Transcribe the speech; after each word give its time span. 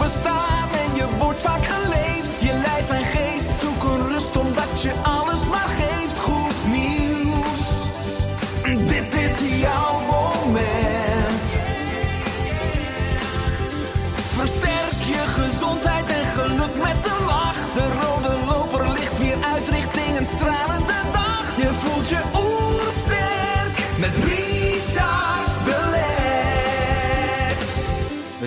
Je 0.00 0.06
hebt 0.06 0.39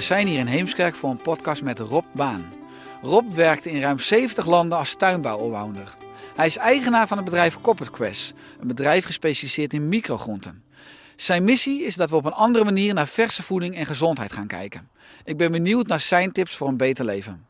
zijn 0.04 0.28
hier 0.28 0.40
in 0.40 0.48
Heemskerk 0.48 0.96
voor 0.96 1.10
een 1.10 1.22
podcast 1.22 1.62
met 1.62 1.80
Rob 1.80 2.06
Baan. 2.16 2.54
Rob 3.02 3.34
werkte 3.34 3.72
in 3.72 3.82
ruim 3.82 4.00
70 4.00 4.46
landen 4.46 4.78
als 4.78 4.94
tuinbouwallrounder. 4.94 5.96
Hij 6.36 6.46
is 6.46 6.58
eigenaar 6.58 7.08
van 7.08 7.18
het 7.18 7.26
bedrijf 7.26 7.62
Corporate 7.62 7.92
Quest, 7.92 8.34
een 8.60 8.68
bedrijf 8.68 9.06
gespecialiseerd 9.06 9.74
in 9.74 9.90
microgroenten. 9.90 10.64
Zijn 11.16 11.44
missie 11.44 11.84
is 11.84 11.96
dat 11.96 12.10
we 12.10 12.16
op 12.16 12.26
een 12.26 12.34
andere 12.34 12.66
manier 12.66 12.94
naar 12.94 13.08
verse 13.08 13.44
voeding 13.44 13.76
en 13.76 13.86
gezondheid 13.86 14.32
gaan 14.32 14.48
kijken. 14.48 14.90
Ik 15.24 15.38
ben 15.38 15.52
benieuwd 15.52 15.88
naar 15.88 16.02
zijn 16.02 16.32
tips 16.32 16.56
voor 16.56 16.68
een 16.68 16.78
beter 16.78 17.06
leven. 17.06 17.46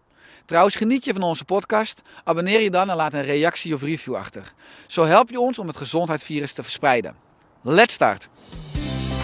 Trouwens, 0.46 0.76
geniet 0.76 1.06
je 1.06 1.14
van 1.14 1.24
onze 1.24 1.46
podcast? 1.46 2.02
Abonneer 2.24 2.62
je 2.62 2.72
dan 2.72 2.90
en 2.90 2.96
laat 2.96 3.14
een 3.14 3.24
reactie 3.24 3.74
of 3.74 3.82
review 3.82 4.16
achter. 4.16 4.54
Zo 4.88 5.06
help 5.06 5.30
je 5.30 5.40
ons 5.40 5.60
om 5.60 5.68
het 5.68 5.78
gezondheidsvirus 5.78 6.54
te 6.54 6.64
verspreiden. 6.64 7.16
Let's 7.62 7.94
start! 7.94 8.30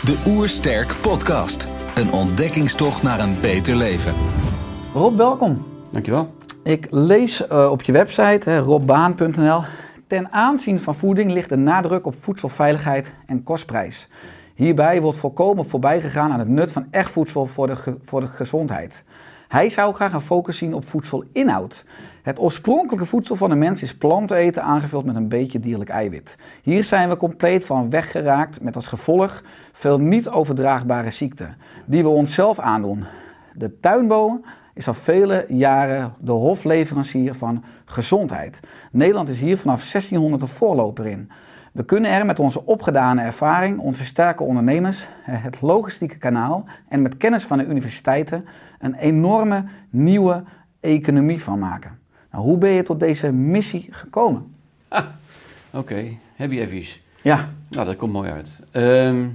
De 0.04 0.24
Oersterk 0.28 0.96
Podcast. 1.02 1.79
Een 2.00 2.12
ontdekkingstocht 2.12 3.04
naar 3.04 3.20
een 3.20 3.36
beter 3.42 3.76
leven. 3.76 4.14
Rob, 4.94 5.18
welkom. 5.18 5.66
Dankjewel. 5.92 6.34
Ik 6.64 6.88
lees 6.90 7.48
eh, 7.48 7.72
op 7.72 7.82
je 7.82 7.92
website, 7.92 8.50
hè, 8.50 8.60
robbaan.nl. 8.60 9.62
Ten 10.08 10.32
aanzien 10.32 10.80
van 10.80 10.96
voeding 10.96 11.32
ligt 11.32 11.50
de 11.50 11.56
nadruk 11.58 12.06
op 12.06 12.16
voedselveiligheid 12.20 13.12
en 13.26 13.44
kostprijs. 13.44 14.08
Hierbij 14.56 15.02
wordt 15.02 15.18
volkomen 15.18 15.70
voorbijgegaan 15.70 16.32
aan 16.32 16.40
het 16.40 16.48
nut 16.48 16.72
van 16.72 16.88
echt 16.92 17.12
voedsel 17.12 17.46
voor 17.46 17.68
de, 17.68 17.76
ge- 17.76 17.98
voor 18.04 18.20
de 18.20 18.28
gezondheid. 18.28 19.04
Hij 19.50 19.70
zou 19.70 19.94
graag 19.94 20.14
een 20.14 20.22
focus 20.22 20.58
zien 20.58 20.74
op 20.74 20.88
voedselinhoud. 20.88 21.86
Het 22.22 22.40
oorspronkelijke 22.40 23.06
voedsel 23.06 23.36
van 23.36 23.50
de 23.50 23.56
mens 23.56 23.82
is 23.82 23.96
planteneten 23.96 24.64
aangevuld 24.64 25.06
met 25.06 25.16
een 25.16 25.28
beetje 25.28 25.60
dierlijk 25.60 25.90
eiwit. 25.90 26.36
Hier 26.64 26.84
zijn 26.84 27.10
we 27.10 27.18
compleet 27.18 27.66
van 27.66 27.90
weggeraakt 27.90 28.62
met 28.62 28.76
als 28.76 28.86
gevolg 28.86 29.44
veel 29.72 30.00
niet 30.00 30.30
overdraagbare 30.30 31.12
ziekten 31.12 31.58
die 31.86 32.04
we 32.04 32.10
onszelf 32.10 32.60
aandoen. 32.60 33.06
De 33.54 33.80
tuinbouw 33.80 34.42
is 34.74 34.88
al 34.88 34.94
vele 34.94 35.46
jaren 35.48 36.14
de 36.20 36.32
hofleverancier 36.32 37.36
van 37.36 37.64
gezondheid. 37.86 38.60
Nederland 38.92 39.30
is 39.30 39.42
hier 39.42 39.58
vanaf 39.58 39.80
1600 39.92 40.42
een 40.42 40.48
voorloper 40.48 41.08
in. 41.08 41.30
We 41.72 41.86
kunnen 41.86 42.12
er 42.12 42.26
met 42.26 42.40
onze 42.40 42.66
opgedane 42.66 43.22
ervaring, 43.22 43.80
onze 43.80 44.06
sterke 44.06 44.44
ondernemers, 44.44 45.08
het 45.22 45.62
logistieke 45.62 46.18
kanaal 46.18 46.66
en 46.88 47.02
met 47.02 47.18
kennis 47.18 47.44
van 47.44 47.58
de 47.58 47.66
universiteiten 47.66 48.46
een 48.80 48.94
enorme 48.94 49.64
nieuwe 49.90 50.44
economie 50.80 51.44
van 51.44 51.60
maken. 51.60 52.00
Nou, 52.32 52.44
hoe 52.44 52.58
ben 52.58 52.70
je 52.70 52.84
tot 52.84 53.00
deze 53.00 53.32
missie 53.32 53.88
gekomen? 53.92 54.56
Oké, 55.74 56.06
heb 56.36 56.52
je 56.52 56.78
iets? 56.78 57.02
Ja, 57.22 57.50
Nou, 57.70 57.86
dat 57.86 57.96
komt 57.96 58.12
mooi 58.12 58.30
uit. 58.30 58.60
Ehm, 58.72 59.28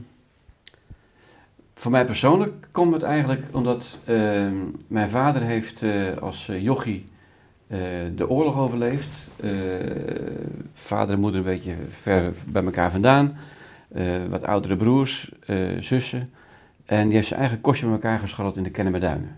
voor 1.75 1.91
mij 1.91 2.05
persoonlijk 2.05 2.69
komt 2.71 2.93
het 2.93 3.03
eigenlijk 3.03 3.43
omdat 3.53 3.99
ehm, 4.05 4.57
mijn 4.87 5.11
vader 5.11 5.43
heeft 5.43 5.83
eh, 5.83 6.17
als 6.17 6.49
eh, 6.49 6.63
jochie 6.63 7.07
de 8.15 8.29
oorlog 8.29 8.59
overleefd. 8.59 9.29
Eh, 9.41 9.51
vader 10.73 11.15
en 11.15 11.21
moeder 11.21 11.41
een 11.41 11.47
beetje 11.47 11.75
ver 11.89 12.33
bij 12.47 12.65
elkaar 12.65 12.91
vandaan. 12.91 13.37
Eh, 13.89 14.25
wat 14.29 14.45
oudere 14.45 14.77
broers, 14.77 15.33
eh, 15.47 15.79
zussen. 15.79 16.29
En 16.85 17.05
die 17.05 17.15
heeft 17.15 17.29
zijn 17.29 17.41
eigen 17.41 17.61
kostje 17.61 17.87
met 17.87 17.95
elkaar 17.95 18.19
gescharreld 18.19 18.57
in 18.57 18.63
de 18.63 18.71
Kennemerduinen. 18.71 19.37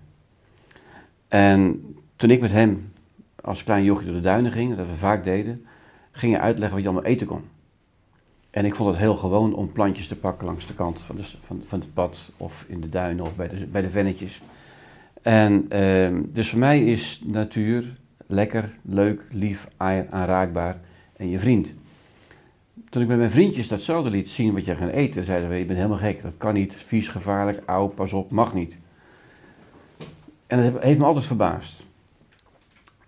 En 1.28 1.82
toen 2.16 2.30
ik 2.30 2.40
met 2.40 2.52
hem 2.52 2.92
als 3.40 3.64
klein 3.64 3.84
jochie 3.84 4.06
door 4.06 4.14
de 4.14 4.20
duinen 4.20 4.52
ging, 4.52 4.76
dat 4.76 4.86
we 4.86 4.94
vaak 4.94 5.24
deden, 5.24 5.66
ging 6.10 6.32
hij 6.32 6.42
uitleggen 6.42 6.74
wat 6.74 6.84
je 6.84 6.90
allemaal 6.90 7.10
eten 7.10 7.26
kon. 7.26 7.42
En 8.50 8.64
ik 8.64 8.74
vond 8.74 8.88
het 8.88 8.98
heel 8.98 9.16
gewoon 9.16 9.54
om 9.54 9.72
plantjes 9.72 10.08
te 10.08 10.16
pakken 10.16 10.46
langs 10.46 10.66
de 10.66 10.74
kant 10.74 11.02
van, 11.02 11.16
van, 11.44 11.62
van 11.66 11.78
het 11.78 11.94
pad 11.94 12.32
of 12.36 12.64
in 12.68 12.80
de 12.80 12.88
duinen 12.88 13.24
of 13.24 13.36
bij 13.36 13.48
de, 13.48 13.66
bij 13.66 13.82
de 13.82 13.90
vennetjes. 13.90 14.42
En 15.22 15.66
ehm, 15.68 16.22
dus 16.32 16.50
voor 16.50 16.58
mij 16.58 16.84
is 16.84 17.20
natuur 17.24 17.96
lekker, 18.26 18.76
leuk, 18.82 19.22
lief, 19.30 19.68
aanraakbaar 19.76 20.76
en 21.16 21.28
je 21.28 21.38
vriend. 21.38 21.74
Toen 22.88 23.02
ik 23.02 23.08
met 23.08 23.18
mijn 23.18 23.30
vriendjes 23.30 23.68
datzelfde 23.68 24.10
liet 24.10 24.30
zien 24.30 24.54
wat 24.54 24.64
je 24.64 24.74
gaat 24.74 24.90
eten, 24.90 25.24
zeiden 25.24 25.48
we, 25.48 25.54
je 25.54 25.64
bent 25.64 25.78
helemaal 25.78 25.98
gek, 25.98 26.22
dat 26.22 26.32
kan 26.36 26.54
niet, 26.54 26.74
vies, 26.74 27.08
gevaarlijk, 27.08 27.62
oud, 27.66 27.94
pas 27.94 28.12
op, 28.12 28.30
mag 28.30 28.54
niet. 28.54 28.78
En 30.46 30.72
dat 30.72 30.82
heeft 30.82 30.98
me 30.98 31.04
altijd 31.04 31.24
verbaasd. 31.24 31.84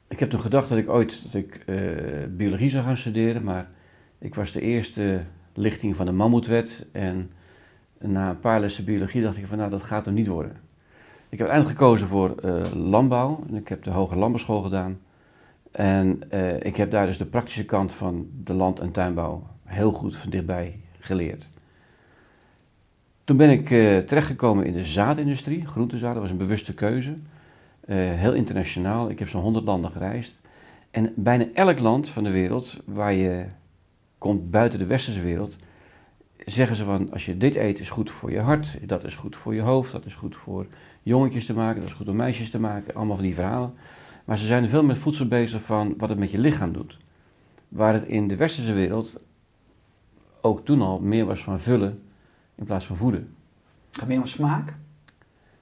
Ik 0.09 0.21
heb 0.21 0.31
toen 0.31 0.41
gedacht 0.41 0.69
dat 0.69 0.79
ik 0.79 0.89
ooit 0.89 1.23
dat 1.25 1.35
ik, 1.35 1.63
eh, 1.67 1.77
biologie 2.29 2.71
zou 2.71 2.85
gaan 2.85 2.97
studeren, 2.97 3.45
maar 3.45 3.69
ik 4.19 4.35
was 4.35 4.53
de 4.53 4.61
eerste 4.61 5.21
lichting 5.55 5.97
van 5.97 6.07
de 6.07 6.13
mammoetwet 6.13 6.87
en 6.93 7.31
na 7.99 8.31
een 8.31 8.41
paar 8.41 8.61
lessen 8.61 8.85
biologie 8.85 9.23
dacht 9.23 9.37
ik 9.37 9.47
van 9.47 9.59
nou 9.59 9.71
dat 9.71 9.83
gaat 9.83 10.07
er 10.07 10.13
niet 10.13 10.27
worden. 10.27 10.53
Ik 11.29 11.39
heb 11.39 11.49
uiteindelijk 11.49 11.79
gekozen 11.79 12.09
voor 12.09 12.37
eh, 12.37 12.73
landbouw 12.75 13.45
en 13.49 13.55
ik 13.55 13.69
heb 13.69 13.83
de 13.83 13.91
hoge 13.91 14.17
landbouwschool 14.17 14.63
gedaan. 14.63 14.99
En 15.79 16.31
eh, 16.31 16.61
ik 16.61 16.77
heb 16.77 16.91
daar 16.91 17.07
dus 17.07 17.19
de 17.19 17.25
praktische 17.25 17.65
kant 17.65 17.93
van 17.93 18.29
de 18.45 18.53
land- 18.53 18.81
en 18.81 18.91
tuinbouw 18.91 19.47
heel 19.65 19.93
goed 19.93 20.17
van 20.17 20.31
dichtbij 20.31 20.81
geleerd. 20.99 21.49
Toen 23.25 23.37
ben 23.37 23.51
ik 23.51 23.71
eh, 23.71 23.99
terechtgekomen 23.99 24.65
in 24.65 24.73
de 24.73 24.85
zaadindustrie, 24.85 25.67
groentezaad, 25.67 26.13
dat 26.13 26.23
was 26.23 26.31
een 26.31 26.37
bewuste 26.37 26.75
keuze. 26.75 27.15
Eh, 27.81 27.97
heel 27.97 28.33
internationaal, 28.35 29.11
ik 29.11 29.19
heb 29.19 29.29
zo'n 29.29 29.43
100 29.43 29.65
landen 29.65 29.91
gereisd. 29.91 30.41
En 30.91 31.13
bijna 31.17 31.47
elk 31.55 31.79
land 31.79 32.09
van 32.09 32.25
de 32.25 32.31
wereld 32.31 32.77
waar 32.85 33.13
je 33.13 33.45
komt 34.19 34.51
buiten 34.51 34.79
de 34.79 34.87
westerse 34.87 35.23
wereld, 35.23 35.57
zeggen 36.45 36.77
ze 36.77 36.85
van 36.85 37.13
als 37.13 37.27
je 37.27 37.37
dit 37.37 37.57
eet 37.57 37.79
is 37.79 37.91
goed 37.91 38.11
voor 38.11 38.31
je 38.31 38.41
hart, 38.41 38.89
dat 38.89 39.05
is 39.05 39.15
goed 39.15 39.37
voor 39.37 39.55
je 39.55 39.61
hoofd, 39.61 39.93
dat 39.93 40.07
is 40.07 40.15
goed 40.15 40.37
voor 40.37 40.67
jongetjes 41.03 41.47
te 41.47 41.55
maken, 41.55 41.81
dat 41.81 41.89
is 41.89 41.97
goed 41.97 42.09
om 42.09 42.17
meisjes 42.17 42.51
te 42.51 42.61
maken, 42.61 42.95
allemaal 42.95 43.17
van 43.17 43.25
die 43.25 43.35
verhalen. 43.35 43.75
Maar 44.29 44.39
ze 44.39 44.47
zijn 44.47 44.69
veel 44.69 44.83
met 44.83 44.99
voedsel 44.99 45.29
bezig 45.29 45.63
van 45.63 45.95
wat 45.97 46.09
het 46.09 46.19
met 46.19 46.31
je 46.31 46.39
lichaam 46.39 46.73
doet. 46.73 46.99
Waar 47.69 47.95
het 47.95 48.05
in 48.05 48.29
de 48.29 48.37
westerse 48.37 48.73
wereld 48.73 49.21
ook 50.41 50.65
toen 50.65 50.83
al 50.83 50.99
meer 51.01 51.25
was 51.25 51.43
van 51.43 51.61
vullen 51.61 51.99
in 52.55 52.65
plaats 52.65 52.87
van 52.87 52.97
voeden. 52.97 53.35
gaat 53.91 54.09
meer 54.09 54.19
om 54.21 54.27
smaak. 54.27 54.75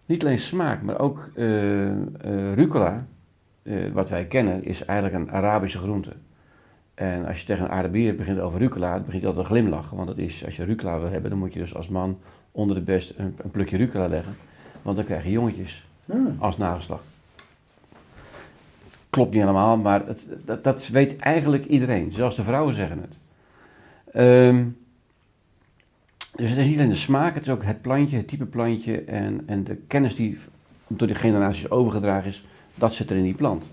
Niet 0.07 0.23
alleen 0.25 0.39
smaak, 0.39 0.83
maar 0.83 0.99
ook 0.99 1.31
eh, 1.35 2.55
rucola, 2.55 3.07
eh, 3.63 3.93
wat 3.93 4.11
wij 4.11 4.27
kennen, 4.27 4.65
is 4.65 4.85
eigenlijk 4.85 5.21
een 5.21 5.33
Arabische 5.35 5.79
groente. 5.79 6.13
En 6.95 7.27
als 7.27 7.41
je 7.41 7.47
tegen 7.47 7.65
een 7.65 7.71
Arabier 7.71 8.17
begint 8.17 8.39
over 8.39 8.59
rucola, 8.59 8.93
dan 8.93 9.05
begint 9.05 9.23
hij 9.23 9.31
altijd 9.33 9.47
te 9.47 9.53
glimlachen. 9.53 9.97
Want 9.97 10.09
dat 10.09 10.19
is, 10.19 10.45
als 10.45 10.57
je 10.57 10.65
rucola 10.65 10.99
wil 11.01 11.11
hebben, 11.11 11.31
dan 11.31 11.39
moet 11.39 11.53
je 11.53 11.59
dus 11.59 11.75
als 11.75 11.89
man 11.89 12.19
onder 12.53 12.77
de 12.77 12.83
best 12.83 13.13
een, 13.17 13.35
een 13.37 13.51
plukje 13.51 13.77
rucola 13.77 14.09
leggen. 14.09 14.37
Want 14.83 14.97
dan 14.97 15.07
krijg 15.07 15.25
je 15.25 15.31
jongetjes 15.31 15.89
Hmm. 16.05 16.37
als 16.39 16.57
nageslacht. 16.57 17.16
Klopt 19.17 19.33
niet 19.33 19.41
helemaal, 19.41 19.77
maar 19.77 20.07
het, 20.07 20.27
dat, 20.45 20.65
dat 20.65 20.89
weet 20.89 21.17
eigenlijk 21.17 21.65
iedereen. 21.65 22.13
Zelfs 22.13 22.37
de 22.37 22.43
vrouwen 22.43 22.75
zeggen 22.75 23.01
het. 23.01 23.19
Ehm, 24.13 24.65
dus 26.35 26.51
het 26.51 26.59
is 26.59 26.67
niet 26.67 26.77
alleen 26.77 26.89
de 26.89 26.95
smaak, 26.95 27.35
het 27.35 27.43
is 27.43 27.53
ook 27.53 27.65
het 27.65 27.83
plantje, 27.83 28.17
het 28.17 28.29
type 28.29 28.45
plantje 28.45 29.01
en, 29.05 29.43
en 29.47 29.65
de 29.65 29.77
kennis 29.87 30.15
die 30.15 30.39
door 30.87 31.07
die 31.07 31.17
generaties 31.17 31.71
overgedragen 31.71 32.29
is, 32.29 32.45
dat 32.75 32.95
zit 32.95 33.11
er 33.11 33.17
in 33.17 33.23
die 33.23 33.35
plant. 33.35 33.71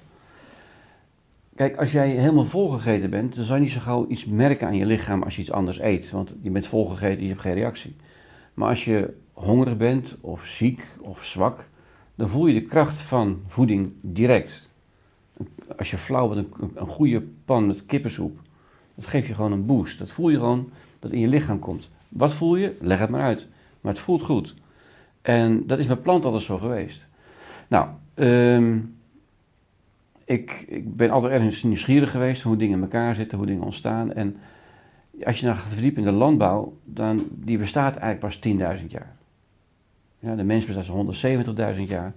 Kijk, 1.55 1.77
als 1.77 1.91
jij 1.91 2.09
helemaal 2.09 2.45
volgegeten 2.45 3.09
bent, 3.09 3.35
dan 3.35 3.45
zal 3.45 3.55
je 3.55 3.61
niet 3.61 3.71
zo 3.71 3.79
gauw 3.79 4.07
iets 4.07 4.25
merken 4.25 4.67
aan 4.67 4.77
je 4.77 4.85
lichaam 4.85 5.23
als 5.23 5.35
je 5.35 5.41
iets 5.41 5.51
anders 5.51 5.79
eet. 5.79 6.11
Want 6.11 6.35
je 6.41 6.49
bent 6.49 6.67
volgegeten, 6.67 7.21
je 7.21 7.29
hebt 7.29 7.41
geen 7.41 7.53
reactie. 7.53 7.95
Maar 8.53 8.69
als 8.69 8.85
je 8.85 9.13
hongerig 9.33 9.77
bent, 9.77 10.17
of 10.21 10.45
ziek, 10.45 10.87
of 11.01 11.23
zwak, 11.23 11.69
dan 12.15 12.29
voel 12.29 12.47
je 12.47 12.53
de 12.53 12.65
kracht 12.65 13.01
van 13.01 13.41
voeding 13.47 13.91
direct. 14.01 14.71
Als 15.77 15.91
je 15.91 15.97
flauw 15.97 16.27
bent, 16.27 16.47
een, 16.59 16.71
een 16.75 16.87
goede 16.87 17.21
pan 17.45 17.67
met 17.67 17.85
kippensoep, 17.85 18.39
dat 18.95 19.07
geeft 19.07 19.27
je 19.27 19.33
gewoon 19.33 19.51
een 19.51 19.65
boost. 19.65 19.99
Dat 19.99 20.11
voel 20.11 20.29
je 20.29 20.37
gewoon 20.37 20.69
dat 20.99 21.11
in 21.11 21.19
je 21.19 21.27
lichaam 21.27 21.59
komt. 21.59 21.89
Wat 22.09 22.33
voel 22.33 22.55
je? 22.55 22.75
Leg 22.79 22.99
het 22.99 23.09
maar 23.09 23.21
uit. 23.21 23.47
Maar 23.81 23.91
het 23.91 24.01
voelt 24.01 24.21
goed. 24.21 24.53
En 25.21 25.67
dat 25.67 25.79
is 25.79 25.87
met 25.87 26.01
planten 26.01 26.25
altijd 26.25 26.43
zo 26.43 26.57
geweest. 26.57 27.05
Nou, 27.67 27.87
ehm, 28.13 28.79
ik, 30.25 30.65
ik 30.67 30.95
ben 30.95 31.09
altijd 31.09 31.33
ergens 31.33 31.63
nieuwsgierig 31.63 32.11
geweest 32.11 32.41
hoe 32.41 32.57
dingen 32.57 32.77
in 32.77 32.83
elkaar 32.83 33.15
zitten, 33.15 33.37
hoe 33.37 33.47
dingen 33.47 33.63
ontstaan. 33.63 34.13
En 34.13 34.37
als 35.23 35.39
je 35.39 35.45
nou 35.45 35.57
gaat 35.57 35.73
verdiepen 35.73 36.03
in 36.03 36.09
de 36.09 36.15
landbouw, 36.15 36.77
dan 36.83 37.27
die 37.31 37.57
bestaat 37.57 37.95
eigenlijk 37.95 38.41
pas 38.41 38.79
10.000 38.79 38.87
jaar. 38.87 39.15
Ja, 40.19 40.35
de 40.35 40.43
mens 40.43 40.65
bestaat 40.65 40.85
zo'n 40.85 41.13
170.000 41.75 41.81
jaar. 41.81 42.13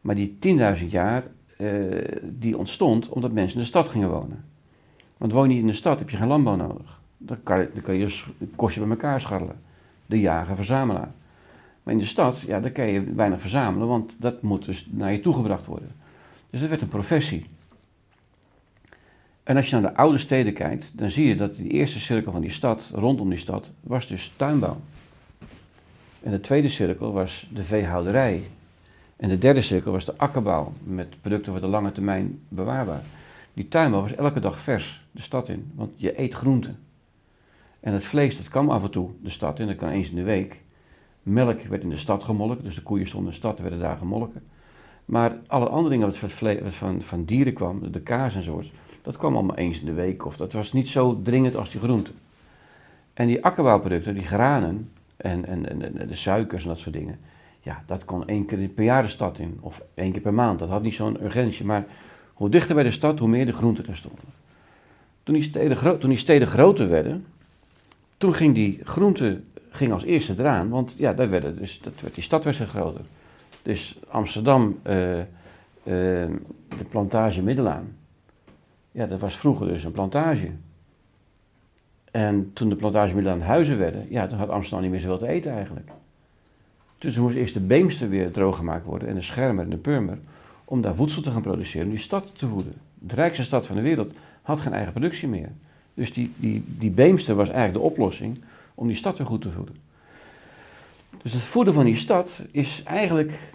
Maar 0.00 0.14
die 0.14 0.38
10.000 0.78 0.86
jaar, 0.88 1.24
eh, 1.56 2.18
die 2.22 2.58
ontstond 2.58 3.08
omdat 3.08 3.32
mensen 3.32 3.56
in 3.56 3.62
de 3.62 3.68
stad 3.68 3.88
gingen 3.88 4.10
wonen. 4.10 4.44
Want 5.16 5.32
woon 5.32 5.50
je 5.50 5.58
in 5.58 5.66
de 5.66 5.72
stad, 5.72 5.98
heb 5.98 6.10
je 6.10 6.16
geen 6.16 6.28
landbouw 6.28 6.56
nodig. 6.56 7.00
Dan 7.18 7.42
kan, 7.42 7.66
dan 7.72 7.82
kan 7.82 7.96
je 7.96 8.24
kostje 8.56 8.80
bij 8.80 8.90
elkaar 8.90 9.20
scharrelen. 9.20 9.60
De 10.06 10.20
jager-verzamelaar. 10.20 11.10
Maar 11.82 11.94
in 11.94 12.00
de 12.00 12.06
stad, 12.06 12.40
ja, 12.40 12.60
daar 12.60 12.70
kan 12.70 12.86
je 12.86 13.12
weinig 13.14 13.40
verzamelen, 13.40 13.88
want 13.88 14.16
dat 14.18 14.42
moet 14.42 14.64
dus 14.64 14.88
naar 14.90 15.12
je 15.12 15.20
toegebracht 15.20 15.66
worden. 15.66 15.92
Dus 16.50 16.60
dat 16.60 16.68
werd 16.68 16.82
een 16.82 16.88
professie. 16.88 17.46
En 19.42 19.56
als 19.56 19.70
je 19.70 19.80
naar 19.80 19.90
de 19.90 19.96
oude 19.96 20.18
steden 20.18 20.52
kijkt, 20.52 20.90
dan 20.92 21.10
zie 21.10 21.26
je 21.26 21.36
dat 21.36 21.56
de 21.56 21.68
eerste 21.68 22.00
cirkel 22.00 22.32
van 22.32 22.40
die 22.40 22.50
stad, 22.50 22.92
rondom 22.94 23.28
die 23.28 23.38
stad, 23.38 23.70
was 23.80 24.06
dus 24.06 24.32
tuinbouw. 24.36 24.76
En 26.22 26.30
de 26.30 26.40
tweede 26.40 26.68
cirkel 26.68 27.12
was 27.12 27.48
de 27.52 27.64
veehouderij. 27.64 28.42
En 29.22 29.28
de 29.28 29.38
derde 29.38 29.60
cirkel 29.60 29.92
was 29.92 30.04
de 30.04 30.16
akkerbouw, 30.16 30.72
met 30.82 31.20
producten 31.20 31.52
voor 31.52 31.60
de 31.60 31.66
lange 31.66 31.92
termijn 31.92 32.40
bewaarbaar. 32.48 33.02
Die 33.54 33.68
tuinbouw 33.68 34.00
was 34.00 34.14
elke 34.14 34.40
dag 34.40 34.60
vers 34.60 35.04
de 35.10 35.22
stad 35.22 35.48
in, 35.48 35.72
want 35.74 35.90
je 35.96 36.20
eet 36.20 36.34
groenten. 36.34 36.78
En 37.80 37.92
het 37.92 38.04
vlees, 38.04 38.36
dat 38.36 38.48
kwam 38.48 38.70
af 38.70 38.82
en 38.82 38.90
toe 38.90 39.10
de 39.20 39.30
stad 39.30 39.58
in, 39.58 39.66
dat 39.66 39.76
kan 39.76 39.88
eens 39.88 40.10
in 40.10 40.16
de 40.16 40.22
week. 40.22 40.60
Melk 41.22 41.60
werd 41.60 41.82
in 41.82 41.88
de 41.88 41.96
stad 41.96 42.24
gemolken, 42.24 42.64
dus 42.64 42.74
de 42.74 42.82
koeien 42.82 43.06
stonden 43.06 43.28
in 43.28 43.34
de 43.34 43.46
stad, 43.46 43.58
werden 43.58 43.78
daar 43.78 43.96
gemolken. 43.96 44.42
Maar 45.04 45.36
alle 45.46 45.68
andere 45.68 45.88
dingen 45.88 46.06
wat 46.06 46.72
van, 46.74 47.02
van, 47.02 47.24
dieren 47.24 47.52
kwam, 47.52 47.92
de 47.92 48.00
kaas 48.00 48.34
en 48.34 48.64
dat 49.02 49.16
kwam 49.16 49.34
allemaal 49.34 49.56
eens 49.56 49.80
in 49.80 49.86
de 49.86 49.92
week. 49.92 50.26
Of 50.26 50.36
dat 50.36 50.52
was 50.52 50.72
niet 50.72 50.88
zo 50.88 51.20
dringend 51.22 51.56
als 51.56 51.70
die 51.70 51.80
groenten. 51.80 52.14
En 53.14 53.26
die 53.26 53.44
akkerbouwproducten, 53.44 54.14
die 54.14 54.26
granen 54.26 54.90
en, 55.16 55.46
en, 55.46 55.82
en, 55.82 56.08
de 56.08 56.16
suikers 56.16 56.62
en 56.62 56.68
dat 56.68 56.78
soort 56.78 56.94
dingen. 56.94 57.18
Ja, 57.62 57.82
dat 57.86 58.04
kon 58.04 58.28
één 58.28 58.46
keer 58.46 58.68
per 58.68 58.84
jaar 58.84 59.02
de 59.02 59.08
stad 59.08 59.38
in. 59.38 59.58
Of 59.60 59.82
één 59.94 60.12
keer 60.12 60.20
per 60.20 60.34
maand. 60.34 60.58
Dat 60.58 60.68
had 60.68 60.82
niet 60.82 60.94
zo'n 60.94 61.24
urgentie. 61.24 61.64
Maar 61.64 61.84
hoe 62.32 62.48
dichter 62.48 62.74
bij 62.74 62.84
de 62.84 62.90
stad, 62.90 63.18
hoe 63.18 63.28
meer 63.28 63.46
de 63.46 63.52
groenten 63.52 63.86
er 63.86 63.96
stonden. 63.96 64.24
Toen 65.22 65.34
die 65.34 65.44
steden, 65.44 65.98
toen 65.98 66.10
die 66.10 66.18
steden 66.18 66.48
groter 66.48 66.88
werden, 66.88 67.26
toen 68.18 68.34
ging 68.34 68.54
die 68.54 68.80
groente 68.84 69.40
ging 69.70 69.92
als 69.92 70.04
eerste 70.04 70.34
eraan. 70.38 70.68
Want 70.68 70.94
ja, 70.98 71.12
daar 71.12 71.30
werden 71.30 71.56
dus, 71.56 71.80
dat 71.80 72.00
werd, 72.00 72.14
die 72.14 72.24
stad 72.24 72.44
werd 72.44 72.56
groter. 72.56 73.04
Dus 73.62 73.98
Amsterdam, 74.08 74.78
uh, 74.86 75.18
uh, 75.18 75.24
de 75.84 76.84
plantage 76.88 77.42
Middelaan. 77.42 77.96
Ja, 78.90 79.06
dat 79.06 79.20
was 79.20 79.36
vroeger 79.36 79.68
dus 79.68 79.84
een 79.84 79.92
plantage. 79.92 80.50
En 82.10 82.50
toen 82.52 82.68
de 82.68 82.76
plantage 82.76 83.14
Middelaan 83.14 83.40
huizen 83.40 83.78
werden, 83.78 84.06
ja, 84.08 84.26
toen 84.26 84.38
had 84.38 84.48
Amsterdam 84.48 84.82
niet 84.82 84.90
meer 84.90 85.00
zoveel 85.00 85.18
te 85.18 85.28
eten 85.28 85.52
eigenlijk. 85.52 85.90
Dus 87.02 87.18
moest 87.18 87.36
eerst 87.36 87.54
de 87.54 87.60
Beemster 87.60 88.08
weer 88.08 88.30
droog 88.30 88.56
gemaakt 88.56 88.84
worden 88.84 89.08
en 89.08 89.14
de 89.14 89.22
Schermer 89.22 89.64
en 89.64 89.70
de 89.70 89.76
Purmer. 89.76 90.18
Om 90.64 90.80
daar 90.80 90.94
voedsel 90.94 91.22
te 91.22 91.30
gaan 91.30 91.42
produceren, 91.42 91.86
om 91.86 91.92
die 91.92 92.02
stad 92.02 92.26
te 92.36 92.46
voeden. 92.46 92.74
De 92.98 93.14
rijkste 93.14 93.44
stad 93.44 93.66
van 93.66 93.76
de 93.76 93.82
wereld 93.82 94.12
had 94.42 94.60
geen 94.60 94.72
eigen 94.72 94.92
productie 94.92 95.28
meer. 95.28 95.48
Dus 95.94 96.12
die, 96.12 96.32
die, 96.36 96.64
die 96.66 96.90
Beemster 96.90 97.34
was 97.34 97.48
eigenlijk 97.48 97.78
de 97.78 97.90
oplossing 97.90 98.38
om 98.74 98.86
die 98.86 98.96
stad 98.96 99.18
weer 99.18 99.26
goed 99.26 99.40
te 99.40 99.50
voeden. 99.50 99.74
Dus 101.22 101.32
het 101.32 101.42
voeden 101.42 101.74
van 101.74 101.84
die 101.84 101.96
stad 101.96 102.46
is 102.50 102.82
eigenlijk 102.84 103.52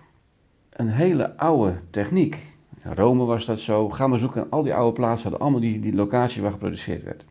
een 0.69 0.89
hele 0.89 1.37
oude 1.37 1.73
techniek. 1.89 2.37
In 2.83 2.93
Rome 2.93 3.25
was 3.25 3.45
dat 3.45 3.59
zo. 3.59 3.89
Ga 3.89 4.07
maar 4.07 4.19
zoeken. 4.19 4.49
Al 4.49 4.63
die 4.63 4.73
oude 4.73 4.93
plaatsen 4.93 5.21
hadden 5.21 5.41
allemaal 5.41 5.61
die, 5.61 5.79
die 5.79 5.95
locatie 5.95 6.41
waar 6.41 6.51
geproduceerd 6.51 7.03
werd. 7.03 7.25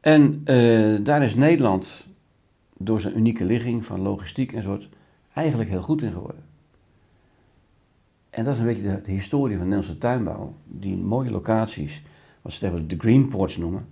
En 0.00 0.42
uh, 0.44 0.98
daar 1.04 1.22
is 1.22 1.34
Nederland 1.34 2.06
door 2.84 3.00
zijn 3.00 3.16
unieke 3.16 3.44
ligging 3.44 3.84
van 3.84 4.00
logistiek 4.00 4.52
en 4.52 4.62
soort 4.62 4.88
eigenlijk 5.32 5.70
heel 5.70 5.82
goed 5.82 6.02
in 6.02 6.12
geworden. 6.12 6.42
En 8.30 8.44
dat 8.44 8.54
is 8.54 8.60
een 8.60 8.66
beetje 8.66 8.82
de, 8.82 9.00
de 9.00 9.10
historie 9.10 9.56
van 9.56 9.68
Nederlandse 9.68 9.98
tuinbouw. 9.98 10.54
Die 10.64 10.96
mooie 10.96 11.30
locaties, 11.30 12.02
wat 12.42 12.52
ze 12.52 12.58
tegenwoordig 12.58 12.98
de 12.98 13.02
green 13.02 13.28
ports 13.28 13.56
noemen. 13.56 13.86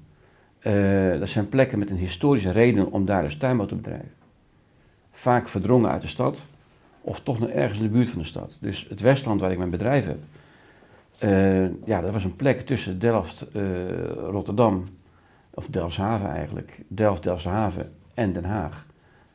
Uh, 0.63 1.19
dat 1.19 1.29
zijn 1.29 1.49
plekken 1.49 1.79
met 1.79 1.91
een 1.91 1.97
historische 1.97 2.51
reden 2.51 2.93
om 2.93 3.05
daar 3.05 3.23
dus 3.23 3.37
tuinbouw 3.37 3.67
te 3.67 3.75
bedrijven. 3.75 4.13
Vaak 5.11 5.49
verdrongen 5.49 5.91
uit 5.91 6.03
de 6.03 6.09
stad, 6.09 6.47
of 7.01 7.21
toch 7.21 7.39
nog 7.39 7.49
ergens 7.49 7.79
in 7.79 7.85
de 7.85 7.91
buurt 7.91 8.09
van 8.09 8.19
de 8.19 8.27
stad. 8.27 8.59
Dus 8.61 8.87
het 8.89 9.01
Westland 9.01 9.41
waar 9.41 9.51
ik 9.51 9.59
mijn 9.59 9.71
bedrijf 9.71 10.07
heb, 10.07 10.19
uh, 11.25 11.87
ja, 11.87 12.01
dat 12.01 12.13
was 12.13 12.25
een 12.25 12.37
plek 12.37 12.61
tussen 12.61 12.99
Delft, 12.99 13.47
uh, 13.53 13.63
Rotterdam, 14.17 14.89
of 15.55 15.67
Delfshaven 15.67 16.31
eigenlijk, 16.31 16.81
Delft, 16.89 17.23
Delfshaven 17.23 17.93
en 18.15 18.33
Den 18.33 18.45
Haag. 18.45 18.87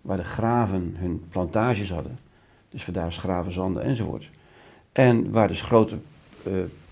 Waar 0.02 0.18
de 0.18 0.24
graven 0.24 0.94
hun 0.98 1.26
plantages 1.30 1.92
hadden. 1.92 2.18
Dus 2.70 2.84
vandaar 2.84 3.12
Gravenzanden 3.12 3.84
enzovoort. 3.84 4.30
En 4.92 5.32
waar 5.32 5.48
dus 5.48 5.62
grote 5.62 5.98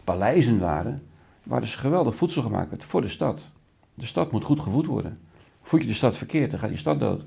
paleizen 0.04 0.60
waren, 0.60 1.04
waar 1.44 1.62
dus 1.62 1.76
geweldig 1.76 2.16
voedsel 2.16 2.42
gemaakt 2.42 2.70
werd 2.70 2.84
voor 2.84 3.02
de 3.02 3.08
stad. 3.08 3.52
De 3.94 4.06
stad 4.06 4.32
moet 4.32 4.44
goed 4.44 4.60
gevoed 4.60 4.86
worden. 4.86 5.20
Voed 5.62 5.82
je 5.82 5.88
de 5.88 5.94
stad 5.94 6.18
verkeerd, 6.18 6.52
dan 6.52 6.60
gaat 6.60 6.70
die 6.70 6.78
stad 6.78 7.00
dood. 7.00 7.24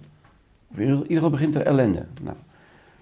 Of 0.70 0.78
in 0.78 0.88
ieder 0.88 1.06
geval 1.06 1.30
begint 1.30 1.54
er 1.54 1.62
ellende. 1.62 2.06
Nou, 2.22 2.36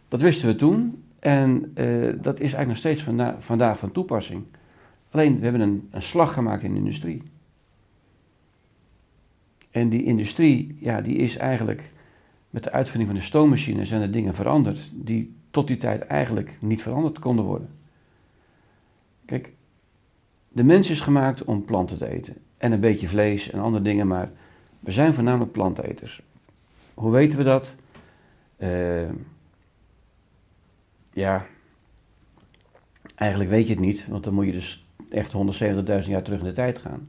dat 0.08 0.20
wisten 0.20 0.48
we 0.48 0.56
toen 0.56 1.04
en 1.18 1.72
uh, 1.74 2.12
dat 2.22 2.34
is 2.34 2.40
eigenlijk 2.40 2.66
nog 2.66 2.76
steeds 2.76 3.02
vanda 3.02 3.36
vandaag 3.38 3.78
van 3.78 3.92
toepassing. 3.92 4.44
Alleen 5.10 5.36
we 5.36 5.42
hebben 5.42 5.60
een, 5.60 5.88
een 5.90 6.02
slag 6.02 6.32
gemaakt 6.32 6.62
in 6.62 6.72
de 6.72 6.78
industrie. 6.78 7.22
En 9.76 9.88
die 9.88 10.04
industrie, 10.04 10.76
ja, 10.80 11.00
die 11.00 11.16
is 11.16 11.36
eigenlijk 11.36 11.92
met 12.50 12.64
de 12.64 12.72
uitvinding 12.72 13.10
van 13.10 13.18
de 13.18 13.26
stoommachine 13.26 13.84
zijn 13.84 14.02
er 14.02 14.10
dingen 14.10 14.34
veranderd 14.34 14.90
die 14.92 15.34
tot 15.50 15.66
die 15.66 15.76
tijd 15.76 16.02
eigenlijk 16.02 16.56
niet 16.60 16.82
veranderd 16.82 17.18
konden 17.18 17.44
worden. 17.44 17.68
Kijk, 19.24 19.52
de 20.48 20.64
mens 20.64 20.90
is 20.90 21.00
gemaakt 21.00 21.44
om 21.44 21.64
planten 21.64 21.98
te 21.98 22.08
eten 22.08 22.36
en 22.56 22.72
een 22.72 22.80
beetje 22.80 23.08
vlees 23.08 23.50
en 23.50 23.60
andere 23.60 23.84
dingen, 23.84 24.06
maar 24.06 24.30
we 24.80 24.92
zijn 24.92 25.14
voornamelijk 25.14 25.52
planteters. 25.52 26.22
Hoe 26.94 27.10
weten 27.10 27.38
we 27.38 27.44
dat? 27.44 27.76
Uh, 28.58 29.08
ja, 31.12 31.46
eigenlijk 33.14 33.50
weet 33.50 33.66
je 33.66 33.72
het 33.72 33.82
niet, 33.82 34.06
want 34.06 34.24
dan 34.24 34.34
moet 34.34 34.46
je 34.46 34.52
dus 34.52 34.86
echt 35.10 35.32
170.000 35.32 36.08
jaar 36.08 36.22
terug 36.22 36.38
in 36.38 36.44
de 36.44 36.52
tijd 36.52 36.78
gaan. 36.78 37.08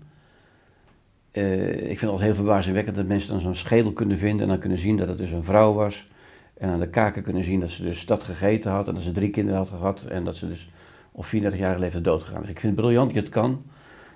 Uh, 1.37 1.71
ik 1.71 1.85
vind 1.85 2.01
het 2.01 2.09
altijd 2.09 2.27
heel 2.27 2.35
verbazingwekkend 2.35 2.95
dat 2.95 3.05
mensen 3.05 3.31
dan 3.31 3.41
zo'n 3.41 3.55
schedel 3.55 3.93
kunnen 3.93 4.17
vinden 4.17 4.41
en 4.41 4.47
dan 4.47 4.59
kunnen 4.59 4.77
zien 4.77 4.97
dat 4.97 5.07
het 5.07 5.17
dus 5.17 5.31
een 5.31 5.43
vrouw 5.43 5.73
was. 5.73 6.09
En 6.53 6.69
aan 6.69 6.79
de 6.79 6.89
kaken 6.89 7.23
kunnen 7.23 7.43
zien 7.43 7.59
dat 7.59 7.69
ze 7.69 7.83
dus 7.83 8.05
dat 8.05 8.23
gegeten 8.23 8.71
had 8.71 8.87
en 8.87 8.93
dat 8.93 9.03
ze 9.03 9.11
drie 9.11 9.29
kinderen 9.29 9.59
had 9.59 9.69
gehad 9.69 10.03
en 10.03 10.23
dat 10.23 10.35
ze 10.35 10.47
dus 10.47 10.71
op 11.11 11.25
34 11.25 11.67
jaar 11.67 11.79
leeftijd 11.79 12.03
dood 12.03 12.23
gegaan 12.23 12.43
is. 12.43 12.49
ik 12.49 12.59
vind 12.59 12.73
het 12.73 12.81
briljant 12.81 13.05
dat 13.05 13.15
je 13.15 13.21
het 13.21 13.31
kan, 13.31 13.63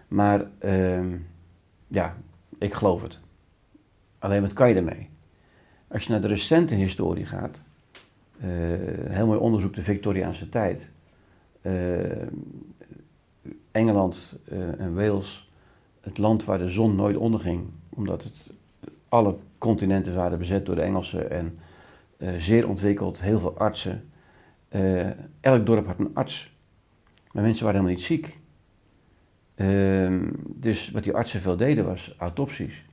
maar 0.08 0.46
uh, 0.66 1.06
ja, 1.88 2.18
ik 2.58 2.74
geloof 2.74 3.01
het. 3.01 3.20
Alleen 4.20 4.42
wat 4.42 4.54
kan 4.54 4.70
je 4.70 4.75
ermee? 4.75 5.10
Als 5.88 6.04
je 6.04 6.12
naar 6.12 6.22
de 6.22 6.28
recente 6.28 6.75
historie 6.75 7.25
gaat, 7.25 7.62
uh, 8.38 8.48
heel 9.10 9.25
mooi 9.25 9.40
onderzoek 9.40 9.74
de 9.74 9.82
Victoriaanse 9.82 10.50
tijd. 10.50 10.90
Uh, 11.62 12.01
Engeland 13.72 14.40
en 14.78 14.94
Wales, 14.94 15.50
het 16.01 16.17
land 16.17 16.43
waar 16.43 16.58
de 16.58 16.70
zon 16.70 16.96
nooit 16.96 17.17
onderging, 17.17 17.70
omdat 17.89 18.24
het, 18.24 18.50
alle 19.10 19.36
continenten 19.58 20.15
waren 20.15 20.38
bezet 20.38 20.65
door 20.65 20.75
de 20.75 20.81
Engelsen 20.81 21.31
en 21.31 21.60
zeer 22.38 22.67
ontwikkeld, 22.67 23.22
heel 23.22 23.39
veel 23.39 23.58
artsen. 23.58 24.10
elk 25.39 25.65
dorp 25.65 25.86
had 25.86 26.00
een 26.00 26.15
arts, 26.15 26.51
maar 27.31 27.43
mensen 27.43 27.65
waren 27.65 27.79
helemaal 27.79 28.00
niet 28.00 28.08
ziek. 28.08 28.39
Ehm, 29.55 30.29
dus 30.46 30.91
wat 30.91 31.03
die 31.03 31.13
artsen 31.13 31.41
veel 31.41 31.58
deden 31.58 31.86
was 31.86 32.15
autopsies. 32.17 32.86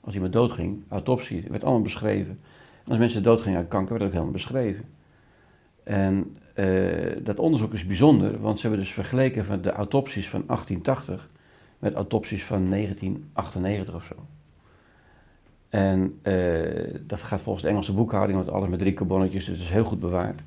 Als 0.00 0.14
iemand 0.14 0.32
doodging, 0.32 0.82
autopsie, 0.88 1.44
werd 1.48 1.64
allemaal 1.64 1.82
beschreven. 1.82 2.40
En 2.84 2.90
als 2.90 2.98
mensen 2.98 3.22
doodgingen 3.22 3.58
aan 3.58 3.68
kanker, 3.68 3.92
werd 3.92 4.04
ook 4.04 4.12
helemaal 4.12 4.32
beschreven. 4.32 4.84
En 5.82 6.36
uh, 6.56 7.16
dat 7.22 7.38
onderzoek 7.38 7.72
is 7.72 7.86
bijzonder, 7.86 8.40
want 8.40 8.56
ze 8.60 8.66
hebben 8.66 8.84
dus 8.84 8.94
vergeleken 8.94 9.44
van 9.44 9.62
de 9.62 9.72
autopsies 9.72 10.28
van 10.28 10.42
1880 10.46 11.30
met 11.78 11.94
autopsies 11.94 12.44
van 12.44 12.70
1998 12.70 13.94
of 13.94 14.04
zo. 14.04 14.14
En 15.68 16.20
uh, 16.22 16.94
dat 17.00 17.20
gaat 17.20 17.40
volgens 17.40 17.64
de 17.64 17.70
Engelse 17.70 17.92
boekhouding, 17.92 18.38
want 18.38 18.50
alles 18.50 18.68
met 18.68 18.78
drie 18.78 18.94
carbonnetjes, 18.94 19.44
dus 19.44 19.54
het 19.54 19.64
is 19.64 19.72
heel 19.72 19.84
goed 19.84 20.00
bewaard. 20.00 20.42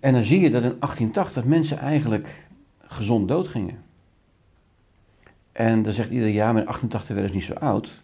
En 0.00 0.12
dan 0.12 0.22
zie 0.22 0.40
je 0.40 0.50
dat 0.50 0.62
in 0.62 0.76
1880 0.78 1.44
mensen 1.44 1.78
eigenlijk 1.78 2.46
gezond 2.80 3.28
doodgingen. 3.28 3.84
En 5.52 5.82
dan 5.82 5.92
zegt 5.92 6.10
iedereen, 6.10 6.32
ja, 6.32 6.52
maar 6.52 6.62
in 6.62 6.68
88 6.68 7.08
werden 7.08 7.28
ze 7.28 7.34
niet 7.34 7.44
zo 7.44 7.52
oud. 7.52 8.02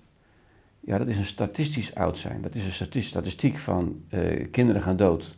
Ja, 0.81 0.99
dat 0.99 1.09
is 1.09 1.17
een 1.17 1.25
statistisch 1.25 1.95
oud 1.95 2.17
zijn. 2.19 2.43
Dat 2.43 2.55
is 2.55 2.65
een 2.65 2.73
stati- 2.73 3.03
statistiek 3.03 3.57
van 3.57 4.03
eh, 4.09 4.51
kinderen 4.51 4.83
gaan 4.83 4.97
dood 4.97 5.37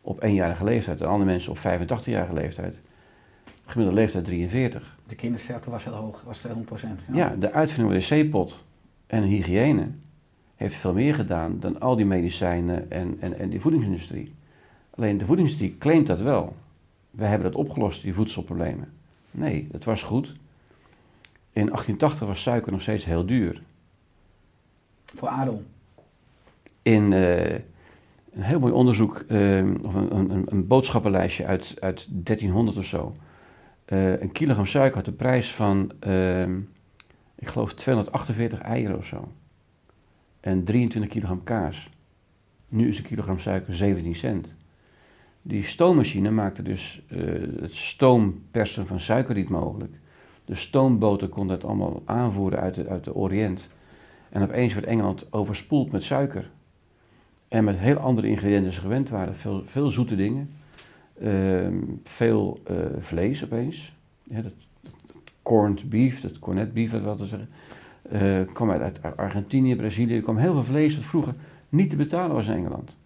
op 0.00 0.22
eenjarige 0.22 0.64
leeftijd 0.64 1.00
en 1.00 1.06
andere 1.06 1.30
mensen 1.30 1.50
op 1.50 1.58
85-jarige 1.58 2.32
leeftijd. 2.32 2.80
Gemiddelde 3.66 4.00
leeftijd 4.00 4.24
43. 4.24 4.96
De 5.08 5.14
kindersterfte 5.14 5.70
was 5.70 5.84
heel 5.84 5.94
hoog, 5.94 6.22
was 6.22 6.46
200% 6.46 6.50
Ja, 7.12 7.34
de 7.38 7.52
uitvinding 7.52 8.04
van 8.04 8.16
de 8.18 8.24
wc-pot 8.24 8.64
en 9.06 9.22
hygiëne 9.22 9.88
heeft 10.56 10.74
veel 10.74 10.92
meer 10.92 11.14
gedaan 11.14 11.60
dan 11.60 11.80
al 11.80 11.96
die 11.96 12.04
medicijnen 12.04 12.90
en, 12.90 13.16
en, 13.20 13.38
en 13.38 13.48
die 13.48 13.60
voedingsindustrie. 13.60 14.34
Alleen 14.90 15.18
de 15.18 15.26
voedingsindustrie 15.26 15.78
claimt 15.78 16.06
dat 16.06 16.20
wel. 16.20 16.56
Wij 17.10 17.28
hebben 17.28 17.52
dat 17.52 17.60
opgelost, 17.60 18.02
die 18.02 18.14
voedselproblemen. 18.14 18.88
Nee, 19.30 19.68
het 19.72 19.84
was 19.84 20.02
goed. 20.02 20.26
In 21.52 21.66
1880 21.66 22.26
was 22.26 22.42
suiker 22.42 22.72
nog 22.72 22.80
steeds 22.80 23.04
heel 23.04 23.26
duur. 23.26 23.62
Voor 25.04 25.28
adel. 25.28 25.62
In 26.82 27.12
eh, 27.12 27.52
een 28.32 28.42
heel 28.42 28.58
mooi 28.58 28.72
onderzoek, 28.72 29.24
eh, 29.28 29.64
of 29.82 29.94
een, 29.94 30.30
een, 30.30 30.44
een 30.46 30.66
boodschappenlijstje 30.66 31.46
uit, 31.46 31.76
uit 31.80 32.06
1300 32.10 32.76
of 32.76 32.84
zo. 32.84 33.16
Eh, 33.86 34.20
een 34.20 34.32
kilogram 34.32 34.66
suiker 34.66 34.96
had 34.96 35.04
de 35.04 35.12
prijs 35.12 35.54
van, 35.54 35.92
eh, 36.00 36.48
ik 37.34 37.46
geloof, 37.46 37.74
248 37.74 38.60
eieren 38.60 38.96
of 38.96 39.06
zo. 39.06 39.32
En 40.40 40.64
23 40.64 41.10
kilogram 41.10 41.44
kaas. 41.44 41.90
Nu 42.68 42.88
is 42.88 42.98
een 42.98 43.04
kilogram 43.04 43.38
suiker 43.38 43.74
17 43.74 44.14
cent. 44.14 44.54
Die 45.42 45.62
stoommachine 45.62 46.30
maakte 46.30 46.62
dus 46.62 47.02
eh, 47.08 47.18
het 47.60 47.74
stoompersen 47.74 48.86
van 48.86 49.00
suikerriet 49.00 49.48
mogelijk. 49.48 49.94
De 50.44 50.54
stoomboten 50.54 51.28
konden 51.28 51.56
het 51.56 51.64
allemaal 51.64 52.02
aanvoeren 52.04 52.60
uit 52.60 52.74
de, 52.74 52.88
uit 52.88 53.04
de 53.04 53.14
Oriënt. 53.14 53.68
En 54.28 54.42
opeens 54.42 54.74
werd 54.74 54.86
Engeland 54.86 55.32
overspoeld 55.32 55.92
met 55.92 56.02
suiker. 56.02 56.50
En 57.48 57.64
met 57.64 57.76
heel 57.76 57.96
andere 57.96 58.28
ingrediënten 58.28 58.72
ze 58.72 58.80
gewend 58.80 59.08
waren. 59.08 59.36
Veel, 59.36 59.62
veel 59.64 59.90
zoete 59.90 60.16
dingen. 60.16 60.50
Ehm, 61.20 61.76
veel 62.04 62.60
eh, 62.64 62.76
vlees 62.98 63.44
opeens. 63.44 63.92
Ja, 64.22 64.40
dat, 64.40 64.52
dat, 64.80 64.92
dat 65.06 65.22
corned 65.42 65.88
beef, 65.88 66.20
dat 66.20 66.38
cornet 66.38 66.72
beef, 66.72 66.90
wat 66.90 67.02
wel 67.02 67.16
te 67.16 67.26
zeggen. 67.26 67.48
Eh, 68.02 68.54
kwam 68.54 68.70
uit, 68.70 69.02
Argentinië, 69.16 69.76
Brazilië. 69.76 70.16
Er 70.16 70.22
kwam 70.22 70.36
heel 70.36 70.52
veel 70.52 70.64
vlees 70.64 70.94
dat 70.94 71.04
vroeger 71.04 71.34
niet 71.68 71.90
te 71.90 71.96
betalen 71.96 72.34
was 72.34 72.46
in 72.46 72.54
Engeland. 72.54 72.96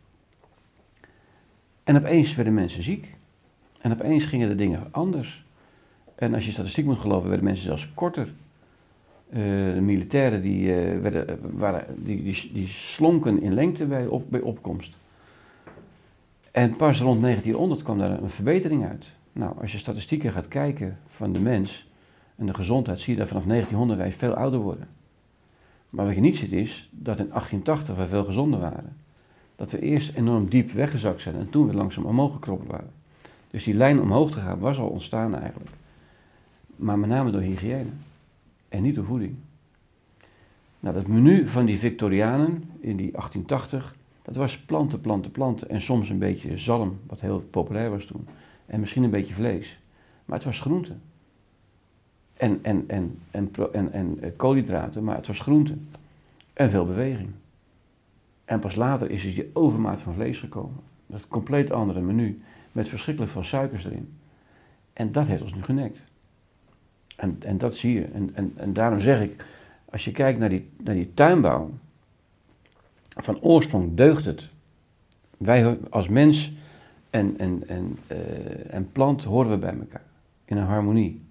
En 1.85 1.97
opeens 1.97 2.35
werden 2.35 2.55
mensen 2.55 2.83
ziek. 2.83 3.15
En 3.81 3.93
opeens 3.93 4.25
gingen 4.25 4.49
de 4.49 4.55
dingen 4.55 4.89
anders. 4.91 5.45
En 6.15 6.35
als 6.35 6.47
je 6.47 6.53
statistiek 6.53 6.85
moet 6.85 6.99
geloven, 6.99 7.29
werden 7.29 7.47
mensen 7.47 7.65
zelfs 7.65 7.93
korter. 7.95 8.33
Eh, 9.29 9.41
de 9.75 9.81
militairen 9.81 10.43
die, 10.43 10.73
werden, 11.01 11.39
waren, 11.59 11.85
die, 12.05 12.23
die, 12.23 12.51
die 12.53 12.67
slonken 12.67 13.43
in 13.43 13.55
lengte 13.55 13.87
bij, 13.87 14.07
op, 14.07 14.31
bij 14.31 14.41
opkomst. 14.41 14.97
En 16.51 16.77
pas 16.77 17.01
rond 17.01 17.23
1900 17.23 17.83
kwam 17.83 17.99
daar 17.99 18.23
een 18.23 18.31
verbetering 18.31 18.87
uit. 18.87 19.11
Nou, 19.33 19.61
als 19.61 19.73
je 19.73 19.79
statistieken 19.79 20.33
gaat 20.33 20.49
kijken 20.49 20.99
van 21.07 21.33
de 21.33 21.41
mens 21.41 21.87
en 22.37 22.47
de 22.47 22.55
gezondheid, 22.55 23.01
zie 23.01 23.13
je 23.13 23.19
dat 23.19 23.29
vanaf 23.29 23.45
1900 23.45 24.01
wij 24.01 24.13
veel 24.13 24.35
ouder 24.35 24.61
worden. 24.61 24.89
Maar 25.91 26.07
wat 26.07 26.15
je 26.15 26.21
niet 26.21 26.37
ziet 26.37 26.53
is 26.53 26.89
dat 26.93 27.19
in 27.19 27.29
1880 27.29 27.97
wij 27.97 28.07
veel 28.07 28.25
gezonder 28.25 28.61
waren. 28.61 28.97
Dat 29.57 29.71
we 29.71 29.81
eerst 29.81 30.15
enorm 30.15 30.49
diep 30.49 30.71
weggezakt 30.71 31.23
zijn 31.23 31.35
en 31.35 31.51
toen 31.51 31.67
weer 31.67 31.75
langzaam 31.75 32.05
omhoog 32.05 32.33
gekroppen 32.33 32.69
waren. 32.69 32.93
Dus 33.51 33.65
die 33.65 33.75
lijn 33.75 34.01
omhoog 34.01 34.31
te 34.31 34.39
gaan 34.39 34.59
was 34.59 34.79
al 34.79 34.89
ontstaan 34.89 35.35
eigenlijk. 35.35 35.71
Maar 36.77 36.99
met 36.99 37.09
name 37.09 37.31
door 37.31 37.41
hygiëne 37.41 37.91
en 38.69 38.83
niet 38.83 38.95
door 38.95 39.05
voeding. 39.05 39.35
Nou, 40.81 40.95
dat 40.95 41.07
menu 41.07 41.49
van 41.49 41.65
die 41.65 41.79
Victorianen 41.79 42.71
in 42.81 42.97
die 42.97 43.11
1880, 43.11 43.95
dat 44.31 44.39
was 44.39 44.59
planten, 44.59 45.01
planten, 45.01 45.31
planten 45.31 45.69
en 45.69 45.81
soms 45.81 46.09
een 46.09 46.19
beetje 46.19 46.59
zalm, 46.59 46.99
wat 47.07 47.21
heel 47.21 47.41
populair 47.41 47.91
was 47.91 48.05
toen. 48.05 48.29
En 48.67 48.81
misschien 48.81 49.03
een 49.03 49.11
beetje 49.11 49.35
vlees. 49.35 49.81
Maar 50.25 50.37
het 50.37 50.47
was 50.47 50.61
groente. 50.61 50.95
En, 52.35 52.59
en, 52.63 52.85
en, 52.87 53.19
en, 53.31 53.51
en, 53.73 53.93
en, 53.93 54.37
koolhydraten, 54.37 55.05
maar 55.05 55.17
het 55.17 55.27
was 55.27 55.41
groente. 55.41 55.75
En 56.53 56.71
veel 56.71 56.87
beweging. 56.87 57.31
En 58.45 58.61
pas 58.61 58.75
later 58.75 59.11
is 59.11 59.25
er 59.25 59.35
die 59.35 59.51
overmaat 59.53 60.01
van 60.01 60.15
vlees 60.15 60.39
gekomen. 60.39 60.81
Dat 61.07 61.29
compleet 61.29 61.71
andere 61.71 62.01
menu, 62.01 62.43
met 62.73 62.89
verschrikkelijk 62.89 63.33
veel 63.33 63.43
suikers 63.43 63.85
erin. 63.85 64.19
En 64.93 65.13
dat 65.13 65.27
heeft 65.27 65.43
ons 65.43 65.55
nu 65.55 65.63
genekt. 65.63 66.01
En, 67.17 67.37
en 67.41 67.59
dat 67.59 67.77
zie 67.77 67.95
je. 67.95 68.05
En, 68.05 68.31
en, 68.33 68.53
en 68.57 68.73
daarom 68.73 69.01
zeg 69.01 69.23
ik, 69.23 69.45
als 69.85 70.05
je 70.05 70.13
kijkt 70.13 70.39
naar 70.39 70.49
die, 70.49 70.69
naar 70.83 70.95
die 70.95 71.15
tuinbouw, 71.15 71.71
van 73.17 73.41
oorsprong 73.41 73.97
deugt 73.97 74.25
het. 74.25 74.49
Wij 75.37 75.79
als 75.91 76.09
mens 76.09 76.53
en, 77.11 77.35
en, 77.39 77.63
en, 77.69 77.99
eh, 78.07 78.75
en 78.75 78.93
plant 78.93 79.25
horen 79.25 79.51
we 79.51 79.59
bij 79.59 79.75
elkaar. 79.79 80.03
In 80.45 80.57
een 80.57 80.67
harmonie. 80.67 81.23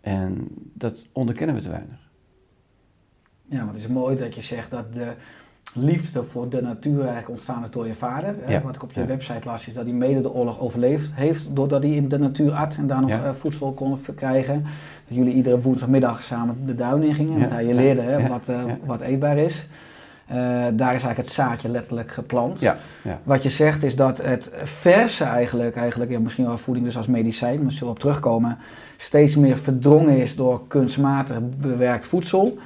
En 0.00 0.48
dat 0.72 1.04
onderkennen 1.12 1.54
we 1.56 1.60
te 1.62 1.68
weinig. 1.70 1.98
Ja, 3.48 3.58
want 3.58 3.70
het 3.70 3.80
is 3.80 3.86
mooi 3.86 4.16
dat 4.16 4.34
je 4.34 4.42
zegt 4.42 4.70
dat 4.70 4.92
de 4.94 5.12
liefde 5.74 6.24
voor 6.24 6.48
de 6.48 6.62
natuur 6.62 6.98
eigenlijk 6.98 7.28
ontstaan 7.28 7.62
is 7.62 7.70
door 7.70 7.86
je 7.86 7.94
vader. 7.94 8.34
Ja, 8.48 8.62
Wat 8.62 8.74
ik 8.74 8.82
op 8.82 8.92
je 8.92 9.00
ja. 9.00 9.06
website 9.06 9.48
las 9.48 9.66
is 9.68 9.74
dat 9.74 9.84
hij 9.84 9.92
mede 9.94 10.20
de 10.20 10.32
oorlog 10.32 10.60
overleefd 10.60 11.14
heeft 11.14 11.56
doordat 11.56 11.82
hij 11.82 11.90
in 11.92 12.08
de 12.08 12.18
natuur 12.18 12.52
at 12.52 12.76
en 12.76 12.86
daar 12.86 13.00
nog 13.00 13.10
Ja. 13.10 13.24
eh, 13.24 13.32
voedsel 13.34 13.72
kon 13.72 13.98
verkrijgen. 13.98 14.62
Dat 15.08 15.16
jullie 15.16 15.34
iedere 15.34 15.60
woensdagmiddag 15.60 16.22
samen 16.22 16.66
de 16.66 16.74
duin 16.74 17.02
in 17.02 17.14
gingen 17.14 17.34
en 17.34 17.40
dat 17.40 17.50
hij 17.50 17.66
je 17.66 17.74
leerde 17.74 18.00
hè, 18.00 18.28
wat, 18.28 18.48
eh, 18.48 18.64
wat 18.84 19.00
eetbaar 19.00 19.38
is. 19.38 19.66
Eh, 20.26 20.36
daar 20.72 20.94
is 20.94 21.02
eigenlijk 21.02 21.16
het 21.16 21.30
zaadje 21.30 21.68
letterlijk 21.68 22.10
geplant. 22.10 22.60
Ja, 22.60 22.76
ja. 23.02 23.18
Wat 23.22 23.42
je 23.42 23.50
zegt 23.50 23.82
is 23.82 23.96
dat 23.96 24.22
het 24.22 24.50
verse 24.64 25.24
eigenlijk, 25.24 25.76
eigenlijk 25.76 26.10
ja, 26.10 26.20
misschien 26.20 26.46
wel 26.46 26.58
voeding 26.58 26.86
dus 26.86 26.96
als 26.96 27.06
medicijn, 27.06 27.62
maar 27.62 27.72
zullen 27.72 27.86
we 27.86 27.94
op 27.94 27.98
terugkomen, 27.98 28.58
steeds 28.96 29.36
meer 29.36 29.58
verdrongen 29.58 30.18
is 30.18 30.36
door 30.36 30.66
kunstmatig 30.66 31.36
bewerkt 31.56 32.06
voedsel. 32.06 32.58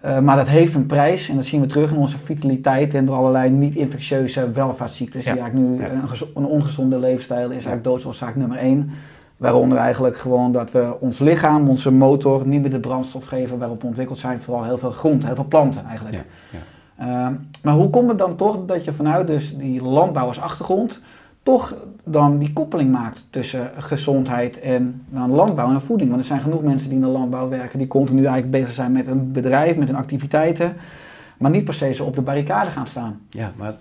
Eh, 0.00 0.18
maar 0.18 0.36
dat 0.36 0.48
heeft 0.48 0.74
een 0.74 0.86
prijs 0.86 1.28
en 1.28 1.36
dat 1.36 1.44
zien 1.44 1.60
we 1.60 1.66
terug 1.66 1.90
in 1.90 1.96
onze 1.96 2.18
vitaliteit 2.18 2.94
en 2.94 3.06
door 3.06 3.16
allerlei 3.16 3.50
niet-infectieuze 3.50 4.52
welvaartsziektes. 4.52 5.24
Ja, 5.24 5.32
Die 5.32 5.40
eigenlijk 5.42 5.80
nu 5.80 5.86
een 6.34 6.44
ongezonde 6.44 6.98
leefstijl 6.98 7.46
is 7.46 7.52
eigenlijk 7.52 7.84
doodsoorzaak 7.84 8.36
nummer 8.36 8.58
één. 8.58 8.90
Waaronder 9.36 9.78
eigenlijk 9.78 10.18
gewoon 10.18 10.52
dat 10.52 10.70
we 10.70 10.96
ons 11.00 11.18
lichaam, 11.18 11.68
onze 11.68 11.90
motor, 11.90 12.46
niet 12.46 12.60
meer 12.60 12.70
de 12.70 12.80
brandstof 12.80 13.24
geven 13.24 13.58
waarop 13.58 13.80
we 13.80 13.86
ontwikkeld 13.86 14.18
zijn. 14.18 14.40
Vooral 14.40 14.64
heel 14.64 14.78
veel 14.78 14.90
grond, 14.90 15.26
heel 15.26 15.34
veel 15.34 15.44
planten 15.44 15.84
eigenlijk. 15.84 16.24
Ehm, 16.98 17.34
maar 17.62 17.74
hoe 17.74 17.90
komt 17.90 18.08
het 18.08 18.18
dan 18.18 18.36
toch 18.36 18.64
dat 18.66 18.84
je 18.84 18.92
vanuit 18.92 19.26
dus 19.26 19.56
die 19.56 19.82
landbouwersachtergrond 19.82 21.00
toch 21.42 21.76
dan 22.04 22.38
die 22.38 22.52
koppeling 22.52 22.90
maakt 22.90 23.26
tussen 23.30 23.70
gezondheid 23.76 24.60
en 24.60 25.04
dan 25.08 25.30
landbouw 25.30 25.70
en 25.70 25.80
voeding? 25.80 26.10
Want 26.10 26.20
er 26.20 26.26
zijn 26.26 26.40
genoeg 26.40 26.62
mensen 26.62 26.88
die 26.88 26.98
in 26.98 27.04
de 27.04 27.10
landbouw 27.10 27.48
werken 27.48 27.78
die 27.78 27.88
continu 27.88 28.18
eigenlijk 28.18 28.50
bezig 28.50 28.74
zijn 28.74 28.92
met 28.92 29.06
een 29.06 29.32
bedrijf, 29.32 29.76
met 29.76 29.88
hun 29.88 29.96
activiteiten, 29.96 30.76
maar 31.38 31.50
niet 31.50 31.64
per 31.64 31.74
se 31.74 31.92
zo 31.92 32.04
op 32.04 32.14
de 32.14 32.22
barricade 32.22 32.70
gaan 32.70 32.86
staan. 32.86 33.20
Ja, 33.30 33.52
maar, 33.56 33.74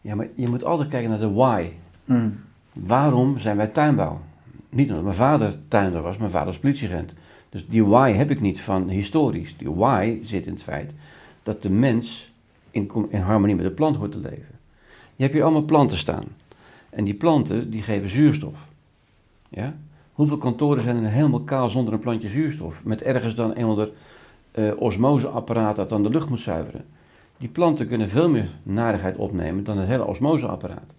ja, 0.00 0.14
maar 0.14 0.28
je 0.34 0.48
moet 0.48 0.64
altijd 0.64 0.88
kijken 0.88 1.10
naar 1.10 1.18
de 1.18 1.32
why. 1.32 1.68
Mm. 2.04 2.34
Waarom 2.72 3.38
zijn 3.38 3.56
wij 3.56 3.66
tuinbouw? 3.66 4.20
Niet 4.68 4.88
omdat 4.88 5.04
mijn 5.04 5.16
vader 5.16 5.54
tuinder 5.68 6.02
was, 6.02 6.16
mijn 6.16 6.30
vader 6.30 6.46
was 6.46 6.58
politieagent. 6.58 7.12
Dus 7.48 7.66
die 7.68 7.84
why 7.84 8.12
heb 8.12 8.30
ik 8.30 8.40
niet 8.40 8.60
van 8.60 8.88
historisch. 8.88 9.56
Die 9.56 9.70
why 9.70 10.18
zit 10.22 10.46
in 10.46 10.52
het 10.52 10.62
feit 10.62 10.92
dat 11.42 11.62
de 11.62 11.70
mens 11.70 12.34
in, 12.76 13.06
in 13.08 13.20
harmonie 13.20 13.56
met 13.56 13.64
de 13.64 13.70
plant 13.70 13.96
hoort 13.96 14.12
te 14.12 14.18
leven. 14.18 14.58
Je 15.16 15.22
hebt 15.22 15.32
hier 15.32 15.42
allemaal 15.42 15.62
planten 15.62 15.98
staan. 15.98 16.24
En 16.90 17.04
die 17.04 17.14
planten 17.14 17.70
die 17.70 17.82
geven 17.82 18.08
zuurstof. 18.08 18.68
Ja? 19.48 19.74
Hoeveel 20.12 20.38
kantoren 20.38 20.82
zijn 20.82 21.04
er 21.04 21.10
helemaal 21.10 21.40
kaal 21.40 21.68
zonder 21.68 21.92
een 21.92 22.00
plantje 22.00 22.28
zuurstof? 22.28 22.84
Met 22.84 23.02
ergens 23.02 23.34
dan 23.34 23.50
een 23.50 23.64
of 23.64 23.70
ander 23.70 23.90
eh, 24.50 24.70
osmoseapparaat 24.76 25.76
dat 25.76 25.88
dan 25.88 26.02
de 26.02 26.10
lucht 26.10 26.28
moet 26.28 26.40
zuiveren. 26.40 26.84
Die 27.38 27.48
planten 27.48 27.86
kunnen 27.86 28.08
veel 28.08 28.28
meer 28.28 28.48
narigheid 28.62 29.16
opnemen 29.16 29.64
dan 29.64 29.78
het 29.78 29.88
hele 29.88 30.04
osmoseapparaat. 30.04 30.94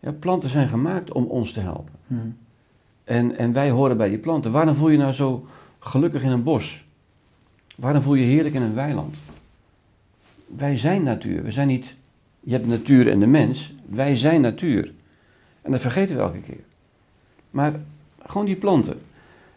Ja, 0.00 0.12
planten 0.12 0.50
zijn 0.50 0.68
gemaakt 0.68 1.12
om 1.12 1.24
ons 1.24 1.52
te 1.52 1.60
helpen. 1.60 1.94
Mm. 2.06 2.36
En, 3.04 3.36
en 3.38 3.52
wij 3.52 3.70
horen 3.70 3.96
bij 3.96 4.08
die 4.08 4.18
planten. 4.18 4.50
Waarom 4.50 4.74
voel 4.74 4.88
je 4.88 4.98
nou 4.98 5.12
zo 5.12 5.46
gelukkig 5.78 6.22
in 6.22 6.30
een 6.30 6.42
bos? 6.42 6.84
Waarom 7.76 8.02
voel 8.02 8.14
je 8.14 8.24
heerlijk 8.24 8.54
in 8.54 8.62
een 8.62 8.74
weiland? 8.74 9.16
Wij 10.56 10.78
zijn 10.78 11.02
natuur. 11.02 11.42
We 11.42 11.52
zijn 11.52 11.66
niet. 11.66 11.96
Je 12.40 12.52
hebt 12.52 12.66
natuur 12.66 13.08
en 13.10 13.20
de 13.20 13.26
mens. 13.26 13.74
Wij 13.86 14.16
zijn 14.16 14.40
natuur. 14.40 14.92
En 15.62 15.70
dat 15.70 15.80
vergeten 15.80 16.16
we 16.16 16.22
elke 16.22 16.40
keer. 16.40 16.64
Maar 17.50 17.72
gewoon 18.26 18.46
die 18.46 18.56
planten. 18.56 19.00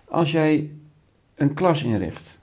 Als 0.06 0.32
jij 0.32 0.70
een 1.36 1.54
klas 1.54 1.84
inricht. 1.84 2.40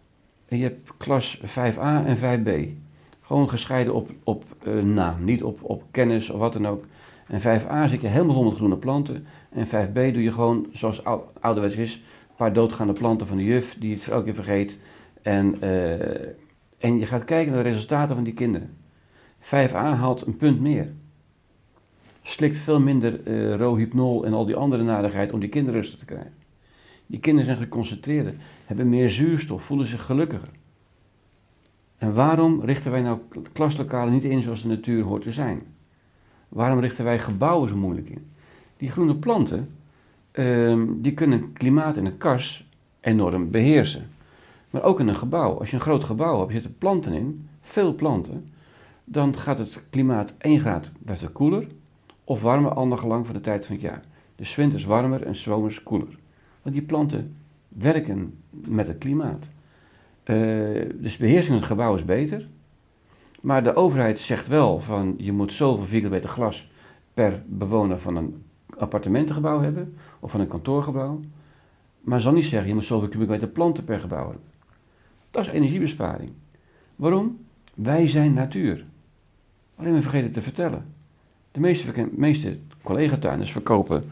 En 0.49 0.56
je 0.56 0.62
hebt 0.62 0.97
klas 0.97 1.40
5a 1.40 2.04
en 2.06 2.16
5b. 2.16 2.76
Gewoon 3.21 3.49
gescheiden 3.49 3.94
op, 3.94 4.11
op 4.25 4.44
eh, 4.64 4.75
naam. 4.75 5.25
Niet 5.25 5.42
op, 5.42 5.59
op 5.62 5.82
kennis 5.90 6.30
of 6.30 6.38
wat 6.38 6.52
dan 6.52 6.66
ook. 6.66 6.85
En 7.26 7.40
5a 7.40 7.90
zit 7.90 8.00
je 8.00 8.06
helemaal 8.06 8.35
vol 8.35 8.44
met 8.44 8.54
groene 8.54 8.76
planten. 8.76 9.26
En 9.50 9.66
5b 9.66 9.92
doe 9.92 10.23
je 10.23 10.32
gewoon, 10.32 10.66
zoals 10.73 11.04
ou- 11.04 11.23
ouderwets 11.40 11.75
is, 11.76 11.94
een 11.94 12.37
paar 12.37 12.52
doodgaande 12.52 12.92
planten 12.92 13.26
van 13.26 13.37
de 13.37 13.44
juf 13.44 13.76
die 13.78 13.94
het 13.94 14.09
elke 14.09 14.25
keer 14.25 14.35
vergeet. 14.35 14.78
En, 15.23 15.56
eh, 15.61 16.28
en 16.82 16.98
je 16.98 17.06
gaat 17.06 17.24
kijken 17.24 17.52
naar 17.52 17.62
de 17.62 17.70
resultaten 17.70 18.14
van 18.14 18.24
die 18.24 18.34
kinderen. 18.34 18.76
5a 19.40 19.72
haalt 19.72 20.26
een 20.26 20.36
punt 20.36 20.60
meer. 20.60 20.92
Slikt 22.22 22.58
veel 22.58 22.80
minder 22.80 23.26
eh 23.26 23.56
rohypnol 23.56 24.24
en 24.24 24.32
al 24.32 24.44
die 24.44 24.56
andere 24.56 24.82
nadigheid 24.82 25.32
om 25.32 25.40
die 25.40 25.48
kinderen 25.48 25.80
rustig 25.80 25.98
te 25.98 26.04
krijgen. 26.04 26.34
Die 27.06 27.20
kinderen 27.20 27.46
zijn 27.46 27.62
geconcentreerder, 27.62 28.34
hebben 28.66 28.88
meer 28.88 29.10
zuurstof, 29.10 29.64
voelen 29.64 29.86
zich 29.86 30.04
gelukkiger. 30.04 30.48
En 31.98 32.14
waarom 32.14 32.60
richten 32.60 32.90
wij 32.90 33.02
nou 33.02 33.18
klaslokalen 33.52 34.12
niet 34.12 34.24
in 34.24 34.42
zoals 34.42 34.62
de 34.62 34.68
natuur 34.68 35.02
hoort 35.02 35.22
te 35.22 35.32
zijn? 35.32 35.62
Waarom 36.48 36.80
richten 36.80 37.04
wij 37.04 37.18
gebouwen 37.18 37.68
zo 37.68 37.76
moeilijk 37.76 38.08
in? 38.08 38.26
Die 38.76 38.90
groene 38.90 39.14
planten, 39.14 39.68
ehm, 40.30 40.86
die 40.96 41.14
kunnen 41.14 41.52
klimaat 41.52 41.96
in 41.96 42.06
een 42.06 42.18
kas 42.18 42.68
enorm 43.00 43.50
beheersen. 43.50 44.10
Maar 44.72 44.82
ook 44.82 45.00
in 45.00 45.08
een 45.08 45.16
gebouw. 45.16 45.58
Als 45.58 45.70
je 45.70 45.76
een 45.76 45.82
groot 45.82 46.04
gebouw 46.04 46.38
hebt, 46.38 46.52
zitten 46.52 46.78
planten 46.78 47.12
in, 47.12 47.48
veel 47.60 47.94
planten, 47.94 48.52
dan 49.04 49.36
gaat 49.36 49.58
het 49.58 49.82
klimaat 49.90 50.34
1 50.38 50.60
graad, 50.60 50.92
blijft 50.98 51.32
koeler, 51.32 51.66
of 52.24 52.42
warmer 52.42 52.72
andergelang 52.72 53.26
van 53.26 53.34
de 53.34 53.40
tijd 53.40 53.66
van 53.66 53.74
het 53.74 53.84
jaar. 53.84 54.02
Dus 54.36 54.54
winters 54.54 54.84
warmer 54.84 55.26
en 55.26 55.36
zomers 55.36 55.82
koeler. 55.82 56.18
Want 56.62 56.74
die 56.74 56.84
planten 56.84 57.34
werken 57.68 58.38
met 58.50 58.86
het 58.86 58.98
klimaat. 58.98 59.48
Eh, 60.22 60.36
dus 60.94 61.16
beheersing 61.16 61.46
van 61.46 61.56
het 61.56 61.66
gebouw 61.66 61.94
is 61.94 62.04
beter. 62.04 62.48
Maar 63.40 63.64
de 63.64 63.74
overheid 63.74 64.18
zegt 64.18 64.48
wel 64.48 64.80
van 64.80 65.14
je 65.18 65.32
moet 65.32 65.52
zoveel 65.52 65.84
vierkante 65.84 66.14
meter 66.14 66.30
glas 66.30 66.70
per 67.14 67.42
bewoner 67.46 67.98
van 67.98 68.16
een 68.16 68.44
appartementengebouw 68.78 69.60
hebben 69.60 69.96
of 70.20 70.30
van 70.30 70.40
een 70.40 70.48
kantoorgebouw. 70.48 71.20
Maar 72.00 72.20
zal 72.20 72.32
niet 72.32 72.44
zeggen 72.44 72.68
je 72.68 72.74
moet 72.74 72.84
zoveel 72.84 73.08
kubieke 73.08 73.32
meter 73.32 73.48
planten 73.48 73.84
per 73.84 74.00
gebouw 74.00 74.28
hebben. 74.28 74.51
Dat 75.32 75.46
is 75.46 75.52
energiebesparing. 75.52 76.30
Waarom? 76.96 77.38
Wij 77.74 78.08
zijn 78.08 78.32
natuur. 78.32 78.84
Alleen 79.76 79.94
we 79.94 80.02
vergeten 80.02 80.32
te 80.32 80.42
vertellen. 80.42 80.84
De 81.52 81.60
meeste, 81.60 82.08
meeste 82.10 82.58
collega-tuinders 82.82 83.52
verkopen 83.52 84.04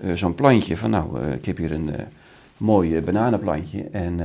eh, 0.00 0.12
zo'n 0.12 0.34
plantje 0.34 0.76
van 0.76 0.90
nou, 0.90 1.20
eh, 1.20 1.32
ik 1.32 1.44
heb 1.44 1.56
hier 1.56 1.72
een 1.72 1.94
eh, 1.94 2.06
mooi 2.56 3.00
bananenplantje 3.00 3.82
en 3.82 4.18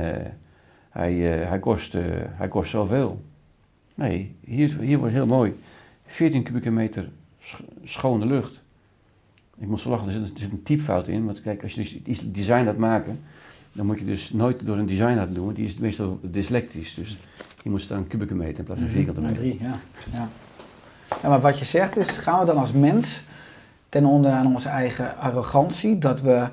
hij, 0.90 1.14
hij, 1.22 1.58
kost, 1.58 1.92
hij 2.26 2.48
kost 2.48 2.70
zoveel. 2.70 3.22
Nee, 3.94 4.34
hier, 4.44 4.76
hier 4.80 4.98
wordt 4.98 5.12
heel 5.12 5.26
mooi. 5.26 5.54
14 6.06 6.42
kubieke 6.42 6.70
meter 6.70 7.08
sch- 7.38 7.60
schone 7.84 8.26
lucht. 8.26 8.62
Ik 9.58 9.68
moest 9.68 9.82
zo 9.82 9.90
lachen, 9.90 10.06
er 10.06 10.12
zit, 10.34 10.50
een 10.50 10.62
typfout 10.62 11.08
in. 11.08 11.24
Want 11.24 11.42
kijk, 11.42 11.62
als 11.62 11.72
je 11.74 12.00
iets 12.04 12.32
design 12.32 12.64
laat 12.64 12.76
maken, 12.76 13.20
dan 13.72 13.86
moet 13.86 13.98
je 13.98 14.04
dus 14.04 14.32
nooit 14.32 14.66
door 14.66 14.76
een 14.76 14.86
design 14.86 15.14
laten 15.14 15.34
doen, 15.34 15.44
want 15.44 15.56
die 15.56 15.66
is 15.66 15.76
meestal 15.76 16.18
dyslectisch. 16.22 16.94
Dus 16.94 17.18
je 17.62 17.70
moet 17.70 17.80
staan 17.80 18.06
kubieke 18.06 18.34
meter 18.34 18.58
in 18.58 18.64
plaats 18.64 18.80
van 18.80 18.90
vierkante 18.90 19.20
Maar 19.20 19.30
meter. 19.30 19.44
drie, 19.44 19.58
ja. 19.62 19.74
ja. 20.12 20.28
Ja, 21.22 21.28
maar 21.28 21.40
wat 21.40 21.58
je 21.58 21.64
zegt 21.64 21.96
is, 21.96 22.08
gaan 22.08 22.40
we 22.40 22.46
dan 22.46 22.56
als 22.56 22.72
mens 22.72 23.22
ten 23.88 24.04
onder 24.04 24.30
aan 24.30 24.54
onze 24.54 24.68
eigen 24.68 25.18
arrogantie, 25.18 25.98
dat 25.98 26.20
we, 26.20 26.48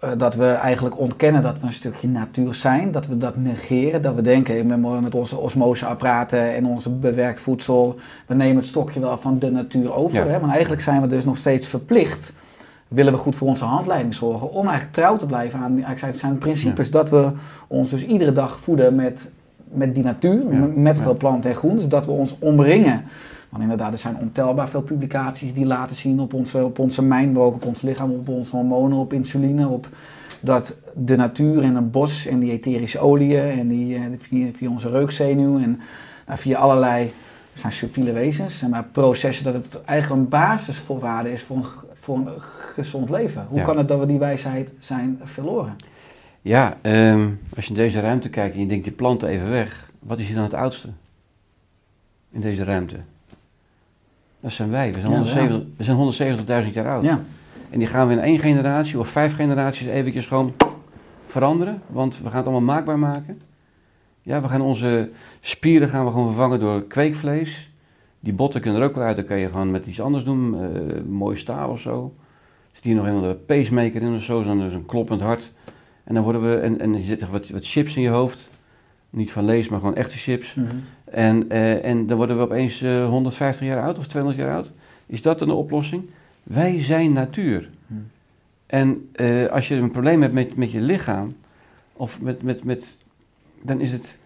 eh, 0.00 0.10
dat 0.16 0.34
we 0.34 0.46
eigenlijk 0.46 0.98
ontkennen 0.98 1.42
dat 1.42 1.60
we 1.60 1.66
een 1.66 1.72
stukje 1.72 2.08
natuur 2.08 2.54
zijn, 2.54 2.92
dat 2.92 3.06
we 3.06 3.18
dat 3.18 3.36
negeren, 3.36 4.02
dat 4.02 4.14
we 4.14 4.22
denken 4.22 4.66
met, 4.66 5.02
met 5.02 5.14
onze 5.14 5.36
osmoseapparaten 5.36 6.54
en 6.54 6.66
onze 6.66 6.90
bewerkt 6.90 7.40
voedsel, 7.40 7.98
we 8.26 8.34
nemen 8.34 8.56
het 8.56 8.66
stokje 8.66 9.00
wel 9.00 9.16
van 9.18 9.38
de 9.38 9.50
natuur 9.50 9.94
over. 9.94 10.26
Ja. 10.26 10.32
Hè? 10.32 10.40
Maar 10.40 10.50
eigenlijk 10.50 10.82
zijn 10.82 11.00
we 11.00 11.06
dus 11.06 11.24
nog 11.24 11.36
steeds 11.36 11.66
verplicht, 11.66 12.32
willen 12.94 13.12
we 13.12 13.18
goed 13.18 13.36
voor 13.36 13.48
onze 13.48 13.64
handleiding 13.64 14.14
zorgen, 14.14 14.50
om 14.50 14.66
eigenlijk 14.66 14.92
trouw 14.96 15.16
te 15.16 15.26
blijven 15.26 15.58
aan 15.58 15.70
eigenlijk 15.72 15.98
zijn- 15.98 16.14
zijn 16.14 16.38
principes, 16.38 16.90
dat 16.90 17.10
we 17.10 17.30
ons 17.66 17.90
dus 17.90 18.04
iedere 18.06 18.32
dag 18.32 18.58
voeden 18.58 18.94
met, 18.94 19.28
met 19.64 19.94
die 19.94 20.04
natuur, 20.04 20.52
Ja. 20.52 20.68
met 20.74 20.98
veel 20.98 21.16
planten 21.16 21.50
en 21.50 21.56
groen, 21.56 21.76
dus 21.76 21.88
dat 21.88 22.06
we 22.06 22.12
ons 22.12 22.36
omringen. 22.38 23.02
Want 23.48 23.62
inderdaad, 23.62 23.92
er 23.92 23.98
zijn 23.98 24.16
ontelbaar 24.20 24.68
veel 24.68 24.82
publicaties 24.82 25.54
die 25.54 25.66
laten 25.66 25.96
zien 25.96 26.20
op 26.20 26.34
onze, 26.34 26.64
op 26.64 26.78
onze 26.78 27.02
op 27.34 27.64
ons 27.66 27.82
lichaam, 27.82 28.10
op 28.10 28.28
onze 28.28 28.56
hormonen, 28.56 28.98
op 28.98 29.12
insuline, 29.12 29.68
op 29.68 29.88
dat 30.40 30.76
de 30.94 31.16
natuur 31.16 31.62
en 31.62 31.74
een 31.74 31.90
bos 31.90 32.26
en 32.26 32.38
die 32.38 32.50
etherische 32.50 32.98
oliën 32.98 33.58
en 33.58 33.68
die, 33.68 33.94
eh, 33.94 34.00
via, 34.18 34.46
via 34.56 34.70
onze 34.70 34.90
reukzenuw 34.90 35.58
en 35.58 35.80
nou, 36.26 36.38
via 36.38 36.58
allerlei, 36.58 37.12
zijn 37.54 37.72
subtiele 37.72 38.12
wezens, 38.12 38.60
maar 38.70 38.84
processen, 38.92 39.44
dat 39.44 39.54
het 39.54 39.82
eigenlijk 39.84 40.20
een 40.22 40.28
basisvoorwaarde 40.28 41.32
is 41.32 41.42
voor 41.42 41.56
een, 41.56 41.64
voor 42.04 42.16
een 42.16 42.28
gezond 42.38 43.10
leven. 43.10 43.46
Hoe 43.48 43.58
Ja. 43.58 43.64
kan 43.64 43.78
het 43.78 43.88
dat 43.88 43.98
we 43.98 44.06
die 44.06 44.18
wijsheid 44.18 44.70
zijn 44.78 45.20
verloren? 45.24 45.76
Ja, 46.40 46.76
ehm, 46.82 47.28
als 47.56 47.64
je 47.64 47.70
in 47.70 47.76
deze 47.76 48.00
ruimte 48.00 48.28
kijkt 48.28 48.54
en 48.54 48.60
je 48.60 48.66
denkt 48.66 48.84
die 48.84 48.92
planten 48.92 49.28
even 49.28 49.50
weg, 49.50 49.90
wat 49.98 50.18
is 50.18 50.26
hier 50.26 50.34
dan 50.34 50.44
het 50.44 50.54
oudste? 50.54 50.88
In 52.30 52.40
deze 52.40 52.64
ruimte. 52.64 52.96
Dat 54.40 54.52
zijn 54.52 54.70
wij. 54.70 54.92
We 54.92 55.00
zijn, 55.00 55.12
Ja, 55.12 55.16
170 55.18 55.66
we 55.76 55.84
zijn 55.84 55.96
170.000 55.96 56.74
jaar 56.74 56.88
oud. 56.88 57.04
Ja, 57.04 57.20
En 57.70 57.78
die 57.78 57.88
gaan 57.88 58.06
we 58.06 58.12
in 58.12 58.18
één 58.20 58.38
generatie 58.38 58.98
of 58.98 59.08
vijf 59.08 59.34
generaties 59.34 59.86
eventjes 59.86 60.26
gewoon 60.26 60.54
veranderen. 61.26 61.82
Want 61.86 62.18
we 62.18 62.28
gaan 62.28 62.36
het 62.36 62.46
allemaal 62.46 62.74
maakbaar 62.74 62.98
maken. 62.98 63.40
Ja, 64.22 64.40
we 64.40 64.48
gaan 64.48 64.60
onze 64.60 65.10
spieren 65.40 65.88
gaan 65.88 66.04
we 66.04 66.10
gewoon 66.10 66.26
vervangen 66.26 66.60
door 66.60 66.82
kweekvlees. 66.82 67.70
Die 68.24 68.32
botten 68.32 68.60
kunnen 68.60 68.80
er 68.80 68.86
ook 68.86 68.94
wel 68.94 69.04
uit, 69.04 69.16
dan 69.16 69.24
kan 69.24 69.38
je 69.38 69.48
gewoon 69.48 69.70
met 69.70 69.86
iets 69.86 70.00
anders 70.00 70.24
doen. 70.24 70.54
eh, 70.54 71.02
mooi 71.08 71.36
staal 71.36 71.70
of 71.70 71.80
zo. 71.80 72.12
Zit 72.72 72.84
hier 72.84 72.94
nog 72.94 73.06
een 73.06 73.44
pacemaker 73.44 74.02
in 74.02 74.14
of 74.14 74.22
zo, 74.22 74.42
dan 74.42 74.62
is 74.62 74.74
een 74.74 74.86
kloppend 74.86 75.20
hart. 75.20 75.52
En 76.04 76.14
dan 76.14 76.22
worden 76.22 76.50
we, 76.50 76.56
en, 76.56 76.80
en 76.80 76.94
er 76.94 77.00
zitten 77.00 77.30
wat, 77.30 77.48
wat 77.48 77.66
chips 77.66 77.96
in 77.96 78.02
je 78.02 78.08
hoofd. 78.08 78.50
Niet 79.10 79.32
van 79.32 79.44
lees, 79.44 79.68
maar 79.68 79.78
gewoon 79.78 79.94
echte 79.94 80.16
chips. 80.16 80.54
Mhm. 80.54 80.66
En, 81.04 81.50
eh, 81.50 81.84
en 81.84 82.06
dan 82.06 82.16
worden 82.16 82.36
we 82.36 82.42
opeens 82.42 82.82
eh, 82.82 83.08
150 83.08 83.66
jaar 83.66 83.82
oud 83.82 83.98
of 83.98 84.06
200 84.06 84.42
jaar 84.44 84.54
oud. 84.54 84.72
Is 85.06 85.22
dat 85.22 85.40
een 85.40 85.50
oplossing? 85.50 86.10
Wij 86.42 86.82
zijn 86.82 87.12
natuur. 87.12 87.70
Hmm. 87.86 88.10
En 88.66 89.08
als 89.50 89.68
je 89.68 89.74
een 89.74 89.90
probleem 89.90 90.22
hebt 90.22 90.34
met, 90.34 90.56
met 90.56 90.70
je 90.70 90.80
lichaam, 90.80 91.36
of 91.92 92.20
met, 92.20 92.42
met, 92.42 92.64
met, 92.64 92.98
dan 93.62 93.80
is 93.80 93.92
het... 93.92 94.18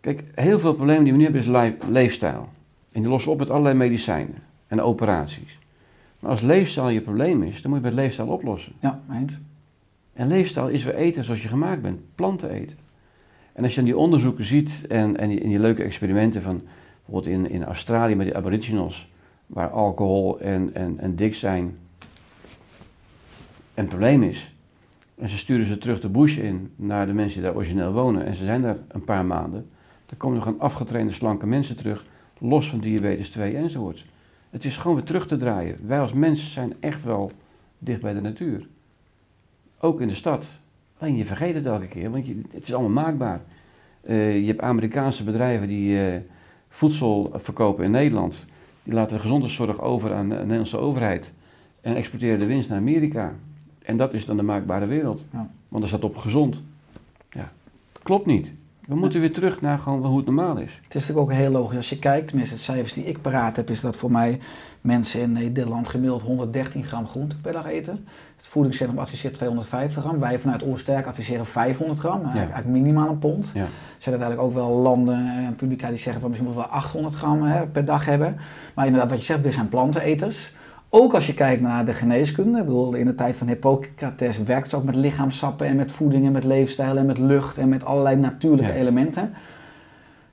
Kijk, 0.00 0.22
heel 0.34 0.58
veel 0.58 0.74
problemen 0.74 1.02
die 1.02 1.12
we 1.12 1.18
nu 1.18 1.24
hebben 1.24 1.42
is 1.64 1.78
leefstijl. 1.88 2.48
En 2.96 3.02
die 3.02 3.10
lossen 3.10 3.32
op 3.32 3.38
met 3.38 3.50
allerlei 3.50 3.74
medicijnen 3.74 4.42
en 4.66 4.80
operaties. 4.80 5.58
Maar 6.20 6.30
als 6.30 6.40
leefstijl 6.40 6.88
je 6.88 7.00
probleem 7.00 7.42
is, 7.42 7.62
dan 7.62 7.70
moet 7.70 7.80
je 7.80 7.86
met 7.86 7.94
leefstijl 7.94 8.28
oplossen. 8.28 8.72
ja, 8.80 9.00
eens. 9.12 9.32
En 10.12 10.26
leefstijl 10.26 10.68
is 10.68 10.84
weer 10.84 10.94
eten 10.94 11.24
zoals 11.24 11.42
je 11.42 11.48
gemaakt 11.48 11.82
bent, 11.82 12.00
planten 12.14 12.50
eten. 12.50 12.76
En 13.52 13.62
als 13.62 13.70
je 13.70 13.76
dan 13.76 13.84
die 13.84 13.96
onderzoeken 13.96 14.44
ziet 14.44 14.86
en, 14.88 15.16
en, 15.16 15.28
die, 15.28 15.40
en 15.40 15.48
die 15.48 15.58
leuke 15.58 15.82
experimenten 15.82 16.42
van 16.42 16.62
bijvoorbeeld 17.04 17.34
in, 17.34 17.50
in 17.50 17.64
Australië 17.64 18.14
met 18.14 18.26
die 18.26 18.36
aboriginals, 18.36 19.10
waar 19.46 19.70
alcohol 19.70 20.40
en, 20.40 20.74
en, 20.74 20.98
en 20.98 21.16
dik 21.16 21.34
zijn 21.34 21.78
een 23.74 23.86
probleem 23.86 24.22
is. 24.22 24.54
En 25.14 25.28
ze 25.28 25.38
sturen 25.38 25.66
ze 25.66 25.78
terug 25.78 26.00
de 26.00 26.08
bush 26.08 26.36
in 26.36 26.72
naar 26.76 27.06
de 27.06 27.12
mensen 27.12 27.40
die 27.40 27.48
daar 27.48 27.56
origineel 27.56 27.92
wonen 27.92 28.26
en 28.26 28.34
ze 28.34 28.44
zijn 28.44 28.62
daar 28.62 28.76
een 28.88 29.04
paar 29.04 29.24
maanden. 29.24 29.70
Dan 30.06 30.18
komen 30.18 30.36
er 30.36 30.42
gewoon 30.42 30.60
afgetrainde 30.60 31.12
slanke 31.12 31.46
mensen 31.46 31.76
terug, 31.76 32.04
los 32.38 32.70
van 32.70 32.78
diabetes 32.78 33.30
2 33.30 33.56
enzovoorts. 33.56 34.04
Het 34.50 34.64
is 34.64 34.76
gewoon 34.76 34.96
weer 34.96 35.06
terug 35.06 35.26
te 35.26 35.36
draaien. 35.36 35.78
Wij 35.86 36.00
als 36.00 36.12
mensen 36.12 36.50
zijn 36.50 36.74
echt 36.80 37.04
wel 37.04 37.32
dicht 37.78 38.00
bij 38.00 38.12
de 38.12 38.20
natuur. 38.20 38.66
Ook 39.80 40.00
in 40.00 40.08
de 40.08 40.14
stad. 40.14 40.46
Alleen 40.98 41.16
je 41.16 41.24
vergeet 41.24 41.54
het 41.54 41.66
elke 41.66 41.86
keer, 41.86 42.10
want 42.10 42.26
je, 42.26 42.42
het 42.50 42.62
is 42.62 42.74
allemaal 42.74 43.04
maakbaar. 43.04 43.40
Eh, 44.00 44.40
je 44.40 44.46
hebt 44.46 44.60
Amerikaanse 44.60 45.24
bedrijven 45.24 45.68
die 45.68 46.00
eh, 46.00 46.20
voedsel 46.68 47.30
verkopen 47.34 47.84
in 47.84 47.90
Nederland. 47.90 48.48
Die 48.82 48.94
laten 48.94 49.16
de 49.16 49.22
gezondheidszorg 49.22 49.80
over 49.80 50.14
aan 50.14 50.28
de 50.28 50.34
Nederlandse 50.34 50.78
overheid. 50.78 51.32
En 51.80 51.96
exporteren 51.96 52.38
de 52.38 52.46
winst 52.46 52.68
naar 52.68 52.78
Amerika. 52.78 53.34
En 53.82 53.96
dat 53.96 54.14
is 54.14 54.24
dan 54.24 54.36
de 54.36 54.42
maakbare 54.42 54.86
wereld. 54.86 55.24
Ja. 55.32 55.50
Want 55.68 55.82
er 55.82 55.88
staat 55.88 56.04
op 56.04 56.16
gezond. 56.16 56.62
Ja, 57.30 57.52
dat 57.92 58.02
klopt 58.02 58.26
niet. 58.26 58.54
We 58.86 58.94
moeten 58.94 59.20
weer 59.20 59.32
terug 59.32 59.60
naar 59.60 59.78
gewoon 59.78 60.04
hoe 60.04 60.16
het 60.16 60.26
normaal 60.26 60.56
is. 60.56 60.72
Het 60.84 60.94
is 60.94 61.08
natuurlijk 61.08 61.18
ook 61.18 61.32
heel 61.32 61.50
logisch. 61.50 61.76
Als 61.76 61.88
je 61.88 61.98
kijkt, 61.98 62.28
tenminste 62.28 62.54
de 62.54 62.60
cijfers 62.60 62.92
die 62.92 63.04
ik 63.04 63.20
paraat 63.20 63.56
heb, 63.56 63.70
is 63.70 63.80
dat 63.80 63.96
voor 63.96 64.10
mij 64.10 64.38
mensen 64.80 65.20
in 65.20 65.32
Nederland 65.32 65.88
gemiddeld 65.88 66.22
113 66.22 66.84
gram 66.84 67.06
groente 67.06 67.36
per 67.36 67.52
dag 67.52 67.66
eten. 67.66 68.06
Het 68.36 68.46
voedingscentrum 68.46 68.98
adviseert 68.98 69.34
250 69.34 70.02
gram. 70.02 70.18
Wij 70.18 70.38
vanuit 70.38 70.62
Oersterk 70.62 71.06
adviseren 71.06 71.46
500 71.46 71.98
gram. 71.98 72.22
Nou, 72.22 72.36
Eigenlijk 72.36 72.66
minimaal 72.66 73.08
een 73.08 73.18
pond. 73.18 73.50
Ja. 73.54 73.60
Er 73.60 73.68
zijn 73.98 74.14
uiteindelijk 74.20 74.40
ook 74.40 74.54
wel 74.54 74.70
landen 74.70 75.28
en 75.28 75.54
publica 75.54 75.88
die 75.88 75.98
zeggen 75.98 76.20
van 76.20 76.30
misschien 76.30 76.48
moeten 76.48 76.68
we 76.68 76.70
wel 76.70 76.80
800 76.80 77.14
gram 77.14 77.42
hè, 77.42 77.66
per 77.66 77.84
dag 77.84 78.04
hebben. 78.04 78.36
Maar 78.74 78.86
inderdaad, 78.86 79.10
wat 79.10 79.18
je 79.18 79.24
zegt, 79.24 79.42
we 79.42 79.52
zijn 79.52 79.68
planteneters. 79.68 80.52
Ook 80.90 81.14
als 81.14 81.26
je 81.26 81.34
kijkt 81.34 81.62
naar 81.62 81.84
de 81.84 81.92
geneeskunde. 81.92 82.58
Ik 82.58 82.64
bedoel, 82.64 82.94
in 82.94 83.06
de 83.06 83.14
tijd 83.14 83.36
van 83.36 83.46
Hippocrates 83.46 84.42
werkt 84.42 84.70
ze 84.70 84.76
ook 84.76 84.84
met 84.84 84.94
lichaamsappen 84.96 85.66
en 85.66 85.76
met 85.76 85.92
voeding 85.92 86.26
en 86.26 86.32
met 86.32 86.44
leefstijl 86.44 86.96
en 86.96 87.06
met 87.06 87.18
lucht 87.18 87.58
en 87.58 87.68
met 87.68 87.84
allerlei 87.84 88.16
natuurlijke 88.16 88.72
Ja. 88.72 88.78
elementen. 88.78 89.32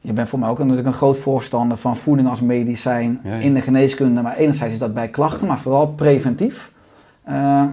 Je 0.02 0.14
bent 0.14 0.30
voor 0.30 0.40
mij 0.40 0.50
ook 0.50 0.58
natuurlijk 0.60 0.88
een 0.88 0.94
groot 0.94 1.18
voorstander 1.18 1.78
van 1.78 1.96
voeding 1.98 2.30
als 2.30 2.42
medicijn 2.42 3.20
Ja, 3.24 3.36
ja. 3.36 3.42
in 3.42 3.54
de 3.54 3.62
geneeskunde. 3.62 4.22
Maar 4.22 4.36
enerzijds 4.38 4.74
is 4.74 4.80
dat 4.80 4.94
bij 4.94 5.08
klachten, 5.08 5.48
maar 5.48 5.60
vooral 5.60 5.88
preventief. 5.88 6.72
Eh, 7.24 7.64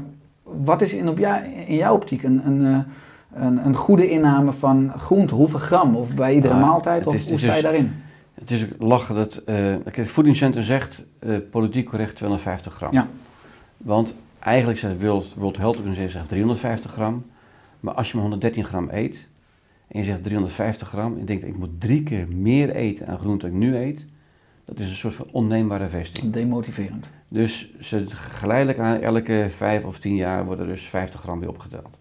wat 0.43 0.83
is 0.83 0.93
in, 0.95 1.09
op 1.09 1.19
jou, 1.19 1.45
in 1.67 1.77
jouw 1.77 1.95
optiek 1.95 2.23
een, 2.23 2.43
een, 2.47 2.67
eh, 2.67 3.43
een, 3.45 3.67
een 3.67 3.75
goede 3.77 4.11
inname 4.11 4.53
van 4.53 4.93
groente? 4.97 5.35
Hoeveel 5.35 5.59
gram? 5.59 5.97
Of 5.97 6.15
bij 6.15 6.35
iedere 6.35 6.55
maaltijd? 6.59 7.07
Of 7.07 7.15
is- 7.15 7.29
hoe 7.29 7.39
sta 7.39 7.55
je 7.55 7.63
daarin? 7.63 7.93
Het 8.41 8.51
is 8.51 8.67
lachen 8.79 9.15
dat... 9.15 9.37
eh 9.37 9.75
het 9.85 10.09
voedingscentrum 10.09 10.65
zegt 10.65 11.07
eh, 11.19 11.37
politiek 11.51 11.89
correct 11.89 12.17
250 12.17 12.75
gram. 12.75 12.93
Ja. 12.93 13.09
Want 13.77 14.15
eigenlijk 14.39 14.79
zegt 14.79 15.01
World, 15.01 15.35
World 15.35 15.57
Health 15.57 15.77
Organization 15.77 16.11
zegt 16.11 16.29
350 16.29 16.93
gram. 16.93 17.25
Maar 17.81 17.95
als 17.95 18.09
je 18.09 18.13
maar 18.15 18.23
113 18.23 18.65
gram 18.65 18.89
eet 18.91 19.29
en 19.89 19.99
je 19.99 20.05
zegt 20.05 20.23
350 20.23 20.89
gram... 20.89 21.13
en 21.13 21.19
je 21.19 21.25
denkt 21.25 21.45
ik 21.45 21.57
moet 21.57 21.81
drie 21.81 22.03
keer 22.03 22.29
meer 22.29 22.71
eten 22.71 23.07
aan 23.07 23.19
groente 23.19 23.47
dan 23.47 23.55
ik 23.55 23.63
nu 23.63 23.77
eet... 23.77 24.07
dat 24.65 24.79
is 24.79 24.89
een 24.89 24.97
soort 24.97 25.15
van 25.15 25.27
onneembare 25.33 25.89
vesting. 25.89 26.33
Demotiverend. 26.33 27.09
Dus 27.29 27.71
ze 27.81 28.05
geleidelijk 28.09 28.79
aan 28.79 29.01
elke 29.01 29.47
vijf 29.49 29.85
of 29.85 29.99
tien 29.99 30.15
jaar 30.15 30.45
worden 30.45 30.67
dus 30.67 30.83
50 30.83 31.21
gram 31.21 31.41
weer 31.41 31.49
opgeteld. 31.49 31.99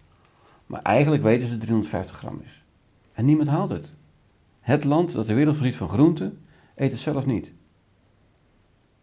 Maar 0.66 0.82
eigenlijk 0.82 1.22
weten 1.22 1.46
ze 1.46 1.48
dat 1.48 1.58
het 1.58 1.60
350 1.60 2.16
gram 2.16 2.40
is. 2.44 2.62
En 3.12 3.24
niemand 3.24 3.48
haalt 3.48 3.68
het. 3.68 3.94
Het 4.70 4.84
land 4.84 5.14
dat 5.14 5.26
de 5.26 5.34
wereld 5.34 5.56
voorziet 5.56 5.76
van 5.76 5.88
groenten, 5.88 6.38
eet 6.74 6.90
het 6.90 7.00
zelf 7.00 7.26
niet. 7.26 7.52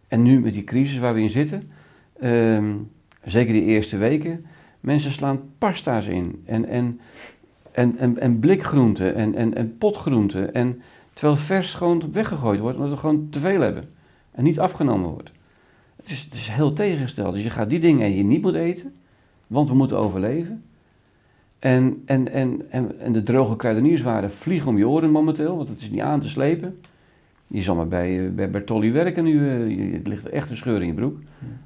En 0.08 0.22
nu 0.22 0.40
met 0.40 0.54
die 0.54 0.64
crisis 0.64 0.98
waar 0.98 1.14
we 1.14 1.22
in 1.22 1.30
zitten, 1.30 1.72
ehm, 2.20 2.76
zeker 3.24 3.54
die 3.54 3.64
eerste 3.64 3.98
weken, 3.98 4.46
mensen 4.80 5.12
slaan 5.12 5.42
pasta's 5.58 6.08
in 6.08 6.42
en, 6.46 6.66
en, 6.66 7.00
en, 7.72 7.98
en, 7.98 8.20
en 8.20 8.40
blikgroenten 8.40 9.16
en, 9.16 9.36
en, 9.36 9.56
en 9.56 9.78
potgroenten. 9.78 10.54
En, 10.54 10.82
terwijl 11.14 11.38
vers 11.38 11.74
gewoon 11.74 12.12
weggegooid 12.12 12.60
wordt, 12.60 12.78
omdat 12.78 12.92
we 12.92 13.00
gewoon 13.00 13.30
te 13.30 13.40
veel 13.40 13.62
hebben 13.62 13.90
en 14.32 14.44
niet 14.44 14.60
afgenomen 14.60 15.10
wordt. 15.10 15.32
Het 15.96 16.10
is, 16.10 16.24
het 16.24 16.34
is 16.34 16.48
heel 16.48 16.74
tegengesteld. 16.74 17.34
Dus 17.34 17.44
je 17.44 17.50
gaat 17.50 17.70
die 17.70 17.80
dingen 17.80 18.08
die 18.08 18.18
je 18.18 18.24
niet 18.24 18.42
moet 18.42 18.56
eten, 18.56 18.96
want 19.48 19.70
we 19.70 19.76
moeten 19.76 19.98
overleven. 19.98 20.64
En, 21.60 22.02
en, 22.06 22.32
en, 22.32 22.62
en, 22.70 23.00
en 23.00 23.12
de 23.12 23.24
droge 23.24 23.56
kruidenierswaren 23.56 24.32
vliegen 24.32 24.70
om 24.70 24.78
je 24.78 24.88
oren 24.88 25.12
momenteel, 25.12 25.58
want 25.58 25.70
het 25.70 25.82
is 25.82 25.90
niet 25.90 26.02
aan 26.02 26.22
te 26.22 26.30
slepen. 26.30 26.78
Je 27.48 27.62
zal 27.62 27.76
maar 27.76 27.88
bij, 27.88 28.26
eh, 28.26 28.32
bij 28.32 28.50
Bertolli 28.50 28.92
werken 28.92 29.24
nu, 29.24 29.50
eh, 29.50 29.94
het 29.94 30.08
ligt 30.08 30.30
echt 30.30 30.50
een 30.50 30.58
scheur 30.58 30.82
in 30.82 30.88
je 30.88 30.94
broek. 30.94 31.18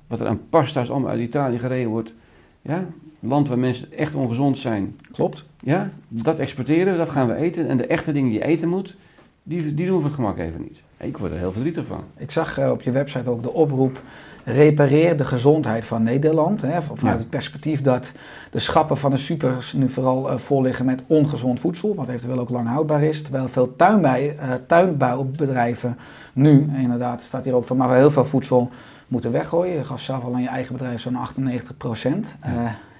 Wat 0.07 0.19
er 0.19 0.27
aan 0.27 0.49
pasta's 0.49 0.89
allemaal 0.89 1.09
uit 1.09 1.19
Italië 1.19 1.59
gereden 1.59 1.89
wordt. 1.89 2.13
Ja, 2.61 2.85
land 3.19 3.47
waar 3.47 3.59
mensen 3.59 3.91
echt 3.91 4.15
ongezond 4.15 4.57
zijn. 4.57 4.95
Klopt. 5.11 5.45
Ja, 5.59 5.91
dat 6.07 6.39
exporteren, 6.39 6.91
we, 6.91 6.97
dat 6.97 7.09
gaan 7.09 7.27
we 7.27 7.35
eten. 7.35 7.67
En 7.67 7.77
de 7.77 7.85
echte 7.85 8.11
dingen 8.11 8.29
die 8.29 8.39
je 8.39 8.45
eten 8.45 8.69
moet, 8.69 8.95
die, 9.43 9.75
die 9.75 9.85
doen 9.85 9.95
we 9.95 10.01
voor 10.01 10.03
het 10.03 10.13
gemak 10.13 10.37
even 10.37 10.61
niet. 10.61 10.81
Ik 10.97 11.17
word 11.17 11.31
er 11.31 11.37
heel 11.37 11.51
verdrietig 11.51 11.85
van. 11.85 12.03
Ik 12.17 12.31
zag 12.31 12.57
eh, 12.57 12.71
op 12.71 12.81
je 12.81 12.91
website 12.91 13.29
ook 13.29 13.43
de 13.43 13.53
oproep 13.53 14.01
repareer 14.43 15.17
de 15.17 15.25
gezondheid 15.25 15.85
van 15.85 16.03
Nederland. 16.03 16.61
Hè, 16.61 16.81
vanuit 16.81 17.19
het 17.19 17.29
perspectief 17.29 17.81
dat 17.81 18.11
de 18.51 18.59
schappen 18.59 18.97
van 18.97 19.11
de 19.11 19.17
supers 19.17 19.73
nu 19.73 19.89
vooral 19.89 20.29
eh, 20.29 20.37
vol 20.37 20.61
liggen 20.61 20.85
met 20.85 21.03
ongezond 21.07 21.59
voedsel, 21.59 21.95
wat 21.95 22.09
eventueel 22.09 22.39
ook 22.39 22.49
lang 22.49 22.67
houdbaar 22.67 23.03
is. 23.03 23.21
Terwijl 23.21 23.47
veel 23.47 23.75
tuinbij, 23.75 24.35
eh, 24.37 24.49
tuinbouwbedrijven 24.67 25.97
nu, 26.33 26.69
inderdaad 26.77 27.21
staat 27.21 27.43
hier 27.43 27.55
ook 27.55 27.65
van, 27.65 27.77
maar 27.77 27.95
heel 27.95 28.11
veel 28.11 28.25
voedsel 28.25 28.69
moeten 29.07 29.31
weggooien. 29.31 29.77
Je 29.77 29.83
gaf 29.83 30.01
zelf 30.01 30.23
al 30.23 30.33
aan 30.33 30.41
je 30.41 30.47
eigen 30.47 30.73
bedrijf 30.73 31.01
zo'n 31.01 31.15
98 31.15 31.77
procent. 31.77 32.35
Eh, 32.39 32.51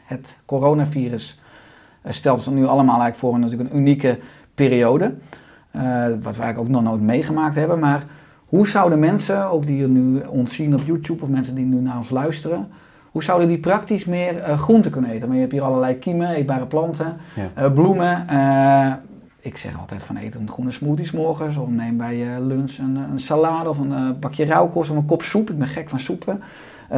het 0.06 0.36
coronavirus 0.46 1.40
stelt 2.06 2.38
ons 2.38 2.56
nu 2.56 2.66
allemaal 2.66 3.02
eigenlijk 3.02 3.18
voor 3.18 3.34
een, 3.34 3.40
natuurlijk 3.40 3.70
een 3.70 3.78
unieke 3.78 4.20
periode. 4.56 5.14
Wat 5.72 6.36
we 6.36 6.42
eigenlijk 6.42 6.58
ook 6.58 6.68
nog 6.68 6.84
nooit 6.84 7.02
meegemaakt 7.02 7.56
hebben. 7.56 7.80
Maar 7.80 8.06
hoe 8.52 8.68
zouden 8.68 9.00
mensen, 9.00 9.50
ook 9.50 9.66
die 9.66 9.88
nu 9.88 10.20
ons 10.30 10.56
zien 10.56 10.74
op 10.74 10.82
YouTube 10.86 11.24
of 11.24 11.30
mensen 11.30 11.56
die 11.56 11.66
nu 11.66 11.80
naar 11.82 11.98
ons 11.98 12.10
luisteren, 12.10 12.68
hoe 13.12 13.24
zouden 13.24 13.48
die 13.48 13.58
praktisch 13.60 14.06
meer 14.06 14.38
eh, 14.38 14.60
groenten 14.60 14.92
kunnen 14.92 15.10
eten? 15.12 15.26
Maar 15.26 15.36
je 15.36 15.42
hebt 15.42 15.54
hier 15.54 15.62
allerlei 15.62 15.96
kiemen, 16.00 16.30
eetbare 16.30 16.66
planten, 16.66 17.18
Ja. 17.36 17.50
eh, 17.54 17.74
bloemen. 17.74 18.28
Eh, 18.28 18.94
ik 19.40 19.58
zeg 19.58 19.80
altijd 19.80 20.04
van 20.04 20.18
eet 20.18 20.36
een 20.36 20.50
groene 20.50 20.72
smoothie 20.72 21.06
's 21.06 21.12
morgens 21.12 21.58
of 21.58 21.70
neem 21.70 21.98
bij 21.98 22.16
je 22.18 22.42
lunch 22.42 22.78
een, 22.78 22.96
een 23.12 23.20
salade 23.20 23.70
of 23.70 23.78
een 23.78 24.20
bakje 24.20 24.46
rauwkost 24.46 24.90
of 24.90 24.98
een 24.98 25.06
kop 25.06 25.22
soep. 25.24 25.50
Ik 25.50 25.58
ben 25.58 25.68
gek 25.68 25.90
van 25.90 26.00
soepen. 26.00 26.42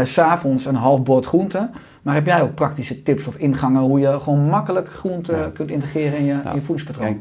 S 0.03 0.13
S'avonds 0.13 0.65
een 0.65 0.75
half 0.75 1.03
bord 1.03 1.25
groente. 1.25 1.69
Maar 2.01 2.13
heb 2.13 2.25
jij 2.25 2.41
ook 2.41 2.53
praktische 2.55 3.03
tips 3.03 3.27
of 3.27 3.35
ingangen 3.35 3.81
hoe 3.81 3.99
je 3.99 4.19
gewoon 4.19 4.49
makkelijk 4.49 4.89
groente 4.89 5.31
Ja. 5.35 5.49
kunt 5.53 5.71
integreren 5.71 6.17
in 6.19 6.25
je, 6.25 6.33
Nou, 6.33 6.47
in 6.47 6.55
je 6.55 6.61
voedingspatroon? 6.61 7.05
Kijk, 7.05 7.19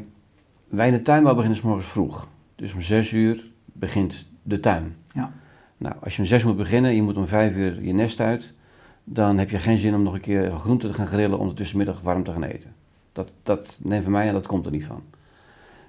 wij 0.69 0.87
in 0.87 0.93
de 0.93 1.01
tuinbouw 1.01 1.33
beginnen 1.33 1.57
's 1.57 1.61
morgens 1.61 1.87
vroeg. 1.87 2.27
Dus 2.55 2.73
om 2.73 2.81
6 2.81 3.11
uur 3.11 3.51
begint 3.83 4.25
de 4.41 4.59
tuin. 4.59 4.95
Ja. 5.13 5.33
Nou, 5.77 5.95
als 6.01 6.15
je 6.15 6.21
om 6.21 6.27
6 6.27 6.41
uur 6.41 6.47
moet 6.47 6.57
beginnen, 6.57 6.95
je 6.95 7.01
moet 7.01 7.17
om 7.17 7.27
5 7.27 7.55
uur 7.55 7.83
je 7.83 7.93
nest 7.93 8.19
uit, 8.19 8.53
dan 9.03 9.37
heb 9.37 9.49
je 9.49 9.57
geen 9.57 9.77
zin 9.77 9.95
om 9.95 10.03
nog 10.03 10.13
een 10.13 10.19
keer 10.19 10.51
groente 10.51 10.87
te 10.87 10.93
gaan 10.93 11.07
grillen 11.07 11.39
om 11.39 11.55
tussenmiddag 11.55 12.01
warm 12.01 12.23
te 12.23 12.31
gaan 12.31 12.43
eten. 12.43 12.73
Dat, 13.11 13.31
dat 13.43 13.77
neemt 13.81 14.03
van 14.03 14.11
mij 14.11 14.27
en 14.27 14.33
dat 14.33 14.47
komt 14.47 14.65
er 14.65 14.71
niet 14.71 14.85
van. 14.85 15.03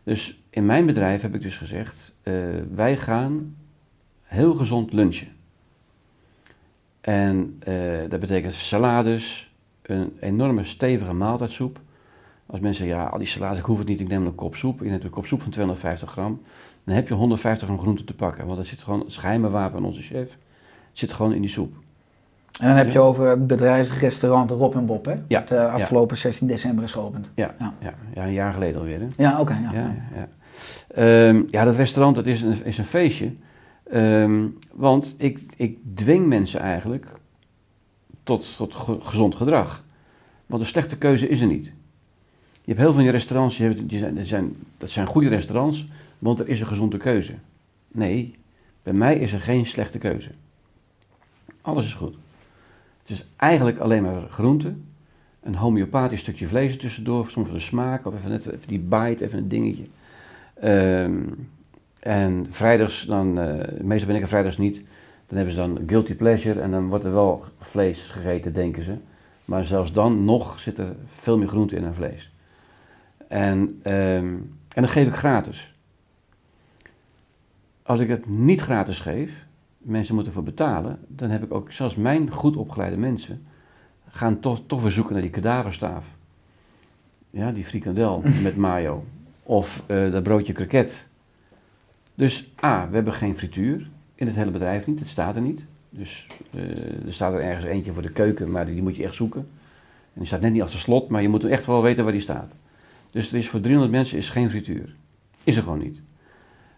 Dus 0.05 0.43
in 0.51 0.67
mijn 0.67 0.87
bedrijf 0.87 1.23
heb 1.23 1.35
ik 1.35 1.43
dus 1.43 1.57
gezegd, 1.57 2.15
eh, 2.23 2.35
wij 2.75 2.97
gaan 2.97 3.57
heel 4.23 4.55
gezond 4.55 4.93
lunchen. 4.93 5.29
En 7.01 7.57
eh, 7.59 8.09
dat 8.09 8.21
betekent 8.21 8.53
salades, 8.53 9.53
een 9.83 10.17
enorme 10.21 10.65
stevige 10.65 11.13
maaltijdsoep. 11.13 11.81
Als 12.47 12.61
mensen 12.61 12.85
zeggen, 12.87 13.03
ja, 13.05 13.11
al 13.11 13.19
die 13.19 13.27
salades, 13.27 13.59
ik 13.59 13.65
hoef 13.65 13.79
het 13.79 13.87
niet, 13.89 14.01
ik 14.01 14.09
neem 14.09 14.27
een 14.27 14.35
kop 14.35 14.55
soep. 14.57 14.81
Je 14.81 14.89
neemt 14.91 15.05
een 15.05 15.11
kop 15.11 15.27
soep 15.27 15.43
van 15.43 15.51
250 15.51 16.11
gram. 16.11 16.41
Dan 16.85 16.95
heb 16.95 17.09
je 17.09 17.15
150 17.15 17.67
gram 17.69 17.79
groente 17.81 18.05
te 18.05 18.15
pakken. 18.15 18.45
Want 18.47 18.57
dat 18.57 18.67
zit 18.67 18.83
gewoon, 18.83 19.01
het 19.01 19.15
geheime 19.17 19.51
wapen 19.51 19.79
aan 19.79 19.85
onze 19.85 20.03
chef. 20.03 20.31
Het 20.31 20.99
zit 20.99 21.13
gewoon 21.13 21.33
in 21.33 21.41
die 21.41 21.51
soep. 21.51 21.75
En 22.61 22.69
dan 22.69 22.77
heb 22.77 22.91
je 22.91 23.01
over 23.01 23.29
het 23.29 23.47
bedrijfsrestaurant 23.47 24.51
Rob 24.51 24.75
en 24.75 24.87
Bob, 24.87 25.05
hè? 25.05 25.15
Ja, 25.29 25.41
Dat 25.41 25.51
eh, 25.51 25.73
afgelopen 25.73 26.17
16 26.17 26.47
december 26.47 26.85
is 26.85 26.93
geopend. 26.93 27.31
Ja, 27.35 27.55
Ja. 27.59 27.75
ja. 27.81 27.95
ja, 28.15 28.25
een 28.27 28.33
jaar 28.33 28.53
geleden 28.53 28.81
alweer. 28.81 29.01
Hè? 29.01 29.07
Ja, 29.17 29.41
oké. 29.41 29.53
ja, 29.53 29.71
Ja, 29.73 29.81
ja. 29.81 29.95
ja, 30.15 30.29
ja. 31.35 31.45
Ja, 31.49 31.65
dat 31.65 31.77
restaurant 31.77 32.17
dat 32.17 32.27
is, 32.27 32.43
een, 32.43 32.65
is 32.65 32.79
een 32.79 32.85
feestje. 32.85 33.33
Ehm, 33.91 34.47
want 34.75 35.15
ik, 35.19 35.41
ik 35.57 35.79
dwing 35.95 36.27
mensen 36.27 36.61
eigenlijk 36.61 37.07
tot, 38.23 38.57
tot 38.57 38.75
ge- 38.75 39.01
gezond 39.01 39.35
gedrag. 39.35 39.85
Want 40.47 40.63
een 40.63 40.69
slechte 40.69 40.99
keuze 40.99 41.29
is 41.29 41.41
er 41.41 41.47
niet. 41.47 41.75
Je 42.65 42.71
hebt 42.71 42.79
heel 42.79 42.93
veel 42.93 43.03
van 43.03 43.11
restaurants, 43.11 43.57
die 43.57 44.25
zijn, 44.25 44.57
dat 44.79 44.91
zijn 44.91 45.07
goede 45.07 45.29
restaurants, 45.29 45.87
want 46.19 46.41
er 46.41 46.49
is 46.49 46.61
een 46.61 46.67
gezonde 46.67 46.97
keuze. 46.97 47.35
Nee, 47.89 48.35
bij 48.83 48.93
mij 48.93 49.19
is 49.19 49.33
er 49.33 49.41
geen 49.41 49.67
slechte 49.67 49.99
keuze. 49.99 50.31
Alles 51.61 51.85
is 51.85 51.95
goed. 51.95 52.15
Het 53.01 53.11
is 53.11 53.27
eigenlijk 53.37 53.79
alleen 53.79 54.03
maar 54.03 54.23
groente, 54.31 54.75
een 55.43 55.55
homeopathisch 55.55 56.21
stukje 56.21 56.47
vlees 56.47 56.77
tussendoor, 56.77 57.27
soms 57.27 57.49
voor 57.49 57.59
de 57.59 57.65
smaak, 57.65 58.07
of 58.07 58.15
even, 58.15 58.31
net, 58.31 58.47
even 58.47 58.69
die 58.69 58.79
bite, 58.79 59.25
even 59.25 59.39
een 59.39 59.49
dingetje. 59.49 59.85
Ehm, 60.55 61.23
en 62.01 62.47
vrijdags, 62.51 63.05
dan, 63.05 63.39
eh, 63.39 63.81
meestal 63.81 64.07
ben 64.07 64.17
ik 64.17 64.23
er 64.23 64.29
vrijdags 64.29 64.59
niet, 64.59 64.83
dan 65.27 65.37
hebben 65.37 65.55
ze 65.55 65.61
dan 65.61 65.83
guilty 65.87 66.15
pleasure 66.15 66.61
en 66.61 66.71
dan 66.71 66.89
wordt 66.89 67.05
er 67.05 67.13
wel 67.13 67.45
vlees 67.57 68.01
gegeten, 68.01 68.53
denken 68.53 68.83
ze. 68.83 68.97
Maar 69.45 69.65
zelfs 69.65 69.93
dan 69.93 70.25
nog 70.25 70.61
zit 70.61 70.79
er 70.79 70.97
veel 71.07 71.39
meer 71.39 71.49
groente 71.49 71.77
in 71.77 71.83
dan 71.83 71.95
vlees. 71.95 72.33
En, 73.29 73.81
ehm, 73.83 74.35
en 74.75 74.83
dat 74.83 74.91
geef 74.91 75.07
ik 75.07 75.15
gratis. 75.15 75.75
Als 77.83 78.01
ik 78.01 78.09
het 78.09 78.29
niet 78.29 78.61
gratis 78.61 79.01
geef, 79.01 79.47
mensen 79.79 80.15
moeten 80.15 80.33
ervoor 80.33 80.49
betalen, 80.49 80.99
dan 81.07 81.31
heb 81.31 81.43
ik 81.43 81.55
ook, 81.55 81.73
zelfs 81.73 81.95
mijn 81.95 82.31
goed 82.31 82.57
opgeleide 82.57 82.97
mensen, 82.97 83.43
gaan 84.09 84.41
toch, 84.41 84.61
toch 84.67 84.83
weer 84.83 84.91
zoeken 84.91 85.13
naar 85.13 85.23
die 85.23 85.31
kadaverstaaf. 85.31 86.07
Ja, 87.31 87.53
die 87.53 87.65
frikandel 87.65 88.23
met 88.43 88.57
mayo. 88.57 89.05
Of 89.43 89.85
eh, 89.87 90.13
dat 90.13 90.23
broodje 90.23 90.53
kroket. 90.53 91.09
Dus 92.15 92.53
A, 92.65 92.89
we 92.89 92.95
hebben 92.95 93.13
geen 93.13 93.37
frituur. 93.37 93.91
In 94.15 94.27
het 94.27 94.37
hele 94.37 94.51
bedrijf 94.51 94.87
niet, 94.87 94.99
het 94.99 95.09
staat 95.09 95.37
er 95.37 95.43
niet. 95.43 95.65
Dus 95.91 96.27
eh, 96.51 97.07
er 97.07 97.13
staat 97.13 97.33
er 97.33 97.41
ergens 97.41 97.65
eentje 97.65 97.93
voor 97.93 98.03
de 98.03 98.13
keuken, 98.13 98.51
maar 98.51 98.67
die 98.67 98.83
moet 98.83 98.97
je 98.97 99.05
echt 99.05 99.15
zoeken. 99.15 99.41
En 100.15 100.21
die 100.21 100.27
staat 100.27 100.41
net 100.41 100.53
niet 100.53 100.63
achter 100.63 100.79
slot, 100.79 101.09
maar 101.09 101.23
je 101.23 101.29
moet 101.29 101.45
echt 101.45 101.67
wel 101.67 101.83
weten 101.83 102.05
waar 102.05 102.13
die 102.13 102.23
staat. 102.23 102.57
Dus 103.15 103.29
er 103.29 103.39
is 103.39 103.49
voor 103.49 103.61
300 103.61 103.93
mensen 103.93 104.19
is 104.19 104.29
geen 104.29 104.51
frituur. 104.51 104.95
Is 105.45 105.57
er 105.57 105.63
gewoon 105.63 105.79
niet. 105.79 106.03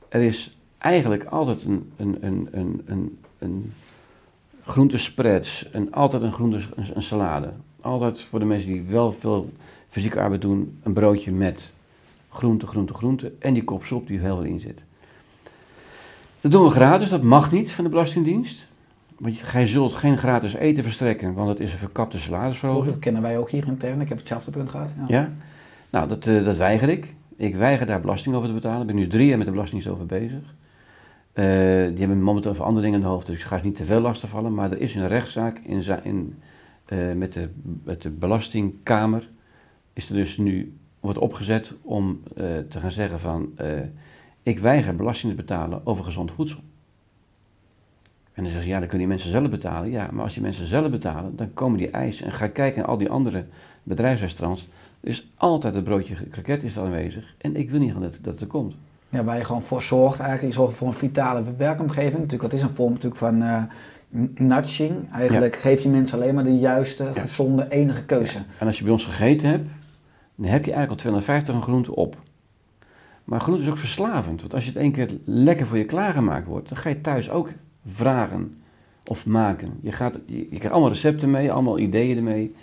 Er 0.08 0.22
is 0.22 0.56
eigenlijk 0.78 1.24
altijd 1.24 1.64
een, 1.64 1.92
een, 1.96 2.16
een, 2.20 2.48
een, 2.50 2.82
een, 2.86 3.18
een 3.38 3.72
groentespreads, 4.64 5.68
een, 5.72 5.92
altijd 5.92 6.22
een, 6.22 6.32
groente, 6.32 6.56
een, 6.74 6.84
een 6.94 7.02
salade. 7.02 7.52
Altijd 7.80 8.20
voor 8.20 8.38
de 8.38 8.44
mensen 8.44 8.68
die 8.68 8.82
wel 8.82 9.12
veel 9.12 9.50
fysieke 9.88 10.20
arbeid 10.20 10.40
doen, 10.40 10.78
een 10.82 10.92
broodje 10.92 11.32
met 11.32 11.72
groente, 12.30 12.66
groente, 12.66 12.94
groente 12.94 13.32
en 13.38 13.54
die 13.54 13.64
kop 13.64 13.84
die 14.06 14.16
er 14.16 14.24
heel 14.24 14.36
veel 14.36 14.44
in 14.44 14.60
zit. 14.60 14.84
Dat 16.40 16.52
doen 16.52 16.64
we 16.64 16.70
gratis, 16.70 17.08
dat 17.08 17.22
mag 17.22 17.52
niet 17.52 17.72
van 17.72 17.84
de 17.84 17.90
Belastingdienst. 17.90 18.66
Want 19.18 19.36
gij 19.36 19.66
zult 19.66 19.94
geen 19.94 20.18
gratis 20.18 20.54
eten 20.54 20.82
verstrekken, 20.82 21.34
want 21.34 21.48
het 21.48 21.60
is 21.60 21.72
een 21.72 21.78
verkapte 21.78 22.18
salarisverhoging. 22.18 22.90
dat 22.90 22.98
kennen 22.98 23.22
wij 23.22 23.38
ook 23.38 23.50
hier 23.50 23.66
intern. 23.66 24.00
Ik 24.00 24.08
heb 24.08 24.18
hetzelfde 24.18 24.50
punt 24.50 24.70
gehad. 24.70 24.90
Ja. 24.96 25.04
Ja? 25.08 25.32
Nou, 25.90 26.08
dat, 26.08 26.26
eh, 26.26 26.44
dat 26.44 26.56
weiger 26.56 26.88
ik. 26.88 27.14
Ik 27.36 27.54
weiger 27.54 27.86
daar 27.86 28.00
belasting 28.00 28.34
over 28.34 28.48
te 28.48 28.54
betalen. 28.54 28.80
Ik 28.80 28.86
ben 28.86 28.96
nu 28.96 29.06
drie 29.06 29.26
jaar 29.26 29.36
met 29.36 29.46
de 29.46 29.52
Belastingdienst 29.52 29.94
over 29.94 30.06
bezig. 30.06 30.54
Eh, 31.32 31.44
die 31.88 31.98
hebben 31.98 32.22
momenteel 32.22 32.50
over 32.50 32.64
andere 32.64 32.84
dingen 32.84 32.98
in 32.98 33.04
de 33.04 33.10
hoofd, 33.10 33.26
dus 33.26 33.36
ik 33.36 33.42
ga 33.42 33.58
ze 33.58 33.64
niet 33.64 33.76
te 33.76 33.84
veel 33.84 34.00
lastig 34.00 34.28
vallen. 34.28 34.54
Maar 34.54 34.70
er 34.70 34.80
is 34.80 34.94
een 34.94 35.08
rechtszaak 35.08 35.58
in, 35.58 35.82
in, 36.02 36.34
eh, 36.84 37.12
met, 37.12 37.32
de, 37.32 37.48
met 37.84 38.02
de 38.02 38.10
Belastingkamer. 38.10 39.30
Is 39.92 40.08
er 40.08 40.14
dus 40.14 40.36
nu 40.36 40.76
wordt 41.00 41.18
opgezet 41.18 41.74
om 41.82 42.22
te 42.68 42.80
gaan 42.80 42.90
zeggen 42.90 43.20
van... 43.20 43.54
ik 44.42 44.58
weiger 44.58 44.96
belasting 44.96 45.32
te 45.32 45.42
betalen 45.42 45.86
over 45.86 46.04
gezond 46.04 46.32
voedsel. 46.32 46.60
En 48.36 48.42
dan 48.42 48.52
zeggen 48.52 48.62
ze, 48.62 48.68
ja, 48.68 48.78
dan 48.78 48.88
kunnen 48.88 49.06
die 49.06 49.16
mensen 49.16 49.30
zelf 49.30 49.50
betalen. 49.50 49.90
Ja, 49.90 50.08
maar 50.12 50.22
als 50.22 50.32
die 50.32 50.42
mensen 50.42 50.66
zelf 50.66 50.90
betalen, 50.90 51.36
dan 51.36 51.54
komen 51.54 51.78
die 51.78 51.90
eisen. 51.90 52.26
En 52.26 52.32
ga 52.32 52.46
kijken 52.46 52.80
naar 52.80 52.88
al 52.88 52.98
die 52.98 53.10
andere 53.10 53.44
bedrijfsrestaurants. 53.82 54.68
Is 55.06 55.30
altijd 55.36 55.74
het 55.74 55.84
broodje 55.84 56.14
kroket 56.30 56.62
is 56.62 56.76
er 56.76 56.82
aanwezig. 56.82 57.34
En 57.38 57.56
ik 57.56 57.70
wil 57.70 57.80
niet 57.80 57.92
gaan 57.92 58.02
dat, 58.02 58.18
dat 58.22 58.32
het 58.32 58.40
er 58.42 58.46
komt. 58.46 58.74
Ja, 59.08 59.24
waar 59.24 59.36
je 59.36 59.44
gewoon 59.44 59.62
voor 59.62 59.82
zorgt, 59.82 60.18
eigenlijk 60.20 60.52
je 60.54 60.60
zorgt 60.60 60.76
voor 60.76 60.86
een 60.88 60.94
vitale 60.94 61.42
werkomgeving. 61.56 62.12
Natuurlijk, 62.22 62.42
dat 62.42 62.52
is 62.52 62.62
een 62.62 62.74
vorm 62.74 62.92
natuurlijk 62.92 63.16
van 63.16 63.38
n- 63.38 64.32
nudging. 64.34 64.92
Eigenlijk 65.12 65.56
geef 65.56 65.82
je 65.82 65.88
mensen 65.88 66.18
alleen 66.20 66.34
maar 66.34 66.44
de 66.44 66.58
juiste, 66.58 67.04
gezonde, 67.14 67.66
enige 67.68 68.04
keuze. 68.04 68.38
En 68.58 68.66
als 68.66 68.76
je 68.78 68.82
bij 68.84 68.92
ons 68.92 69.04
gegeten 69.04 69.48
hebt, 69.48 69.68
dan 70.34 70.46
heb 70.46 70.64
je 70.64 70.72
eigenlijk 70.72 70.90
al 70.90 70.96
250 70.96 71.54
een 71.54 71.62
groente 71.62 71.94
op. 71.94 72.16
Maar 73.24 73.40
groente 73.40 73.62
is 73.62 73.68
ook 73.68 73.76
verslavend. 73.78 74.40
Want 74.40 74.54
als 74.54 74.64
je 74.64 74.70
het 74.70 74.78
één 74.78 74.92
keer 74.92 75.10
lekker 75.24 75.66
voor 75.66 75.78
je 75.78 75.84
klaargemaakt 75.84 76.46
wordt, 76.46 76.68
dan 76.68 76.78
ga 76.78 76.88
je 76.88 77.00
thuis 77.00 77.30
ook 77.30 77.50
vragen 77.86 78.56
of 79.06 79.26
maken. 79.26 79.70
Je, 79.80 79.92
gaat, 79.92 80.18
je, 80.26 80.36
je 80.38 80.46
krijgt 80.46 80.70
allemaal 80.70 80.90
recepten 80.90 81.30
mee, 81.30 81.52
allemaal 81.52 81.78
ideeën 81.78 82.16
ermee. 82.16 82.54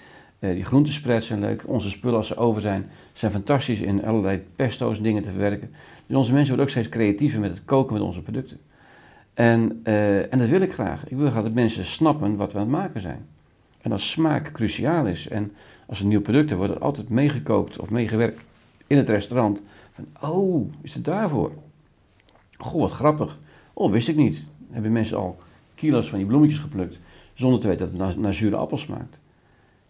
Eh, 0.44 0.54
die 0.54 0.64
groentespreads 0.64 1.28
zijn 1.28 1.40
leuk. 1.40 1.64
Onze 1.68 1.90
spullen 1.90 2.18
als 2.18 2.28
ze 2.28 2.38
over 2.38 2.62
zijn, 2.62 2.90
zijn 3.14 3.32
fantastisch 3.32 3.82
in 3.82 4.06
allerlei 4.06 4.44
pesto's 4.56 4.98
en 4.98 5.04
dingen 5.04 5.24
te 5.24 5.30
verwerken. 5.30 5.72
Dus 6.08 6.18
onze 6.18 6.32
mensen 6.32 6.48
worden 6.48 6.66
ook 6.66 6.72
steeds 6.72 6.90
creatiever 6.90 7.40
met 7.40 7.52
het 7.52 7.66
koken 7.66 7.94
met 7.94 8.02
onze 8.02 8.22
producten. 8.22 8.60
En, 9.34 9.80
eh, 9.84 10.34
en 10.34 10.40
dat 10.40 10.48
wil 10.48 10.62
ik 10.62 10.74
graag. 10.74 11.08
Ik 11.08 11.18
wil 11.18 11.30
graag 11.30 11.44
dat 11.44 11.54
mensen 11.54 11.86
snappen 11.86 12.36
wat 12.36 12.52
we 12.52 12.60
aan 12.60 12.64
het 12.64 12.74
maken 12.74 13.02
zijn. 13.02 13.26
En 13.82 13.90
dat 13.90 14.00
smaak 14.00 14.52
cruciaal 14.52 15.06
is. 15.06 15.28
En 15.28 15.52
als 15.86 16.00
er 16.00 16.06
nieuwe 16.06 16.24
producten 16.24 16.58
worden 16.58 16.82
altijd 16.82 17.10
meegekookt 17.10 17.80
of 17.80 17.90
meegewerkt 17.90 18.42
in 18.88 18.98
het 18.98 19.10
restaurant. 19.10 19.62
Oh, 20.22 20.74
is 20.82 20.94
het 20.94 21.06
daarvoor? 21.06 21.52
Goh, 22.58 22.82
wat 22.82 22.92
grappig. 22.92 23.38
Oh, 23.74 23.92
wist 23.92 24.08
ik 24.08 24.16
niet. 24.16 24.46
Hebben 24.72 24.94
mensen 24.94 25.18
al 25.18 25.40
kilo's 25.76 26.10
van 26.10 26.18
die 26.18 26.28
bloemetjes 26.28 26.60
geplukt. 26.60 27.00
Zonder 27.34 27.60
te 27.60 27.68
weten 27.68 27.98
dat 27.98 28.08
het 28.08 28.18
naar, 28.18 28.34
zure 28.34 28.56
appel 28.56 28.78
smaakt. 28.78 29.22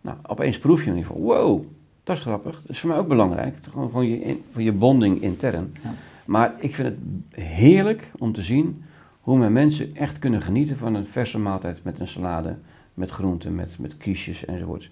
Nou, 0.04 0.18
opeens 0.28 0.58
proef 0.60 0.84
je 0.84 0.90
in 0.90 0.96
ieder 0.96 1.12
geval, 1.12 1.24
wow, 1.24 1.66
dat 2.04 2.16
is 2.16 2.22
grappig. 2.22 2.62
Dat 2.62 2.70
is 2.70 2.80
voor 2.80 2.90
mij 2.90 2.98
ook 3.00 3.08
belangrijk. 3.08 3.56
Gewoon 3.72 4.08
je, 4.08 4.20
in- 4.22 4.44
voor 4.52 4.62
je 4.62 4.72
bonding 4.72 5.22
intern. 5.22 5.74
Ja. 5.84 5.94
Maar 6.26 6.54
ik 6.60 6.76
vind 6.76 6.88
het 6.88 6.98
heerlijk 7.44 8.12
om 8.18 8.34
te 8.34 8.42
zien 8.42 8.84
hoe 9.22 9.38
mijn 9.38 9.54
mensen 9.54 9.96
echt 9.96 10.20
kunnen 10.20 10.42
genieten 10.42 10.78
van 10.78 10.94
een 10.96 11.06
verse 11.06 11.40
maaltijd 11.40 11.84
met 11.84 12.00
een 12.00 12.08
salade, 12.08 12.58
met 12.94 13.10
groenten, 13.10 13.56
met, 13.56 13.80
met 13.80 13.98
kiesjes 13.98 14.46
enzovoorts. 14.46 14.90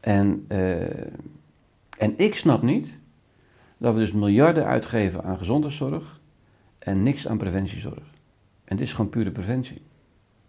En, 0.00 0.44
eh, 0.48 1.00
en 1.98 2.14
ik 2.16 2.34
snap 2.34 2.62
niet 2.62 2.98
dat 3.78 3.94
we 3.94 4.00
dus 4.00 4.12
miljarden 4.12 4.64
uitgeven 4.64 5.24
aan 5.24 5.38
gezondheidszorg 5.38 6.20
en 6.78 7.02
niks 7.02 7.28
aan 7.28 7.38
preventiezorg. 7.38 8.04
En 8.64 8.76
dit 8.76 8.86
is 8.86 8.92
gewoon 8.92 9.10
pure 9.10 9.30
preventie. 9.30 9.82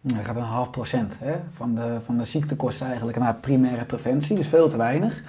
Dan 0.01 0.23
gaat 0.23 0.35
een 0.35 0.41
half 0.41 0.69
procent 0.69 1.17
hè, 1.19 1.33
van, 1.51 1.75
de, 1.75 1.97
van 2.05 2.17
de 2.17 2.25
ziektekosten 2.25 2.87
eigenlijk 2.87 3.17
naar 3.17 3.35
primaire 3.35 3.85
preventie, 3.85 4.35
dus 4.35 4.47
veel 4.47 4.69
te 4.69 4.77
weinig. 4.77 5.23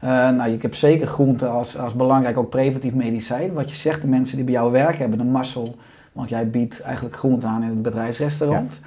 Eh, 0.00 0.08
nou, 0.30 0.50
ik 0.50 0.62
heb 0.62 0.74
zeker 0.74 1.06
groente 1.06 1.46
als, 1.46 1.78
als 1.78 1.94
belangrijk 1.94 2.38
ook 2.38 2.50
preventief 2.50 2.94
medicijn. 2.94 3.52
Wat 3.52 3.70
je 3.70 3.76
zegt, 3.76 4.00
de 4.00 4.06
mensen 4.06 4.36
die 4.36 4.44
bij 4.44 4.54
jou 4.54 4.72
werken 4.72 5.00
hebben 5.00 5.20
een 5.20 5.30
mazzel, 5.30 5.76
want 6.12 6.28
jij 6.28 6.50
biedt 6.50 6.80
eigenlijk 6.80 7.16
groente 7.16 7.46
aan 7.46 7.62
in 7.62 7.68
het 7.68 7.82
bedrijfsrestaurant. 7.82 8.80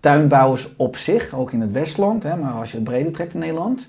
Tuinbouwers 0.00 0.76
op 0.76 0.96
zich, 0.96 1.34
ook 1.34 1.52
in 1.52 1.60
het 1.60 1.72
Westland, 1.72 2.22
hè, 2.22 2.36
maar 2.36 2.52
als 2.52 2.70
je 2.70 2.76
het 2.76 2.84
breder 2.84 3.12
trekt 3.12 3.34
in 3.34 3.40
Nederland. 3.40 3.86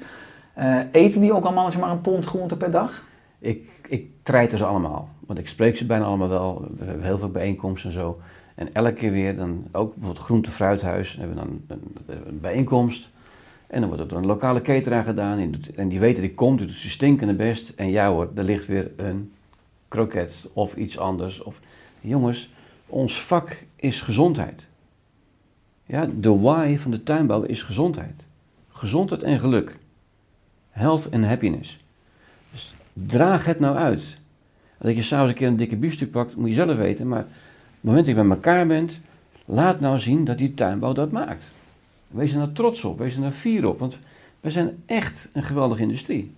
Eh, 0.54 0.78
eten 0.92 1.22
die 1.22 1.34
ook 1.34 1.46
allemaal 1.46 1.72
maar 1.80 1.92
een 1.92 2.02
pond 2.02 2.26
groente 2.26 2.58
per 2.58 2.72
dag? 2.72 3.04
Ik, 3.40 3.70
ik 3.88 4.10
treiter 4.24 4.58
ze 4.58 4.66
allemaal, 4.66 5.10
want 5.20 5.40
ik 5.40 5.48
spreek 5.48 5.78
ze 5.78 5.86
bijna 5.86 6.06
allemaal 6.06 6.30
wel. 6.30 6.68
We 6.78 6.86
hebben 6.86 7.06
heel 7.06 7.18
veel 7.18 7.32
bijeenkomsten 7.32 7.90
en 7.90 7.96
zo. 7.96 8.20
En 8.56 8.74
elke 8.74 8.94
keer 8.94 9.12
weer, 9.12 9.36
dan 9.36 9.66
ook 9.72 9.94
bijvoorbeeld 9.94 10.26
Groente 10.26 10.52
Fruithuis, 10.52 11.16
dan 11.16 11.20
hebben 11.20 11.38
we 11.38 11.68
dan 11.68 11.80
een, 12.08 12.28
een 12.28 12.40
bijeenkomst. 12.40 13.10
En 13.68 13.80
dan 13.80 13.90
wordt 13.90 14.00
het 14.00 14.10
door 14.10 14.20
een 14.20 14.26
lokale 14.26 14.62
cateraar 14.62 15.04
gedaan. 15.04 15.40
En 15.40 15.52
die, 15.52 15.74
en 15.76 16.00
weten, 16.00 16.22
die 16.22 16.34
komt, 16.34 16.60
doet 16.60 16.72
ze 16.72 16.90
stinkende 16.90 17.34
best. 17.34 17.74
En 17.76 17.90
ja 17.92 18.10
hoor, 18.10 18.30
er 18.36 18.44
ligt 18.44 18.66
weer 18.66 18.92
een 18.98 19.32
kroket 19.88 20.50
of 20.54 20.76
iets 20.76 20.98
anders. 20.98 21.44
Of, 21.44 21.60
jongens, 22.02 22.50
ons 22.86 23.22
vak 23.22 23.66
is 23.76 24.02
gezondheid. 24.02 24.68
Ja, 25.86 26.10
de 26.20 26.40
why 26.40 26.78
van 26.78 26.92
de 26.92 27.04
tuinbouw 27.04 27.42
is 27.42 27.62
gezondheid. 27.62 28.26
Gezondheid 28.70 29.24
en 29.24 29.40
geluk. 29.40 29.78
Health 30.70 31.12
and 31.12 31.26
happiness. 31.26 31.80
Dus 32.52 32.74
draag 32.94 33.46
het 33.46 33.60
nou 33.60 33.78
uit. 33.78 34.18
Dat 34.78 34.96
je 34.96 35.02
s'avonds 35.02 35.32
een 35.32 35.38
keer 35.38 35.48
een 35.48 35.58
dikke 35.58 35.76
biefstuk 35.76 36.12
pakt, 36.12 36.36
moet 36.36 36.50
je 36.50 36.54
zelf 36.54 36.78
weten. 36.78 37.08
Maar 37.08 37.26
moment 37.86 38.06
dat 38.06 38.16
je 38.16 38.22
bij 38.22 38.32
elkaar 38.32 38.68
bent, 38.68 39.02
laat 39.46 39.80
nou 39.80 40.00
zien 40.00 40.26
dat 40.26 40.38
die 40.38 40.54
tuinbouw 40.54 40.94
dat 40.94 41.12
maakt. 41.12 41.52
Wees 42.08 42.32
er 42.32 42.38
nou 42.38 42.54
trots 42.54 42.84
op, 42.84 42.98
wees 42.98 43.14
er 43.14 43.20
nou 43.20 43.32
fier 43.32 43.68
op. 43.68 43.80
Want 43.80 44.00
we 44.40 44.52
zijn 44.52 44.84
echt 44.86 45.30
een 45.34 45.44
geweldige 45.44 45.82
industrie. 45.82 46.34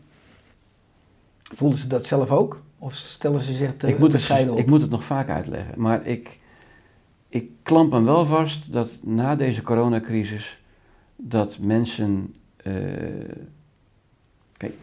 Voelden 1.42 1.80
ze 1.80 1.88
dat 1.88 2.06
zelf 2.06 2.32
ook? 2.32 2.62
Of 2.80 2.94
stellen 2.94 3.42
ze 3.42 3.54
zich 3.54 3.78
te 3.78 3.88
ik, 3.88 4.00
moet 4.00 4.14
het, 4.14 4.50
op? 4.50 4.58
ik 4.58 4.68
moet 4.68 4.82
het 4.82 4.90
nog 4.90 5.04
vaak 5.04 5.30
uitleggen. 5.30 5.74
Maar 5.82 6.06
ik, 6.06 6.40
ik 7.30 7.50
klamp 7.64 7.92
hem 7.92 8.06
wel 8.06 8.26
vast 8.26 8.74
dat 8.74 8.92
na 9.02 9.36
deze 9.36 9.62
coronacrisis, 9.62 10.60
dat 11.16 11.60
mensen... 11.60 12.36
eh, 12.58 12.74
kijk, 14.58 14.74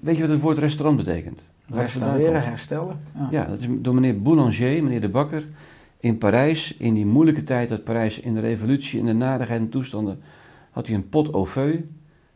weet 0.00 0.16
je 0.16 0.22
wat 0.22 0.30
het 0.30 0.40
woord 0.40 0.58
restaurant 0.58 0.96
betekent? 0.96 1.42
Restaureren, 1.66 2.44
herstellen. 2.44 3.00
Ja. 3.18 3.28
Ja, 3.30 3.44
dat 3.44 3.60
is 3.60 3.66
door 3.70 3.94
meneer 3.94 4.22
Boulanger, 4.22 4.82
meneer 4.82 5.00
de 5.00 5.08
Bakker, 5.08 5.44
in 6.04 6.18
Parijs, 6.18 6.74
in 6.78 6.94
die 6.94 7.06
moeilijke 7.06 7.44
tijd 7.44 7.68
dat 7.68 7.84
Parijs 7.84 8.20
in 8.20 8.34
de 8.34 8.40
revolutie, 8.40 8.98
in 8.98 9.06
de 9.06 9.12
nadigheid 9.12 9.60
en 9.60 9.68
toestanden, 9.68 10.20
had 10.70 10.86
hij 10.86 10.96
een 10.96 11.08
pot 11.08 11.30
au 11.30 11.46
feu, 11.46 11.84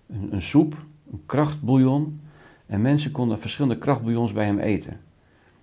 een, 0.07 0.28
een 0.31 0.42
soep, 0.42 0.76
een 1.12 1.22
krachtbouillon. 1.26 2.20
En 2.66 2.83
mensen 2.83 3.11
konden 3.11 3.38
verschillende 3.38 3.78
krachtbouillons 3.78 4.33
bij 4.33 4.44
hem 4.44 4.59
eten. 4.59 5.00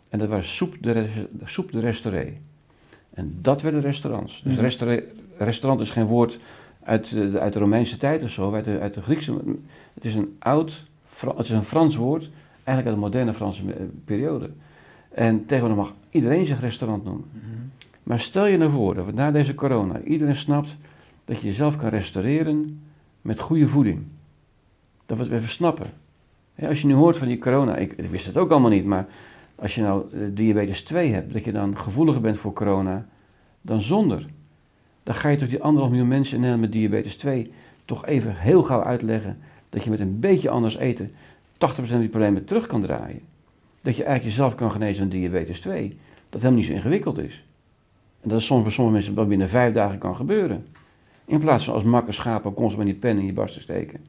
En 0.10 0.20
dat 0.20 0.30
was 0.30 0.56
soep 0.56 0.76
de, 0.82 1.26
soep 1.44 1.72
de 1.72 1.80
restauré. 1.80 2.34
En 3.14 3.38
dat 3.42 3.62
werden 3.62 3.82
restaurants. 3.82 4.42
Dus 4.44 4.56
Mhm. 4.56 5.00
restaurant 5.38 5.82
is 5.82 5.90
geen 5.90 6.06
woord 6.06 6.40
uit, 6.84 7.12
eh, 7.12 7.32
de, 7.32 7.40
uit 7.40 7.54
de 7.54 7.60
Romeinse 7.60 7.98
tijd 7.98 8.24
of 8.24 8.30
zo, 8.30 8.54
uit 8.54 8.66
de, 8.66 8.80
uit 8.80 8.94
de 8.94 9.02
Griekse. 9.02 9.34
Het 9.94 10.06
is 10.06 10.16
een 10.16 10.36
oud, 10.40 10.86
het 11.36 11.46
is 11.46 11.50
een 11.50 11.64
Frans 11.64 11.96
woord, 11.96 12.30
eigenlijk 12.64 12.88
uit 12.88 12.96
de 12.96 13.02
moderne 13.02 13.34
Franse 13.34 13.62
eh, 13.74 13.84
periode. 14.06 14.50
En 15.12 15.46
tegenwoordig 15.46 15.84
mag 15.84 15.94
iedereen 16.10 16.46
zich 16.46 16.60
restaurant 16.60 17.04
noemen. 17.04 17.26
Mhm. 17.32 17.44
Maar 18.06 18.20
stel 18.20 18.46
je 18.46 18.58
nou 18.58 18.72
voor 18.72 18.94
dat 18.94 19.06
we 19.06 19.12
na 19.12 19.32
deze 19.32 19.56
corona 19.56 20.02
iedereen 20.02 20.36
snapt 20.36 20.78
dat 21.26 21.40
je 21.40 21.48
jezelf 21.48 21.78
kan 21.78 21.90
restaureren 21.90 22.82
met 23.22 23.40
goede 23.40 23.68
voeding. 23.68 24.04
Dat 25.06 25.18
we 25.18 25.24
het 25.24 25.34
even 25.34 25.50
snappen. 25.50 25.94
Als 26.60 26.82
je 26.82 26.88
nu 26.88 26.94
hoort 26.94 27.18
van 27.18 27.28
die 27.28 27.38
corona, 27.38 27.76
ik, 27.76 27.94
ik 27.94 28.10
wist 28.10 28.26
het 28.26 28.38
ook 28.38 28.52
allemaal 28.52 28.70
niet, 28.70 28.86
maar 28.86 29.08
als 29.56 29.76
je 29.76 29.82
nou 29.82 30.06
eh, 30.12 30.20
diabetes 30.34 30.84
2 30.84 31.14
hebt, 31.14 31.34
dat 31.34 31.46
je 31.46 31.52
dan 31.52 31.78
gevoeliger 31.78 32.22
bent 32.22 32.38
voor 32.38 32.54
corona 32.54 33.06
dan 33.62 33.82
zonder. 33.82 34.26
Dan 35.04 35.16
ga 35.16 35.30
je 35.30 35.38
toch 35.38 35.50
die 35.50 35.64
anderhalf 35.64 35.92
miljoen 35.92 36.10
mensen 36.10 36.36
in 36.36 36.42
Nederland 36.42 36.72
met 36.72 36.80
diabetes 36.80 37.16
2 37.16 37.52
toch 37.86 38.06
even 38.06 38.36
heel 38.36 38.64
gauw 38.64 38.84
uitleggen 38.84 39.38
dat 39.70 39.84
je 39.84 39.90
met 39.90 40.00
een 40.00 40.20
beetje 40.20 40.50
anders 40.50 40.78
eten 40.78 41.12
80% 41.12 41.16
van 41.58 42.00
die 42.00 42.10
problemen 42.10 42.46
terug 42.46 42.68
kan 42.68 42.82
draaien. 42.82 43.22
Dat 43.82 43.96
je 43.96 44.04
eigenlijk 44.04 44.36
jezelf 44.36 44.56
kan 44.56 44.72
genezen 44.72 44.98
van 44.98 45.20
diabetes 45.20 45.60
2. 45.60 45.96
Dat 46.30 46.42
helemaal 46.42 46.60
niet 46.60 46.70
zo 46.70 46.76
ingewikkeld 46.76 47.18
is. 47.18 47.44
En 48.26 48.32
dat 48.32 48.40
is 48.40 48.46
soms 48.46 48.64
bij 48.64 48.72
sommige 48.72 48.96
mensen 48.96 49.16
wel 49.16 49.28
binnen 49.28 49.50
vijf 49.50 49.74
dagen 49.74 49.98
kan 49.98 50.16
gebeuren. 50.16 50.66
In 51.26 51.40
plaats 51.40 51.66
van 51.66 51.74
als 51.74 51.84
makke 51.84 52.12
schapen 52.12 52.54
constant 52.54 52.84
met 52.84 52.94
die 52.94 53.02
pen 53.02 53.18
in 53.18 53.26
je 53.26 53.34
barst 53.34 53.54
te 53.54 53.62
steken. 53.62 54.06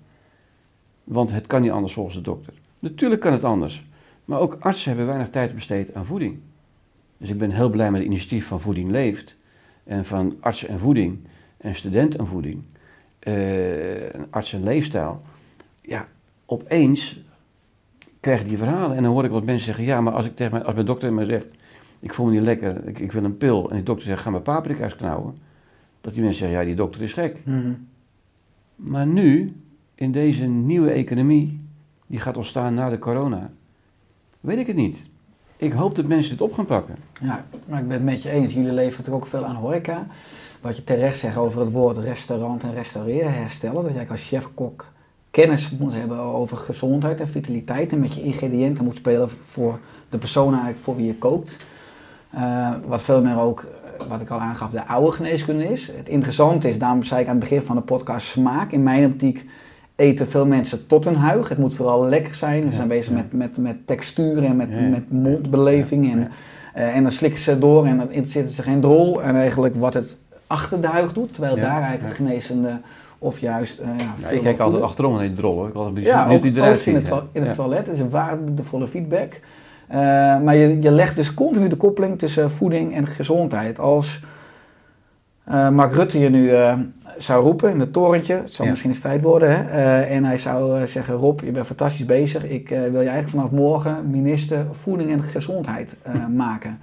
Want 1.05 1.31
het 1.33 1.47
kan 1.47 1.63
niet 1.63 1.71
anders 1.71 1.93
volgens 1.93 2.15
de 2.15 2.21
dokter. 2.21 2.53
Natuurlijk 2.79 3.21
kan 3.21 3.33
het 3.33 3.45
anders. 3.45 3.85
Maar 4.25 4.41
ook 4.41 4.57
artsen 4.61 4.89
hebben 4.89 5.07
weinig 5.07 5.29
tijd 5.29 5.55
besteed 5.55 5.95
aan 5.95 6.05
voeding. 6.05 6.39
Dus 7.19 7.31
ik 7.31 7.39
ben 7.39 7.51
heel 7.51 7.71
blij 7.71 7.91
met 7.91 8.01
het 8.01 8.09
initiatief 8.09 8.47
van 8.47 8.61
Voeding 8.61 8.91
Leeft. 8.91 9.37
En 9.85 10.05
van 10.05 10.37
artsen 10.41 10.69
en 10.69 10.79
voeding. 10.79 11.19
En 11.57 11.75
student 11.75 12.17
en 12.17 12.27
voeding. 12.27 12.63
eh, 13.19 13.35
arts 14.31 14.53
en 14.53 14.63
leefstijl. 14.63 15.23
Ja, 15.81 16.09
opeens 16.47 17.21
krijg 18.21 18.41
je 18.41 18.47
die 18.47 18.59
verhalen. 18.59 18.97
En 18.97 19.03
dan 19.03 19.13
hoor 19.13 19.25
ik 19.25 19.31
wat 19.31 19.45
mensen 19.45 19.65
zeggen: 19.65 19.85
ja, 19.85 20.01
maar 20.01 20.13
als, 20.13 20.27
ik 20.27 20.37
tegen 20.37 20.53
mijn, 20.53 20.65
als 20.65 20.75
mijn 20.75 20.87
dokter 20.87 21.13
me 21.13 21.25
zegt: 21.25 21.47
ik 22.07 22.15
voel 22.15 22.27
me 22.27 22.33
niet 22.33 22.41
lekker, 22.41 22.89
ik, 22.89 22.99
ik 22.99 23.13
wil 23.13 23.25
een 23.25 23.37
pil. 23.37 23.71
En 23.71 23.77
die 23.77 23.85
dokter 23.85 24.07
zegt: 24.07 24.23
ga 24.23 24.31
maar 24.31 24.41
paprika's 24.41 24.97
knauwen. 24.97 25.37
Dat 26.01 26.15
die 26.15 26.23
mensen 26.23 26.39
zeggen: 26.39 26.59
ja, 26.59 26.65
die 26.65 26.75
dokter 26.75 27.03
is 27.03 27.13
gek. 27.13 27.43
Mhm. 27.45 27.73
Maar 28.77 29.07
nu, 29.07 29.57
in 29.95 30.13
deze 30.13 30.45
nieuwe 30.45 30.91
economie, 30.91 31.61
die 32.07 32.21
gaat 32.21 32.37
ontstaan 32.37 32.75
na 32.75 32.89
de 32.89 32.99
corona, 32.99 33.51
weet 34.41 34.59
ik 34.59 34.67
het 34.67 34.77
niet. 34.77 35.07
ik 35.57 35.73
hoop 35.73 35.95
dat 35.95 36.07
mensen 36.07 36.31
dit 36.31 36.41
op 36.41 36.53
gaan 36.53 36.65
pakken. 36.65 36.97
Ja, 37.21 37.45
maar 37.67 37.81
ik 37.81 37.89
ben 37.89 37.97
het 37.97 38.07
met 38.07 38.23
je 38.23 38.31
eens. 38.31 38.53
Jullie 38.53 38.73
leveren 38.73 39.05
toch 39.05 39.15
ook 39.15 39.27
veel 39.27 39.45
aan 39.45 39.55
horeca. 39.55 40.07
Wat 40.61 40.77
je 40.77 40.85
terecht 40.85 41.19
zegt 41.19 41.37
over 41.37 41.61
het 41.61 41.71
woord 41.71 41.97
restaurant 41.97 42.63
en 42.63 42.75
restaureren, 42.75 43.33
herstellen. 43.33 43.83
Dat 43.83 43.95
jij 43.95 44.09
als 44.09 44.29
chef-kok 44.29 44.93
kennis 45.31 45.71
moet 45.71 45.93
hebben 45.93 46.19
over 46.19 46.57
gezondheid 46.57 47.21
en 47.21 47.29
vitaliteit. 47.29 47.93
En 47.93 48.01
met 48.01 48.15
je 48.15 48.23
ingrediënten 48.23 48.85
moet 48.85 48.97
spelen 48.97 49.29
voor 49.45 49.79
de 50.09 50.19
persoon 50.19 50.53
eigenlijk 50.53 50.83
voor 50.83 50.97
wie 50.97 51.07
je 51.07 51.15
kookt. 51.15 51.57
Eh, 52.37 52.69
wat 52.87 53.03
veel 53.03 53.23
meer 53.23 53.41
ook, 53.41 53.67
eh, 53.99 54.07
wat 54.09 54.21
ik 54.21 54.31
al 54.31 54.39
aangaf, 54.39 54.71
de 54.71 54.87
oude 54.87 55.11
geneeskunde 55.11 55.65
is. 55.65 55.87
Het 55.87 56.09
interessante 56.09 56.69
is, 56.69 56.79
daarom 56.79 57.03
zei 57.03 57.21
ik 57.21 57.27
aan 57.27 57.37
het 57.37 57.49
begin 57.49 57.63
van 57.63 57.77
de 57.77 57.83
podcast, 57.83 58.27
smaak. 58.27 58.73
In 58.73 58.83
mijn 58.83 59.05
optiek 59.05 59.45
eten 59.95 60.29
veel 60.29 60.47
mensen 60.47 60.87
tot 60.87 61.07
een 61.07 61.17
huig. 61.17 61.49
Het 61.49 61.59
moet 61.59 61.75
vooral 61.75 62.07
lekker 62.07 62.35
zijn. 62.35 62.71
Ze 62.71 62.77
zijn 62.77 62.89
bezig 62.89 63.13
ja. 63.13 63.17
met, 63.17 63.35
met, 63.35 63.59
met 63.59 63.87
textuur 63.87 64.45
en 64.45 64.57
met, 64.57 64.69
Ja, 64.71 64.81
met 64.81 65.11
mondbeleving. 65.11 66.13
En, 66.13 66.31
eh, 66.75 66.97
en 66.97 67.03
dan 67.03 67.13
slikken 67.13 67.41
ze 67.41 67.59
door 67.59 67.87
en 67.87 67.97
dan 67.97 68.11
interesseert 68.11 68.51
ze 68.51 68.63
geen 68.63 68.81
drol. 68.81 69.23
En 69.23 69.37
eigenlijk 69.37 69.77
wat 69.77 69.95
het 69.95 70.17
achter 70.47 70.81
de 70.81 70.87
huig 70.87 71.13
doet. 71.13 71.33
Terwijl 71.33 71.57
daar 71.57 71.83
eigenlijk 71.83 72.03
het 72.03 72.13
genezende 72.13 72.81
of 73.19 73.39
juist 73.39 73.83
ja, 74.21 74.29
ik 74.29 74.43
kijk 74.43 74.59
altijd 74.59 74.83
achterom 74.83 75.13
naar 75.13 75.23
die 75.23 75.35
drollen. 75.35 75.69
Ik 75.69 75.75
een 75.75 76.03
Ja, 76.03 76.29
ook, 76.29 76.43
die 76.43 76.57
eruit 76.57 76.87
in 76.87 76.95
het, 76.95 77.13
in 77.33 77.43
het 77.43 77.55
toilet. 77.55 77.89
Is 77.89 78.01
een 78.01 78.11
waardevolle 78.11 78.87
feedback. 78.87 79.41
Eh, 79.87 79.99
maar 80.41 80.57
je, 80.57 80.81
je 80.83 80.91
legt 80.91 81.17
dus 81.17 81.35
continu 81.35 81.69
de 81.69 81.77
koppeling 81.77 82.19
tussen 82.19 82.51
voeding 82.51 82.95
en 82.95 83.07
gezondheid. 83.07 83.79
Als 83.79 84.21
eh, 85.45 85.69
Mark 85.69 85.93
Rutte 85.95 86.19
je 86.19 86.29
nu 86.29 86.51
eh, 86.51 86.79
zou 87.19 87.43
roepen 87.45 87.71
in 87.71 87.81
het 87.81 87.93
torentje, 87.93 88.35
het 88.35 88.55
zal 88.55 88.65
Ja. 88.65 88.71
misschien 88.71 88.91
eens 88.91 89.01
tijd 89.01 89.23
worden, 89.23 89.49
hè? 89.51 90.01
en 90.01 90.25
hij 90.25 90.39
zou 90.39 90.87
zeggen, 90.87 91.15
Rob, 91.15 91.41
je 91.41 91.51
bent 91.51 91.67
fantastisch 91.67 92.05
bezig. 92.07 92.45
Ik 92.45 92.69
wil 92.69 92.79
je 93.01 93.09
eigenlijk 93.09 93.29
vanaf 93.29 93.51
morgen 93.51 94.11
minister 94.11 94.67
voeding 94.71 95.11
en 95.11 95.23
gezondheid 95.23 95.97
maken. 96.37 96.79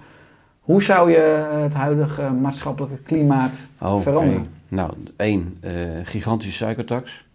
Hoe 0.60 0.84
zou 0.84 1.12
je 1.12 1.48
het 1.62 1.74
huidige 1.74 2.30
maatschappelijke 2.32 2.98
klimaat 3.04 3.62
Oh, 3.82 4.02
veranderen? 4.02 4.48
Nou, 4.68 4.92
één, 5.16 5.58
gigantische 6.04 6.54
suikertax. 6.54 7.26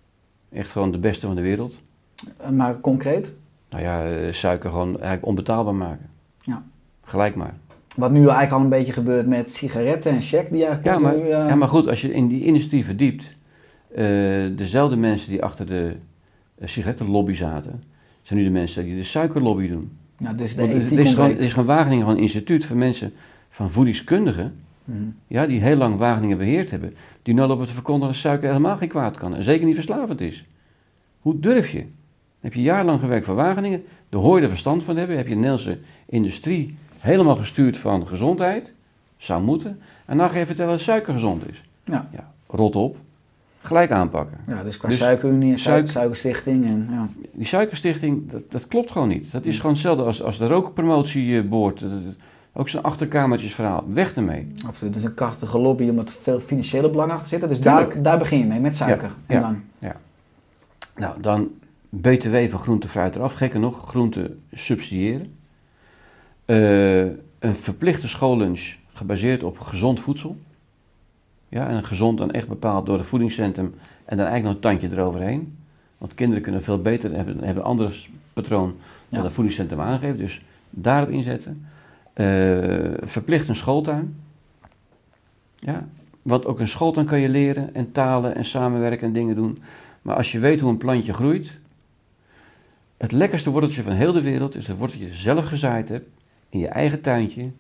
Echt 0.52 0.70
gewoon 0.72 0.90
de 0.92 0.98
beste 0.98 1.26
van 1.26 1.36
de 1.36 1.42
wereld. 1.42 1.80
Maar 2.52 2.80
concreet, 2.80 3.32
Nou 3.70 3.82
ja, 3.82 4.04
eh, 4.06 4.32
suiker 4.32 4.70
gewoon 4.70 4.92
eigenlijk 4.92 5.26
onbetaalbaar 5.26 5.74
maken. 5.74 6.06
Ja. 6.40 6.62
Gelijk 7.04 7.34
maar. 7.34 7.54
wat 7.96 8.10
nu 8.10 8.18
eigenlijk 8.18 8.52
al 8.52 8.60
een 8.60 8.68
beetje 8.68 8.92
gebeurt 8.92 9.26
met 9.26 9.54
sigaretten 9.54 10.10
en 10.12 10.20
check 10.20 10.50
die 10.50 10.64
eigenlijk 10.66 11.00
Ja 11.00 11.02
maar, 11.02 11.16
eh, 11.16 11.28
ja, 11.48 11.54
maar 11.54 11.68
goed, 11.68 11.88
als 11.88 12.00
je 12.00 12.12
in 12.12 12.28
die 12.28 12.44
industrie 12.44 12.84
verdiept, 12.84 13.36
eh, 13.94 14.04
dezelfde 14.56 14.96
mensen 14.96 15.30
die 15.30 15.42
achter 15.42 15.66
de 15.66 15.96
sigarettenlobby 16.64 17.34
zaten, 17.34 17.82
zijn 18.22 18.38
nu 18.38 18.44
de 18.44 18.50
mensen 18.50 18.84
die 18.84 18.96
de 18.96 19.04
suikerlobby 19.04 19.68
doen. 19.68 19.96
ja, 20.18 20.32
dus 20.32 20.54
de 20.54 20.60
Want 20.60 20.72
het, 20.72 20.90
het 20.90 20.98
is 20.98 21.14
gewoon, 21.14 21.30
het 21.30 21.40
is 21.40 21.50
gewoon 21.52 21.66
Wageningen 21.66 22.00
gewoon 22.00 22.16
een 22.16 22.22
instituut 22.22 22.64
van 22.64 22.78
mensen 22.78 23.12
van 23.50 23.70
voedingskundigen, 23.70 24.52
Mhm. 24.84 25.02
ja, 25.26 25.46
die 25.46 25.60
heel 25.60 25.76
lang 25.76 25.96
Wageningen 25.96 26.38
beheerd 26.38 26.70
hebben, 26.70 26.94
die 27.22 27.34
nu 27.34 27.40
lopen 27.40 27.66
te 27.66 27.72
verkondigen 27.72 28.12
dat 28.12 28.20
suiker 28.22 28.48
helemaal 28.48 28.76
geen 28.76 28.88
kwaad 28.88 29.16
kan 29.16 29.34
en 29.34 29.44
zeker 29.44 29.66
niet 29.66 29.74
verslavend 29.74 30.20
is. 30.20 30.44
Hoe 31.20 31.40
durf 31.40 31.70
je? 31.70 31.84
Heb 32.40 32.54
je 32.54 32.62
jarenlang 32.62 33.00
gewerkt 33.00 33.24
voor 33.26 33.34
Wageningen, 33.34 33.84
daar 34.08 34.20
hoor 34.20 34.36
je 34.36 34.42
er 34.42 34.48
verstand 34.48 34.82
van 34.84 34.96
hebben, 34.96 35.16
heb 35.16 35.24
je 35.26 35.30
de 35.34 35.40
Nederlandse 35.40 35.78
industrie 36.06 36.74
helemaal 36.98 37.36
gestuurd 37.36 37.76
van 37.76 38.08
gezondheid, 38.08 38.72
zou 39.16 39.42
moeten, 39.42 39.78
en 40.04 40.16
dan 40.18 40.30
ga 40.30 40.38
je 40.38 40.46
vertellen 40.46 40.70
dat 40.72 40.80
suiker 40.80 41.12
gezond 41.12 41.48
is. 41.48 41.62
Ja. 41.84 42.08
Ja, 42.12 42.30
rot 42.46 42.76
op, 42.76 42.96
gelijk 43.60 43.90
aanpakken. 43.90 44.38
Ja, 44.46 44.62
dus 44.62 44.76
qua 44.76 44.88
Dus 44.88 44.98
suikerunie 44.98 45.52
en 45.52 45.58
suik 45.58 45.76
suik- 45.76 45.88
suikerstichting 45.90 46.64
en 46.64 46.88
ja. 46.90 47.08
Die 47.32 47.46
suikerstichting, 47.46 48.30
dat, 48.30 48.42
dat 48.50 48.68
klopt 48.68 48.90
gewoon 48.90 49.08
niet. 49.08 49.32
Dat 49.32 49.44
is 49.44 49.56
gewoon 49.56 49.72
hetzelfde 49.72 50.02
als, 50.02 50.22
als 50.22 50.38
de 50.38 50.46
rookpromotieboord. 50.46 51.80
Dat- 51.80 51.90
dat- 51.90 52.14
Ook 52.52 52.68
zo'n 52.68 52.82
achterkamertjesverhaal. 52.82 53.84
Weg 53.92 54.14
ermee. 54.16 54.46
Absoluut. 54.66 54.94
Het 54.94 55.02
is 55.02 55.08
een 55.08 55.14
krachtige 55.14 55.58
lobby 55.58 55.88
omdat 55.88 56.08
er 56.08 56.14
veel 56.22 56.40
financiële 56.40 56.90
belangen 56.90 57.14
achter 57.14 57.28
zitten. 57.28 57.48
Dus 57.48 57.60
Tuurlijk. 57.60 57.92
daar, 57.94 58.02
daar 58.02 58.18
begin 58.18 58.38
je 58.38 58.44
mee, 58.44 58.60
met 58.60 58.76
suiker. 58.76 59.10
Ja, 59.26 59.34
En 59.34 59.64
ja. 59.78 59.88
dan, 59.88 59.92
Nou, 60.96 61.20
dan 61.20 61.48
BTW 61.88 62.48
van 62.48 62.60
groente 62.60 62.88
fruit 62.88 63.16
eraf. 63.16 63.32
Gekker 63.32 63.60
nog, 63.60 63.88
groente 63.88 64.36
subsidiëren. 64.52 65.34
Eh, 66.44 67.00
een 67.38 67.56
verplichte 67.56 68.08
schoollunch 68.08 68.74
gebaseerd 68.92 69.42
op 69.42 69.58
gezond 69.58 70.00
voedsel. 70.00 70.36
Ja, 71.48 71.68
en 71.68 71.84
gezond 71.84 72.18
dan 72.18 72.30
echt 72.30 72.48
bepaald 72.48 72.86
door 72.86 72.98
het 72.98 73.06
voedingscentrum 73.06 73.74
en 74.04 74.16
dan 74.16 74.26
eigenlijk 74.26 74.44
nog 74.44 74.54
een 74.54 74.78
tandje 74.78 74.96
eroverheen. 74.96 75.56
Want 75.98 76.14
kinderen 76.14 76.42
kunnen 76.42 76.62
veel 76.62 76.82
beter, 76.82 77.14
hebben, 77.14 77.34
hebben 77.36 77.62
een 77.62 77.68
ander 77.68 78.08
patroon 78.32 78.74
dan 79.08 79.18
Ja. 79.18 79.24
het 79.24 79.32
voedingscentrum 79.32 79.80
aangeeft. 79.80 80.18
Dus 80.18 80.42
daarop 80.70 81.08
inzetten. 81.08 81.66
Eh, 82.12 82.26
verplicht 83.08 83.48
een 83.48 83.56
schooltuin. 83.56 84.16
Ja, 85.56 85.88
want 86.22 86.46
ook 86.46 86.60
een 86.60 86.68
schooltuin 86.68 87.06
kan 87.06 87.20
je 87.20 87.28
leren 87.28 87.74
en 87.74 87.92
talen 87.92 88.34
en 88.34 88.44
samenwerken 88.44 89.06
en 89.06 89.12
dingen 89.12 89.34
doen. 89.34 89.58
Maar 90.02 90.16
als 90.16 90.32
je 90.32 90.38
weet 90.38 90.60
hoe 90.60 90.70
een 90.70 90.78
plantje 90.78 91.12
groeit, 91.12 91.60
het 92.98 93.12
lekkerste 93.12 93.50
worteltje 93.50 93.82
van 93.82 93.92
heel 93.92 94.12
de 94.12 94.22
wereld 94.22 94.54
is 94.54 94.66
het 94.66 94.78
worteltje 94.78 95.06
dat 95.06 95.16
je 95.16 95.22
zelf 95.22 95.44
gezaaid 95.44 95.88
hebt, 95.88 96.08
in 96.48 96.58
je 96.58 96.68
eigen 96.68 97.00
tuintje, 97.00 97.50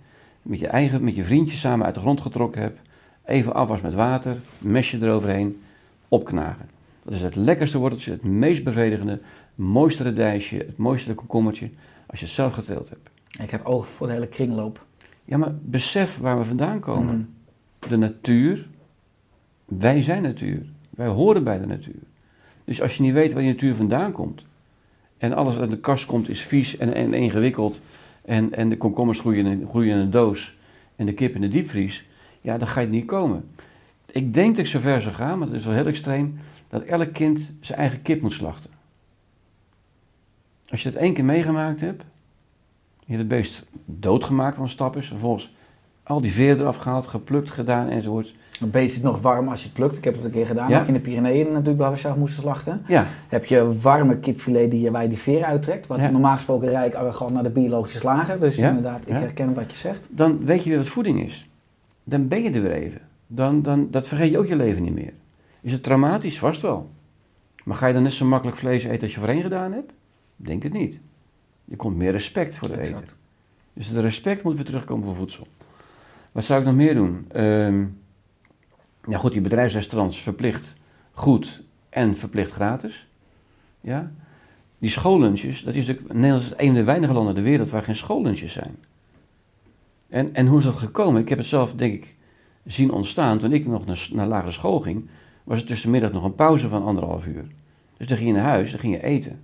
met 0.42 0.58
je, 0.58 0.66
eigen, 0.66 1.04
met 1.04 1.16
je 1.16 1.24
vriendje 1.24 1.56
samen 1.56 1.86
uit 1.86 1.94
de 1.94 2.00
grond 2.00 2.20
getrokken 2.20 2.62
hebt, 2.62 2.80
even 3.24 3.54
afwas 3.54 3.80
met 3.80 3.94
water, 3.94 4.36
mesje 4.58 4.98
eroverheen, 5.02 5.60
opknagen. 6.08 6.68
Dat 7.02 7.14
is 7.14 7.22
het 7.22 7.34
lekkerste 7.34 7.78
worteltje, 7.78 8.10
het 8.10 8.24
meest 8.24 8.64
bevredigende, 8.64 9.20
mooiste 9.54 10.02
radijsje, 10.02 10.56
het 10.56 10.76
mooiste 10.76 11.14
komkommertje, 11.14 11.70
als 12.06 12.20
je 12.20 12.26
het 12.26 12.34
zelf 12.34 12.52
geteeld 12.52 12.88
hebt. 12.88 13.10
ik 13.42 13.50
heb 13.50 13.64
oog 13.64 13.88
voor 13.88 14.06
de 14.06 14.12
hele 14.12 14.28
kringloop. 14.28 14.86
Ja, 15.24 15.36
maar 15.36 15.54
besef 15.62 16.18
waar 16.18 16.38
we 16.38 16.44
vandaan 16.44 16.80
komen. 16.80 17.14
Mhm. 17.14 17.90
De 17.90 17.96
natuur, 17.96 18.68
wij 19.64 20.02
zijn 20.02 20.22
natuur. 20.22 20.66
Wij 20.90 21.06
horen 21.06 21.44
bij 21.44 21.58
de 21.58 21.66
natuur. 21.66 22.02
Dus 22.64 22.82
als 22.82 22.96
je 22.96 23.02
niet 23.02 23.12
weet 23.12 23.32
waar 23.32 23.42
die 23.42 23.52
natuur 23.52 23.74
vandaan 23.74 24.12
komt, 24.12 24.42
en 25.18 25.32
alles 25.32 25.52
wat 25.52 25.62
uit 25.62 25.70
de 25.70 25.80
kast 25.80 26.06
komt 26.06 26.28
is 26.28 26.40
vies 26.40 26.76
en, 26.76 26.94
en 26.94 27.14
ingewikkeld, 27.14 27.82
en, 28.24 28.54
en 28.54 28.68
de 28.68 28.76
komkommers 28.76 29.20
groeien 29.20 29.46
in, 29.46 29.66
groeien 29.68 29.94
in 29.94 29.98
een 29.98 30.10
doos, 30.10 30.56
en 30.96 31.06
de 31.06 31.14
kip 31.14 31.34
in 31.34 31.40
de 31.40 31.48
diepvries, 31.48 32.04
ja, 32.40 32.58
dan 32.58 32.68
ga 32.68 32.80
je 32.80 32.86
niet 32.86 33.06
komen. 33.06 33.50
Ik 34.06 34.34
denk 34.34 34.56
dat 34.56 34.64
ik 34.64 34.70
zover 34.70 35.00
zou 35.00 35.14
gaan, 35.14 35.38
maar 35.38 35.48
dat 35.48 35.56
is 35.56 35.64
wel 35.64 35.74
heel 35.74 35.86
extreem, 35.86 36.38
dat 36.68 36.82
elk 36.82 37.12
kind 37.12 37.52
zijn 37.60 37.78
eigen 37.78 38.02
kip 38.02 38.20
moet 38.22 38.32
slachten. 38.32 38.70
Als 40.68 40.82
je 40.82 40.90
dat 40.90 41.00
één 41.00 41.14
keer 41.14 41.24
meegemaakt 41.24 41.80
hebt, 41.80 42.02
je 42.98 43.14
hebt 43.14 43.18
het 43.18 43.28
beest 43.28 43.64
doodgemaakt 43.84 44.54
van 44.54 44.64
een 44.64 44.70
stap 44.70 45.02
vervolgens 45.02 45.50
al 46.02 46.20
die 46.20 46.32
veren 46.32 46.60
eraf 46.60 46.76
gehaald, 46.76 47.06
geplukt, 47.06 47.50
gedaan 47.50 47.88
enzovoort. 47.88 48.34
Een 48.60 48.70
beest 48.70 48.96
is 48.96 49.02
nog 49.02 49.20
warm 49.20 49.48
als 49.48 49.60
je 49.60 49.64
het 49.66 49.74
plukt. 49.76 49.96
Ik 49.96 50.04
heb 50.04 50.14
het 50.14 50.24
een 50.24 50.30
keer 50.30 50.46
gedaan, 50.46 50.68
Ja. 50.70 50.80
ook 50.80 50.86
in 50.86 50.92
de 50.92 51.00
Pyreneeën 51.00 51.52
natuurlijk, 51.52 51.78
waar 51.78 51.90
we 51.90 51.96
zelf 51.96 52.16
moesten 52.16 52.42
slachten. 52.42 52.82
Ja, 52.86 53.06
Heb 53.28 53.44
je 53.44 53.80
warme 53.80 54.18
kipfilet 54.18 54.70
die 54.70 54.80
je 54.80 54.90
bij 54.90 55.08
die 55.08 55.18
veren 55.18 55.46
uittrekt. 55.46 55.86
Wat 55.86 55.98
Ja. 55.98 56.10
normaal 56.10 56.34
gesproken 56.34 56.68
rijk 56.68 56.94
arrogant 56.94 57.32
naar 57.32 57.42
de 57.42 57.50
biologische 57.50 57.98
slager. 57.98 58.40
Dus 58.40 58.58
inderdaad, 58.58 59.06
ik 59.06 59.12
herken 59.16 59.54
wat 59.54 59.70
je 59.72 59.78
zegt. 59.78 60.06
dan 60.10 60.44
weet 60.44 60.62
je 60.62 60.68
weer 60.68 60.78
wat 60.78 60.88
voeding 60.88 61.22
is. 61.24 61.48
Dan 62.04 62.28
ben 62.28 62.42
je 62.42 62.50
er 62.50 62.62
weer 62.62 62.72
even. 62.72 63.00
Dan, 63.26 63.62
dan, 63.62 63.88
dat 63.90 64.08
vergeet 64.08 64.30
je 64.30 64.38
ook 64.38 64.46
je 64.46 64.56
leven 64.56 64.82
niet 64.82 64.94
meer. 64.94 65.12
Is 65.60 65.72
het 65.72 65.82
traumatisch? 65.82 66.38
Vast 66.38 66.62
wel. 66.62 66.90
Maar 67.64 67.76
ga 67.76 67.86
je 67.86 67.94
dan 67.94 68.02
net 68.02 68.12
zo 68.12 68.24
makkelijk 68.26 68.56
vlees 68.58 68.84
eten 68.84 69.02
als 69.02 69.14
je 69.14 69.20
voorheen 69.20 69.42
gedaan 69.42 69.72
hebt? 69.72 69.92
Denk 70.36 70.62
het 70.62 70.72
niet. 70.72 71.00
Je 71.64 71.76
komt 71.76 71.96
meer 71.96 72.12
respect 72.12 72.58
voor 72.58 72.68
de 72.68 72.74
Exact. 72.74 73.02
eten. 73.02 73.16
Dus 73.72 73.86
het 73.86 73.96
respect 73.96 74.42
moet 74.42 74.56
weer 74.56 74.64
terugkomen 74.64 75.04
voor 75.04 75.14
voedsel. 75.14 75.46
Wat 76.32 76.44
zou 76.44 76.60
ik 76.60 76.66
nog 76.66 76.74
meer 76.74 76.94
doen? 76.94 77.24
Ehm 77.32 77.84
ja 79.08 79.18
goed, 79.18 79.32
die 79.32 79.40
bedrijfsrestaurants 79.40 80.22
verplicht 80.22 80.76
goed 81.12 81.62
en 81.88 82.16
verplicht 82.16 82.50
gratis. 82.50 83.06
Ja? 83.80 84.12
Die 84.78 84.90
schoollunches, 84.90 85.62
dat 85.62 85.74
is 85.74 85.86
natuurlijk, 85.86 86.14
Nederland 86.14 86.42
is 86.42 86.52
een 86.56 86.66
van 86.66 86.74
de 86.74 86.84
weinige 86.84 87.12
landen 87.12 87.34
de 87.34 87.42
wereld 87.42 87.70
waar 87.70 87.82
geen 87.82 87.96
schoollunches 87.96 88.52
zijn. 88.52 88.76
En, 90.08 90.34
en 90.34 90.46
hoe 90.46 90.58
is 90.58 90.64
dat 90.64 90.76
gekomen? 90.76 91.20
Ik 91.20 91.28
heb 91.28 91.38
het 91.38 91.46
zelf, 91.46 91.74
denk 91.74 91.94
ik, 91.94 92.16
zien 92.64 92.90
ontstaan. 92.90 93.38
Toen 93.38 93.52
ik 93.52 93.66
nog 93.66 93.86
naar, 93.86 94.08
naar 94.12 94.26
lagere 94.26 94.52
school 94.52 94.80
ging, 94.80 95.08
was 95.44 95.58
het 95.58 95.66
tussenmiddag 95.66 96.12
nog 96.12 96.24
een 96.24 96.34
pauze 96.34 96.68
van 96.68 96.84
anderhalf 96.84 97.26
uur. 97.26 97.46
Dus 97.96 98.06
dan 98.06 98.16
ging 98.16 98.28
je 98.28 98.34
naar 98.34 98.44
huis, 98.44 98.70
dan 98.70 98.80
ging 98.80 98.94
je 98.94 99.02
eten. 99.02 99.40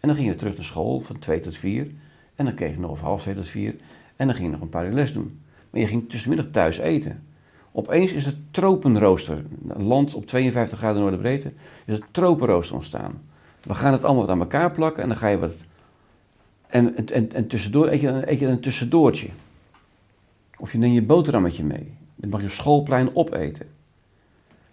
En 0.00 0.08
dan 0.08 0.14
ging 0.14 0.28
je 0.28 0.36
terug 0.36 0.54
naar 0.54 0.64
school 0.64 1.00
van 1.00 1.18
twee 1.18 1.40
tot 1.40 1.56
vier. 1.56 1.90
En 2.34 2.44
dan 2.44 2.54
kreeg 2.54 2.70
je 2.70 2.80
nog 2.80 3.00
half 3.00 3.22
twee 3.22 3.34
tot 3.34 3.48
vier. 3.48 3.74
En 4.16 4.26
dan 4.26 4.36
ging 4.36 4.46
je 4.46 4.52
nog 4.52 4.60
een 4.60 4.68
paar 4.68 4.86
uur 4.86 4.92
les 4.92 5.12
doen. 5.12 5.40
Maar 5.70 5.80
je 5.80 5.86
ging 5.86 6.10
tussenmiddag 6.10 6.46
thuis 6.50 6.78
eten. 6.78 7.22
Opeens 7.78 8.12
is 8.12 8.24
het 8.24 8.36
tropenrooster, 8.50 9.42
land 9.76 10.14
op 10.14 10.26
52 10.26 10.78
graden 10.78 11.00
noordenbreedte, 11.00 11.52
is 11.84 11.94
het 11.94 12.04
tropenrooster 12.10 12.74
ontstaan. 12.74 13.22
We 13.62 13.74
gaan 13.74 13.92
het 13.92 14.04
allemaal 14.04 14.22
wat 14.22 14.30
aan 14.30 14.40
elkaar 14.40 14.70
plakken 14.70 15.02
en 15.02 15.08
dan 15.08 15.18
ga 15.18 15.28
je 15.28 15.38
wat... 15.38 15.54
En, 16.66 16.96
en, 16.96 17.06
en, 17.06 17.32
en 17.32 17.46
tussendoor 17.46 17.88
eet 17.88 18.40
je, 18.40 18.46
een 18.46 18.60
tussendoortje. 18.60 19.28
Of 20.58 20.72
je 20.72 20.78
neemt 20.78 20.94
je 20.94 21.02
boterhammetje 21.02 21.64
mee. 21.64 21.92
Dan 22.14 22.30
mag 22.30 22.40
je 22.40 22.46
op 22.46 22.52
schoolplein 22.52 23.16
opeten. 23.16 23.66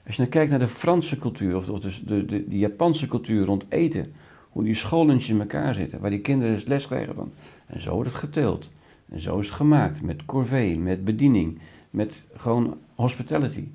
Als 0.06 0.16
je 0.16 0.22
dan 0.22 0.32
kijkt 0.32 0.50
naar 0.50 0.60
de 0.60 0.68
Franse 0.68 1.20
cultuur 1.20 1.56
of, 1.56 1.70
of 1.70 1.80
dus 1.80 2.04
de, 2.06 2.26
de, 2.26 2.48
de 2.48 2.58
Japanse 2.58 3.08
cultuur 3.08 3.46
rond 3.46 3.66
eten, 3.70 4.14
Hoe 4.50 4.64
die 4.64 4.76
schoollunches 4.76 5.30
in 5.30 5.40
elkaar 5.40 5.74
zitten, 5.74 6.00
waar 6.00 6.10
die 6.10 6.22
kinderen 6.22 6.54
dus 6.54 6.66
les 6.66 6.88
krijgen 6.88 7.16
van. 7.16 7.32
En 7.66 7.82
zo 7.82 7.94
wordt 7.94 8.10
het 8.10 8.20
geteeld. 8.20 8.70
En 9.10 9.20
zo 9.22 9.40
is 9.40 9.48
het 9.48 9.56
gemaakt, 9.56 10.02
met 10.02 10.26
corvée, 10.26 10.78
met 10.78 11.06
bediening, 11.06 11.60
met 11.90 12.24
gewoon 12.36 12.78
hospitality. 12.96 13.68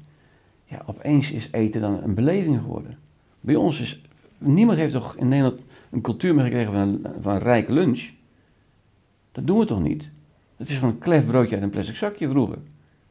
Ja, 0.65 0.83
opeens 0.87 1.31
is 1.31 1.49
eten 1.51 1.81
dan 1.81 2.03
een 2.03 2.15
beleving 2.15 2.59
geworden. 2.59 2.99
Bij 3.41 3.55
ons 3.55 3.81
is, 3.81 4.03
niemand 4.39 4.79
heeft 4.79 4.93
toch 4.93 5.17
in 5.17 5.29
Nederland 5.29 5.61
een 5.91 6.01
cultuur 6.01 6.35
meer 6.35 6.45
gekregen 6.45 6.73
van 6.73 6.81
een, 6.81 7.07
van 7.21 7.37
rijke 7.39 7.73
lunch. 7.73 8.11
Dat 9.33 9.47
doen 9.47 9.59
we 9.59 9.65
toch 9.65 9.83
niet? 9.83 10.11
Het 10.57 10.69
is 10.69 10.75
gewoon 10.79 10.95
een 10.95 10.99
klef 10.99 11.27
broodje 11.27 11.55
uit 11.55 11.65
een 11.65 11.71
plastic 11.71 11.97
zakje 11.97 12.29
vroeger. 12.29 12.59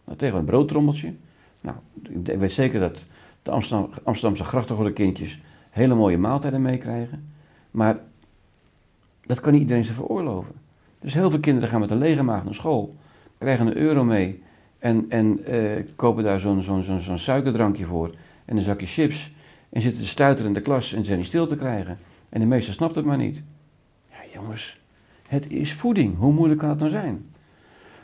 Nou, 0.06 0.18
tegen 0.18 0.38
een 0.38 0.46
broodtrommeltje. 0.46 1.14
Nou, 1.62 1.78
ik 2.24 2.40
weet 2.40 2.52
zeker 2.52 2.80
dat 2.80 3.06
de 3.44 3.52
Amsterdam, 3.52 3.90
Amsterdamse 4.04 4.44
grachtengorde 4.44 4.94
kindjes 4.94 5.42
hele 5.70 5.96
mooie 5.96 6.18
maaltijden 6.18 6.62
meekrijgen. 6.62 7.26
Maar 7.72 8.00
dat 9.26 9.40
kan 9.40 9.52
niet 9.52 9.62
iedereen 9.62 9.84
zich 9.84 9.96
veroorloven. 9.96 10.54
Dus 11.00 11.14
heel 11.14 11.30
veel 11.30 11.40
kinderen 11.40 11.70
gaan 11.70 11.80
met 11.80 11.92
een 11.92 11.98
lege 11.98 12.24
maag 12.24 12.44
naar 12.44 12.54
school, 12.54 12.96
krijgen 13.38 13.68
een 13.68 13.78
euro 13.78 14.04
mee 14.04 14.44
en, 14.80 15.06
en 15.10 15.46
eh, 15.46 15.84
kopen 15.96 16.24
daar 16.24 16.40
zo'n 16.40 16.62
zo'n 16.62 16.84
zo'n 16.84 17.00
zo'n 17.00 17.18
suikerdrankje 17.18 17.86
voor 17.86 18.16
en 18.46 18.58
een 18.58 18.64
zakje 18.64 18.88
chips. 18.88 19.32
En 19.70 19.82
zitten 19.82 20.02
te 20.02 20.08
stuiteren 20.08 20.48
in 20.48 20.54
de 20.54 20.62
klas 20.62 20.94
en 20.94 21.06
zijn 21.06 21.18
niet 21.18 21.28
stil 21.28 21.48
te 21.48 21.56
krijgen. 21.56 21.98
En 22.30 22.40
de 22.40 22.46
meester 22.46 22.74
snapt 22.74 22.96
het 22.96 23.06
maar 23.06 23.18
niet. 23.18 23.44
Ja, 24.10 24.18
jongens, 24.34 24.80
het 25.28 25.50
is 25.50 25.74
voeding. 25.74 26.18
Hoe 26.18 26.34
moeilijk 26.34 26.60
kan 26.60 26.70
het 26.70 26.80
nou 26.80 26.92
zijn? 26.92 27.26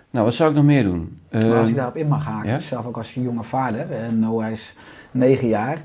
Nou, 0.09 0.26
wat 0.26 0.34
zou 0.34 0.49
ik 0.49 0.55
nog 0.55 0.65
meer 0.65 0.84
doen? 0.84 1.19
Maar 1.32 1.43
als 1.43 1.53
Ehm, 1.53 1.67
ik 1.67 1.76
daarop 1.76 1.97
in 1.97 2.07
mag 2.07 2.26
haken, 2.26 2.49
ja? 2.49 2.59
zelf 2.59 2.86
ook 2.86 2.97
als 2.97 3.13
jonge 3.13 3.43
vader, 3.43 3.91
en 3.91 4.19
Noah 4.19 4.51
is 4.51 4.76
negen 5.11 5.47
jaar. 5.47 5.82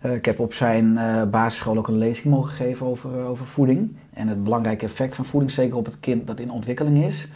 Eh, 0.00 0.14
ik 0.14 0.24
heb 0.24 0.38
op 0.38 0.54
zijn 0.54 0.98
eh, 0.98 1.22
basisschool 1.22 1.76
ook 1.76 1.88
een 1.88 1.98
lezing 1.98 2.34
mogen 2.34 2.50
geven 2.52 2.86
over, 2.86 3.18
eh, 3.18 3.28
over 3.28 3.46
voeding. 3.46 3.96
En 4.12 4.28
het 4.28 4.44
belangrijke 4.44 4.84
effect 4.84 5.14
van 5.14 5.24
voeding, 5.24 5.52
zeker 5.52 5.76
op 5.76 5.84
het 5.84 6.00
kind 6.00 6.26
dat 6.26 6.40
in 6.40 6.50
ontwikkeling 6.50 7.04
is. 7.04 7.28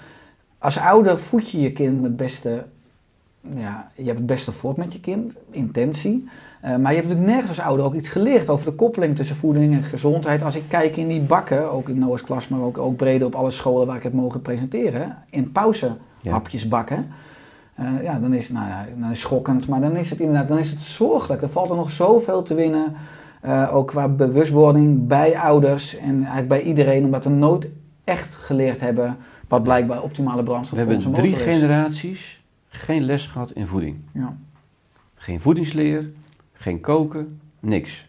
Als 0.59 0.79
ouder 0.79 1.19
voed 1.19 1.51
je 1.51 1.61
je 1.61 1.73
kind 1.73 2.01
met 2.03 2.17
beste, 2.17 2.67
ja, 3.41 3.91
je 3.95 4.05
hebt 4.05 4.19
het 4.19 4.27
beste 4.27 4.53
voort 4.53 4.77
met 4.77 4.93
je 4.93 5.01
kind, 5.01 5.35
intentie. 5.51 6.29
Eh, 6.61 6.77
maar 6.77 6.93
je 6.93 6.97
hebt 6.99 7.09
natuurlijk 7.09 7.37
nergens 7.37 7.59
als 7.59 7.67
ouder 7.67 7.87
ook 7.87 7.95
iets 7.95 8.09
geleerd 8.09 8.49
over 8.49 8.65
de 8.65 8.73
koppeling 8.73 9.17
tussen 9.17 9.37
voeding 9.37 9.75
en 9.75 9.83
gezondheid. 9.83 10.43
Als 10.43 10.55
ik 10.55 10.63
kijk 10.69 10.97
in 10.97 11.09
die 11.09 11.21
bakken, 11.21 11.73
ook 11.73 11.89
in 11.89 11.99
Noah's 11.99 12.23
klas, 12.23 12.49
maar 12.49 12.61
ook, 12.61 12.79
ook 12.79 12.97
breder 12.97 13.27
op 13.27 13.35
alle 13.35 13.51
scholen 13.51 13.87
waar 13.87 13.97
ik 13.97 14.03
het 14.03 14.13
mogen 14.13 14.43
presenteren, 14.43 15.17
in 15.31 15.53
pauze 15.53 15.97
Ja. 16.21 16.31
hapjes 16.31 16.69
bakken. 16.69 17.07
Eh, 17.75 17.87
ja, 18.03 18.19
dan 18.19 18.35
is, 18.35 18.43
het, 18.43 18.53
nou 18.53 18.69
ja, 18.69 18.87
dan 18.95 19.03
is 19.03 19.09
het 19.09 19.19
schokkend, 19.19 19.69
maar 19.69 19.81
dan 19.81 19.97
is 19.97 20.11
het 20.11 20.21
inderdaad 20.21 20.49
dan 20.49 20.59
is 20.59 20.71
het 20.71 20.81
zorgelijk. 20.81 21.43
Er 21.43 21.49
valt 21.49 21.71
er 21.71 21.77
nog 21.77 21.91
zoveel 21.91 22.43
te 22.43 22.55
winnen, 22.55 22.93
eh, 23.41 23.75
ook 23.75 23.89
qua 23.89 24.09
bewustwording 24.09 25.07
bij 25.07 25.39
ouders 25.39 25.97
en 25.97 26.15
eigenlijk 26.15 26.49
bij 26.49 26.63
iedereen, 26.63 27.05
omdat 27.05 27.25
we 27.25 27.31
nooit 27.31 27.69
echt 28.05 28.35
geleerd 28.35 28.81
hebben 28.81 29.17
wat 29.49 29.63
blijkbaar 29.63 30.03
optimale 30.03 30.43
brandstof 30.43 30.79
we 30.79 30.85
voor 30.85 30.93
hebben 30.93 31.11
onze 31.11 31.21
drie 31.21 31.33
motor 31.33 31.49
is. 31.49 31.55
generaties 31.55 32.38
geen 32.79 33.03
les 33.03 33.27
gehad 33.27 33.53
in 33.53 33.67
voeding. 33.67 34.01
Ja. 34.13 34.37
Geen 35.15 35.41
voedingsleer, 35.41 36.11
geen 36.53 36.81
koken, 36.81 37.41
niks. 37.61 38.07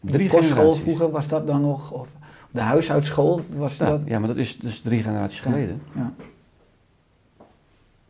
De 0.00 0.12
Drie 0.12 0.28
kostschool 0.28 0.54
generaties. 0.56 0.82
vroeger 0.82 1.10
was 1.10 1.28
dat 1.28 1.46
dan 1.46 1.60
nog, 1.60 1.90
of 1.92 2.08
de 2.50 2.60
huishoudschool 2.60 3.40
was 3.56 3.76
Ja, 3.76 3.86
dat? 3.86 4.02
ja, 4.06 4.18
maar 4.18 4.28
dat 4.28 4.36
is 4.36 4.58
dus 4.58 4.80
drie 4.80 5.02
generaties 5.02 5.38
Ja. 5.38 5.42
geleden. 5.50 5.82
Ja. 5.94 6.12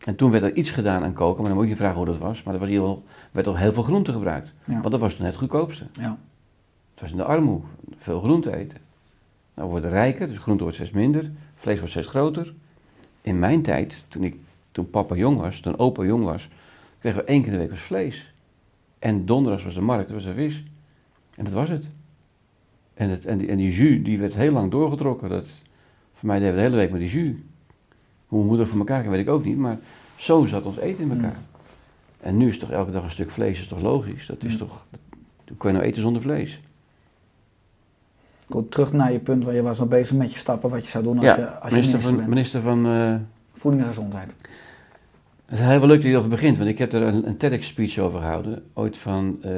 En 0.05 0.17
toen 0.17 0.31
werd 0.31 0.43
er 0.43 0.55
iets 0.55 0.71
gedaan 0.71 1.03
aan 1.03 1.13
koken, 1.13 1.37
maar 1.41 1.49
dan 1.49 1.55
moet 1.55 1.65
je 1.65 1.71
je 1.71 1.77
vragen 1.77 1.97
hoe 1.97 2.07
dat 2.07 2.19
was. 2.19 2.43
Maar 2.43 2.55
er 2.55 2.61
was 2.61 2.69
ieder 2.69 2.85
geval, 2.85 3.03
werd 3.31 3.47
al 3.47 3.57
heel 3.57 3.73
veel 3.73 3.83
groente 3.83 4.13
gebruikt. 4.13 4.53
Ja. 4.65 4.73
Want 4.81 4.91
dat 4.91 5.01
was 5.01 5.15
toen 5.15 5.27
het 5.27 5.37
goedkoopste. 5.37 5.87
Ja. 5.93 6.19
Het 6.91 7.01
was 7.01 7.11
in 7.11 7.17
de 7.17 7.25
armoede, 7.25 7.67
veel 7.99 8.21
groente 8.21 8.57
eten. 8.57 8.79
Nou, 9.55 9.67
we 9.67 9.73
worden 9.73 9.91
rijker, 9.91 10.27
dus 10.29 10.39
groente 10.39 10.63
wordt 10.63 10.79
steeds 10.79 10.91
minder, 10.93 11.31
vlees 11.55 11.77
wordt 11.77 11.91
steeds 11.93 12.07
groter. 12.07 12.55
In 13.21 13.39
mijn 13.39 13.63
tijd, 13.63 14.05
toen, 14.09 14.25
ik, 14.25 14.37
toen 14.71 14.91
papa 14.91 15.15
jong 15.15 15.39
was, 15.39 15.61
toen 15.61 15.79
opa 15.79 16.05
jong 16.05 16.25
was, 16.25 16.49
kregen 16.99 17.21
we 17.21 17.27
één 17.27 17.43
keer 17.43 17.53
in 17.53 17.59
de 17.59 17.65
week 17.65 17.71
was 17.71 17.81
vlees. 17.81 18.33
En 18.99 19.27
donderdags 19.27 19.65
was 19.65 19.75
de 19.75 19.81
markt, 19.81 20.11
was 20.11 20.25
de 20.25 20.33
vis. 20.35 20.65
En 21.35 21.45
dat 21.45 21.53
was 21.53 21.69
het. 21.69 21.89
En, 22.95 23.09
het, 23.09 23.27
en, 23.27 23.39
die, 23.39 23.49
en 23.49 23.57
die 23.57 23.73
jus, 23.73 24.05
die 24.05 24.19
werd 24.19 24.35
heel 24.35 24.53
lang 24.53 24.71
doorgetrokken. 24.71 25.29
Dat, 25.29 25.49
voor 26.13 26.27
mij 26.29 26.39
deden 26.39 26.55
we 26.55 26.61
de 26.61 26.65
hele 26.67 26.77
week 26.77 26.91
met 26.91 27.01
die 27.01 27.11
jus. 27.11 27.35
Hoe 28.27 28.45
moeder 28.45 28.67
voor 28.67 28.79
elkaar 28.79 28.99
kreeg, 29.01 29.11
weet 29.11 29.27
ik 29.27 29.33
ook 29.33 29.45
niet, 29.45 29.57
maar 29.57 29.79
zo 30.17 30.45
zat 30.45 30.65
ons 30.65 30.77
eten 30.77 31.05
in 31.05 31.11
elkaar. 31.11 31.37
En 32.21 32.37
nu 32.37 32.49
is 32.49 32.59
toch 32.59 32.71
elke 32.71 32.91
dag 32.91 33.05
een 33.05 33.11
stuk 33.11 33.31
vlees, 33.31 33.61
is 33.61 33.69
toch 33.69 33.81
logisch? 33.81 34.27
Dat 34.27 34.43
is 34.45 34.53
Mm. 34.53 34.59
toch, 34.59 34.87
hoe 35.49 35.57
kun 35.57 35.71
je 35.71 35.77
nou 35.77 35.89
eten 35.89 36.03
zonder 36.03 36.23
vlees? 36.23 36.61
Goed, 38.51 38.71
terug 38.71 38.93
naar 38.93 39.13
je 39.13 39.19
punt 39.19 39.45
waar 39.45 39.55
je 39.55 39.63
was 39.63 39.79
nog 39.79 39.89
bezig 39.89 40.17
met 40.17 40.33
je 40.33 40.39
stappen, 40.39 40.71
wat 40.71 40.85
je 40.85 40.91
zou 40.91 41.05
doen 41.05 41.19
als 41.19 41.37
je, 41.37 41.51
als 41.51 41.71
je 41.71 41.77
minister 41.77 41.99
minister 41.99 42.01
van, 42.01 42.17
bent. 42.17 42.29
minister 42.29 42.61
van 42.61 42.87
eh, 42.87 43.15
Voeding 43.61 43.83
en 43.83 43.89
gezondheid. 43.89 44.35
Het 45.47 45.59
is 45.59 45.65
heel 45.65 45.87
leuk 45.87 45.89
dat 45.97 46.03
je 46.03 46.09
erover 46.09 46.31
begint, 46.31 46.57
want 46.57 46.69
ik 46.69 46.79
heb 46.79 46.93
er 46.93 47.03
een, 47.03 47.27
een 47.29 47.37
TEDx-speech 47.37 47.99
over 47.99 48.21
gehouden. 48.21 48.63
Ooit 48.75 48.99
van 48.99 49.39
eh, 49.43 49.53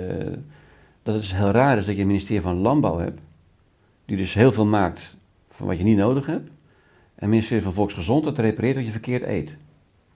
dat 1.02 1.14
het 1.14 1.22
dus 1.22 1.34
heel 1.34 1.50
raar 1.50 1.78
is 1.78 1.86
dat 1.86 1.94
je 1.94 2.00
een 2.00 2.06
ministerie 2.06 2.42
van 2.42 2.56
Landbouw 2.56 2.98
hebt, 2.98 3.20
die 4.04 4.16
dus 4.16 4.34
heel 4.34 4.52
veel 4.52 4.66
maakt 4.66 5.16
van 5.50 5.66
wat 5.66 5.78
je 5.78 5.84
niet 5.84 5.96
nodig 5.96 6.26
hebt. 6.26 6.48
En 7.14 7.24
een 7.24 7.28
ministerie 7.28 7.62
van 7.62 7.72
Volksgezondheid 7.72 8.36
dat 8.36 8.44
repareert 8.44 8.76
wat 8.76 8.84
je 8.84 8.90
verkeerd 8.90 9.22
eet. 9.22 9.56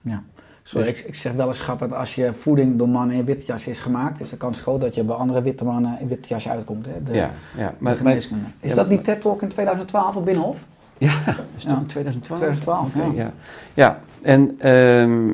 Ja. 0.01 0.23
Sorry, 0.63 0.87
Dus- 0.87 0.99
ik, 1.01 1.07
ik 1.07 1.15
zeg 1.15 1.33
wel 1.33 1.47
eens 1.47 1.59
grappig, 1.59 1.93
als 1.93 2.15
je 2.15 2.33
voeding 2.33 2.77
door 2.77 2.89
mannen 2.89 3.15
in 3.15 3.25
witte 3.25 3.45
jas 3.45 3.67
is 3.67 3.79
gemaakt, 3.79 4.19
is 4.19 4.29
de 4.29 4.37
kans 4.37 4.59
groot 4.59 4.81
dat 4.81 4.95
je 4.95 5.03
bij 5.03 5.15
andere 5.15 5.41
witte 5.41 5.63
mannen 5.65 5.99
in 5.99 6.07
witte 6.07 6.27
jas 6.27 6.49
uitkomt. 6.49 6.85
Hè? 6.85 7.03
De, 7.03 7.13
ja, 7.13 7.31
ja. 7.57 7.75
Maar, 7.77 8.03
maar. 8.03 8.15
Is 8.15 8.29
ja, 8.61 8.75
dat 8.75 8.89
maar- 8.89 9.01
TED 9.01 9.21
Talk 9.21 9.41
in 9.41 9.47
2012 9.49 10.15
op 10.15 10.25
Binnenhof? 10.25 10.65
Ja, 10.97 11.11
toch 11.25 11.35
Ja. 11.57 11.77
in 11.77 11.85
2012? 11.85 12.39
2012, 12.39 12.95
Oké, 12.95 13.05
ja. 13.05 13.11
ja. 13.23 13.31
Ja, 13.73 13.99
en 14.21 14.55
ehm, 14.59 15.29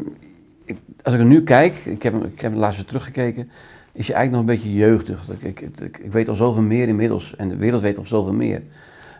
ik- 0.65 0.77
als 1.03 1.13
ik 1.13 1.19
er 1.19 1.25
nu 1.25 1.43
kijk, 1.43 1.75
ik 1.85 2.03
heb, 2.03 2.13
ik 2.25 2.41
heb 2.41 2.51
hem 2.51 2.59
laatst 2.59 2.77
weer 2.77 2.87
teruggekeken, 2.87 3.49
is 3.91 4.07
je 4.07 4.13
eigenlijk 4.13 4.31
nog 4.47 4.55
een 4.55 4.61
beetje 4.61 4.77
jeugdig. 4.77 5.29
Ik, 5.29 5.61
ik, 5.61 5.79
ik, 5.79 5.97
ik 5.97 6.11
weet 6.11 6.29
al 6.29 6.35
zoveel 6.35 6.61
meer 6.63 6.87
inmiddels 6.87 7.35
en 7.35 7.49
de 7.49 7.55
wereld 7.55 7.81
weet 7.81 7.97
al 7.97 8.05
zoveel 8.05 8.33
meer. 8.33 8.61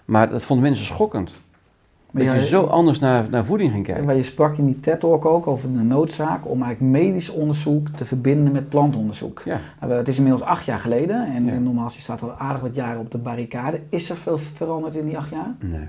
Maar 0.05 0.29
dat 0.29 0.45
vonden 0.45 0.65
mensen 0.65 0.85
schokkend. 0.85 1.31
Maar 2.11 2.23
dat 2.25 2.35
je 2.35 2.45
zo 2.45 2.63
anders 2.63 2.99
naar, 2.99 3.25
naar 3.29 3.45
voeding 3.45 3.71
ging 3.71 3.85
kijken. 3.85 4.05
Waar 4.05 4.15
je 4.15 4.23
sprak 4.23 4.57
in 4.57 4.65
die 4.65 4.79
TED 4.79 4.99
Talk 4.99 5.25
ook 5.25 5.47
over 5.47 5.73
de 5.73 5.79
noodzaak 5.83 6.49
om 6.49 6.61
eigenlijk 6.63 6.91
medisch 7.03 7.29
onderzoek 7.29 7.87
te 7.89 8.05
verbinden 8.05 8.53
met 8.53 8.69
plantonderzoek. 8.69 9.41
Ja, 9.45 9.59
Nou, 9.81 9.93
Het 9.93 10.07
is 10.07 10.17
inmiddels 10.17 10.43
acht 10.43 10.65
jaar 10.65 10.79
geleden 10.79 11.25
en, 11.33 11.45
Ja. 11.45 11.51
en 11.51 11.63
nogmaals, 11.63 11.95
je 11.95 12.01
staat 12.01 12.21
al 12.23 12.31
aardig 12.33 12.61
wat 12.61 12.75
jaren 12.75 12.99
op 12.99 13.11
de 13.11 13.17
barricade. 13.17 13.79
Is 13.89 14.09
er 14.09 14.17
veel 14.17 14.37
veranderd 14.37 14.95
in 14.95 15.05
die 15.05 15.17
acht 15.17 15.29
jaar? 15.29 15.55
nee, 15.59 15.87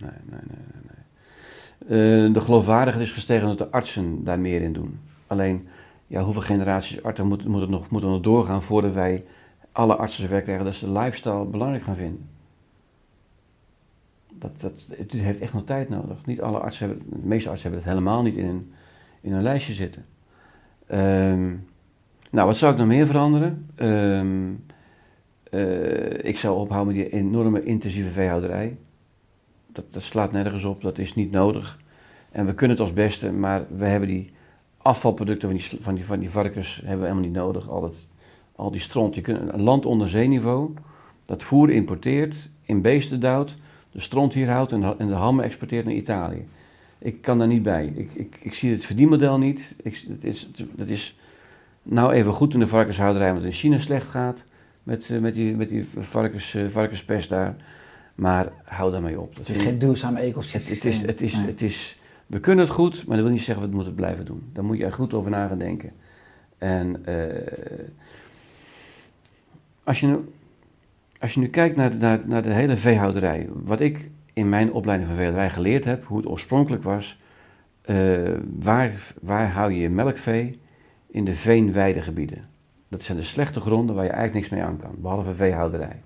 nee, 0.00 0.10
nee, 0.24 0.40
nee, 0.46 0.82
nee. 0.82 2.26
Eh, 2.26 2.34
de 2.34 2.40
geloofwaardigheid 2.40 3.06
is 3.06 3.12
gestegen 3.12 3.48
omdat 3.48 3.58
de 3.58 3.76
artsen 3.76 4.24
daar 4.24 4.38
meer 4.38 4.62
in 4.62 4.72
doen. 4.72 5.00
Alleen, 5.26 5.68
ja, 6.06 6.22
hoeveel 6.22 6.42
generaties 6.42 7.02
artsen 7.02 7.26
moeten, 7.26 7.50
moeten, 7.50 7.70
nog, 7.70 7.90
moeten 7.90 8.10
nog 8.10 8.20
doorgaan 8.20 8.62
voordat 8.62 8.92
wij 8.92 9.24
alle 9.72 9.96
artsen 9.96 10.22
zover 10.22 10.42
krijgen 10.42 10.64
dat 10.64 10.74
ze 10.74 10.86
de 10.86 10.98
lifestyle 10.98 11.44
belangrijk 11.44 11.84
gaan 11.84 11.96
vinden? 11.96 12.28
Dat, 14.32 14.60
dat, 14.60 14.86
het 14.96 15.12
heeft 15.12 15.40
echt 15.40 15.52
nog 15.52 15.64
tijd 15.64 15.88
nodig. 15.88 16.26
Niet 16.26 16.40
alle 16.40 16.58
artsen 16.58 16.88
hebben, 16.88 17.06
de 17.08 17.26
meeste 17.26 17.48
artsen 17.48 17.70
hebben 17.70 17.88
het 17.88 17.96
helemaal 17.96 18.22
niet 18.22 18.36
in 18.36 18.72
in 19.20 19.32
een 19.32 19.42
lijstje 19.42 19.74
zitten. 19.74 20.04
Ehm, 20.86 21.54
nou, 22.30 22.46
wat 22.46 22.56
zou 22.56 22.72
ik 22.72 22.78
nog 22.78 22.86
meer 22.86 23.06
veranderen? 23.06 23.70
Ehm, 23.74 24.52
eh, 25.50 26.24
ik 26.24 26.38
zou 26.38 26.58
ophouden 26.58 26.94
met 26.94 27.04
die 27.04 27.12
enorme 27.18 27.62
intensieve 27.62 28.10
veehouderij. 28.10 28.76
Dat, 29.72 29.92
dat 29.92 30.02
slaat 30.02 30.32
nergens 30.32 30.64
op, 30.64 30.82
dat 30.82 30.98
is 30.98 31.14
niet 31.14 31.30
nodig. 31.30 31.78
En 32.30 32.46
we 32.46 32.54
kunnen 32.54 32.76
het 32.76 32.86
als 32.86 32.94
beste, 32.94 33.32
maar 33.32 33.64
we 33.76 33.84
hebben 33.84 34.08
die 34.08 34.30
afvalproducten 34.76 35.48
van 35.48 35.56
die, 35.56 35.78
van 35.80 35.94
die, 35.94 36.04
van 36.04 36.18
die 36.18 36.30
varkens 36.30 36.76
hebben 36.76 36.98
we 36.98 37.04
helemaal 37.04 37.28
niet 37.28 37.38
nodig. 37.38 37.68
Al, 37.68 37.80
dat, 37.80 38.06
al 38.56 38.70
die 38.70 38.80
stront. 38.80 39.14
Je 39.14 39.20
kunt 39.20 39.52
een 39.52 39.62
land 39.62 39.86
onder 39.86 40.08
zeeniveau 40.08 40.74
dat 41.24 41.42
voer 41.42 41.70
importeert, 41.70 42.48
in 42.62 42.80
beesten 42.80 43.20
duwt, 43.20 43.56
de 43.92 44.00
stront 44.00 44.34
hier 44.34 44.50
houdt 44.50 44.72
en, 44.72 44.80
de 44.98 45.12
hammen 45.12 45.44
exporteert 45.44 45.84
naar 45.84 45.94
Italië. 45.94 46.46
Ik 46.98 47.22
kan 47.22 47.38
daar 47.38 47.46
niet 47.46 47.62
bij. 47.62 47.92
Ik, 47.94 48.10
ik, 48.14 48.38
ik 48.40 48.54
zie 48.54 48.72
het 48.72 48.84
verdienmodel 48.84 49.38
niet. 49.38 49.76
Ik, 49.82 50.04
het 50.08 50.24
is, 50.24 50.48
het 50.76 50.88
is 50.90 51.16
nou 51.82 52.12
even 52.12 52.32
goed 52.32 52.54
in 52.54 52.60
de 52.60 52.66
varkenshouderij, 52.66 53.34
het 53.34 53.44
in 53.44 53.52
China 53.52 53.78
slecht 53.78 54.10
gaat 54.10 54.44
met, 54.82 55.10
eh, 55.10 55.18
met 55.18 55.34
die, 55.34 55.56
met 55.56 55.68
die 55.68 55.84
varkens, 55.98 56.54
eh, 56.54 56.68
varkenspest 56.68 57.28
daar. 57.28 57.56
Maar 58.20 58.52
hou 58.64 58.92
daarmee 58.92 59.20
op. 59.20 59.36
Dat 59.36 59.46
Het 59.46 59.56
is 59.56 59.62
geen 59.62 59.78
duurzaam 59.78 60.14
het, 60.14 60.24
ecosysteem. 60.24 60.74
het, 60.76 60.84
is, 60.84 61.00
het, 61.02 61.20
is, 61.20 61.34
Nee. 61.34 61.46
het 61.46 61.62
is, 61.62 61.98
we 62.26 62.40
kunnen 62.40 62.64
het 62.64 62.74
goed, 62.74 63.06
maar 63.06 63.16
dat 63.16 63.24
wil 63.24 63.34
niet 63.34 63.42
zeggen 63.44 63.54
dat 63.54 63.62
we 63.64 63.68
het 63.68 63.74
moeten 63.76 63.94
blijven 63.94 64.24
doen. 64.24 64.50
Daar 64.52 64.64
moet 64.64 64.78
je 64.78 64.84
er 64.84 64.92
goed 64.92 65.14
over 65.14 65.30
na 65.30 65.46
gaan 65.46 65.58
denken. 65.58 65.92
En 66.58 67.06
eh, 67.06 67.46
als, 69.84 70.00
je 70.00 70.06
nu, 70.06 70.18
als 71.20 71.34
je 71.34 71.40
nu 71.40 71.48
kijkt 71.48 71.76
naar, 71.76 71.90
de- 71.90 71.96
naar, 71.96 72.20
naar 72.26 72.42
de 72.42 72.52
hele 72.52 72.76
veehouderij, 72.76 73.48
wat 73.52 73.80
ik 73.80 74.10
in 74.32 74.48
mijn 74.48 74.72
opleiding 74.72 75.08
van 75.08 75.18
veehouderij 75.18 75.50
geleerd 75.54 75.84
heb, 75.84 76.04
hoe 76.04 76.16
het 76.16 76.26
oorspronkelijk 76.28 76.82
was, 76.82 77.16
eh, 77.82 78.18
waar, 78.58 78.92
waar 79.20 79.50
hou 79.50 79.72
je 79.72 79.80
je 79.80 79.90
melkvee? 79.90 80.60
In 81.10 81.24
de 81.24 81.34
veenweidegebieden. 81.34 82.48
Dat 82.88 83.02
zijn 83.02 83.18
de 83.18 83.24
slechte 83.24 83.60
gronden 83.60 83.94
waar 83.94 84.04
je 84.04 84.10
eigenlijk 84.10 84.40
niks 84.40 84.48
mee 84.60 84.70
aan 84.70 84.78
kan, 84.78 84.94
behalve 84.98 85.34
veehouderij. 85.34 86.00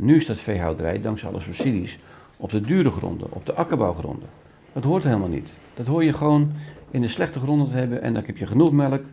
Nu 0.00 0.20
staat 0.20 0.38
veehouderij, 0.38 1.00
dankzij 1.00 1.28
alle 1.28 1.40
subsidies, 1.40 1.98
op 2.36 2.50
de 2.50 2.60
dure 2.60 2.90
gronden, 2.90 3.32
op 3.32 3.46
de 3.46 3.54
akkerbouwgronden. 3.54 4.28
Dat 4.72 4.84
hoort 4.84 5.04
helemaal 5.04 5.28
niet. 5.28 5.56
Dat 5.74 5.86
hoor 5.86 6.04
je 6.04 6.12
gewoon 6.12 6.52
in 6.90 7.00
de 7.00 7.08
slechte 7.08 7.40
gronden 7.40 7.68
te 7.68 7.76
hebben 7.76 8.02
en 8.02 8.14
dan 8.14 8.22
heb 8.26 8.36
je 8.36 8.46
genoeg 8.46 8.72
melk 8.72 9.04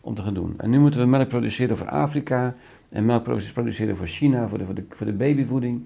om 0.00 0.14
te 0.14 0.22
gaan 0.22 0.34
doen. 0.34 0.54
En 0.56 0.70
nu 0.70 0.78
moeten 0.78 1.00
we 1.00 1.06
melk 1.06 1.28
produceren 1.28 1.76
voor 1.76 1.88
Afrika 1.88 2.54
en 2.88 3.04
melk 3.04 3.22
produceren 3.52 3.96
voor 3.96 4.06
China, 4.06 4.48
voor 4.48 4.58
de, 4.58 4.64
voor 4.64 4.74
de, 4.74 4.84
voor 4.88 5.06
de 5.06 5.12
babyvoeding. 5.12 5.82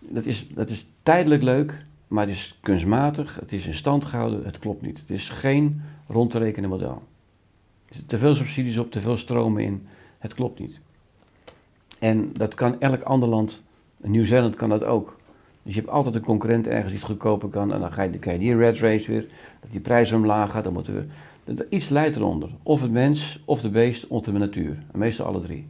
Dat 0.00 0.26
is, 0.26 0.48
dat 0.54 0.68
is 0.68 0.86
tijdelijk 1.02 1.42
leuk, 1.42 1.84
maar 2.08 2.26
het 2.26 2.34
is 2.34 2.58
kunstmatig, 2.60 3.40
het 3.40 3.52
is 3.52 3.66
in 3.66 3.74
stand 3.74 4.04
gehouden, 4.04 4.44
het 4.44 4.58
klopt 4.58 4.82
niet. 4.82 4.98
Het 4.98 5.10
is 5.10 5.28
geen 5.28 5.82
rond 6.06 6.30
te 6.30 6.38
rekenen 6.38 6.70
model. 6.70 7.02
Er 7.88 7.94
zitten 7.94 8.06
te 8.08 8.18
veel 8.18 8.34
subsidies 8.34 8.78
op, 8.78 8.90
te 8.90 9.00
veel 9.00 9.16
stromen 9.16 9.62
in, 9.62 9.86
het 10.18 10.34
klopt 10.34 10.58
niet. 10.58 10.80
En 11.98 12.32
dat 12.32 12.54
kan 12.54 12.80
elk 12.80 13.02
ander 13.02 13.28
land, 13.28 13.64
Nieuw-Zeeland 13.96 14.56
kan 14.56 14.68
dat 14.68 14.84
ook. 14.84 15.16
Dus 15.62 15.74
je 15.74 15.80
hebt 15.80 15.92
altijd 15.92 16.14
een 16.14 16.22
concurrent 16.22 16.66
ergens 16.66 16.92
het 16.92 17.02
goedkoper 17.02 17.48
kan 17.48 17.72
en 17.72 17.80
dan 17.80 17.92
ga 17.92 18.02
je, 18.02 18.10
dan 18.10 18.20
krijg 18.20 18.38
je 18.38 18.42
die 18.42 18.56
red 18.56 18.78
race 18.78 19.10
weer, 19.10 19.26
dat 19.60 19.70
die 19.70 19.80
prijs 19.80 20.12
omlaag 20.12 20.50
gaat, 20.50 20.64
dan 20.64 20.72
moeten 20.72 20.94
we... 20.94 21.06
Iets 21.68 21.88
leidt 21.88 22.16
eronder. 22.16 22.50
Of 22.62 22.80
het 22.80 22.90
mens, 22.90 23.42
of 23.44 23.60
de 23.60 23.70
beest, 23.70 24.06
of 24.06 24.22
de 24.22 24.32
natuur. 24.32 24.78
Meestal 24.92 25.26
alle 25.26 25.40
drie. 25.40 25.66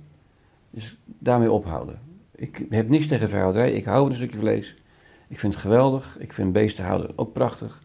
Dus 0.70 0.96
daarmee 1.04 1.52
ophouden. 1.52 2.00
Ik 2.34 2.66
heb 2.70 2.88
niks 2.88 3.06
tegen 3.06 3.28
veehouderij, 3.28 3.72
ik 3.72 3.84
hou 3.84 4.00
van 4.00 4.10
een 4.10 4.16
stukje 4.16 4.38
vlees. 4.38 4.74
Ik 5.28 5.38
vind 5.38 5.52
het 5.52 5.62
geweldig, 5.62 6.16
ik 6.18 6.32
vind 6.32 6.52
beesten 6.52 6.84
houden 6.84 7.10
ook 7.16 7.32
prachtig. 7.32 7.82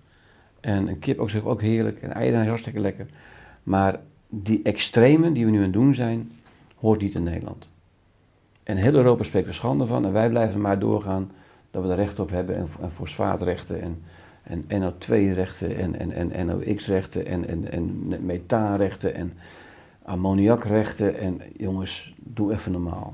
En 0.59 0.87
een 0.87 0.99
kip 0.99 1.19
ook, 1.19 1.29
zeg, 1.29 1.43
ook 1.43 1.61
heerlijk, 1.61 2.01
en 2.01 2.13
eieren 2.13 2.47
hartstikke 2.47 2.79
lekker. 2.79 3.07
Maar 3.63 3.99
die 4.29 4.61
extremen 4.63 5.33
die 5.33 5.45
we 5.45 5.51
nu 5.51 5.57
aan 5.57 5.63
het 5.63 5.73
doen 5.73 5.95
zijn, 5.95 6.31
hoort 6.75 7.01
niet 7.01 7.15
in 7.15 7.23
Nederland. 7.23 7.71
En 8.63 8.77
heel 8.77 8.93
Europa 8.93 9.23
spreekt 9.23 9.47
er 9.47 9.53
schande 9.53 9.85
van 9.85 10.05
en 10.05 10.11
wij 10.11 10.29
blijven 10.29 10.61
maar 10.61 10.79
doorgaan 10.79 11.31
dat 11.71 11.83
we 11.83 11.89
er 11.89 11.95
recht 11.95 12.19
op 12.19 12.29
hebben 12.29 12.55
en, 12.55 12.67
en 12.81 12.91
fosfaatrechten 12.91 13.81
en, 13.81 14.03
en 14.43 14.63
NO2-rechten 14.81 15.75
en, 15.75 16.11
en, 16.11 16.31
en 16.31 16.45
NOx-rechten 16.45 17.25
en, 17.25 17.47
en, 17.47 17.71
en 17.71 18.07
methaanrechten 18.25 19.15
en 19.15 19.33
ammoniakrechten. 20.03 21.17
En 21.17 21.41
jongens, 21.57 22.13
doe 22.17 22.53
even 22.53 22.71
normaal. 22.71 23.13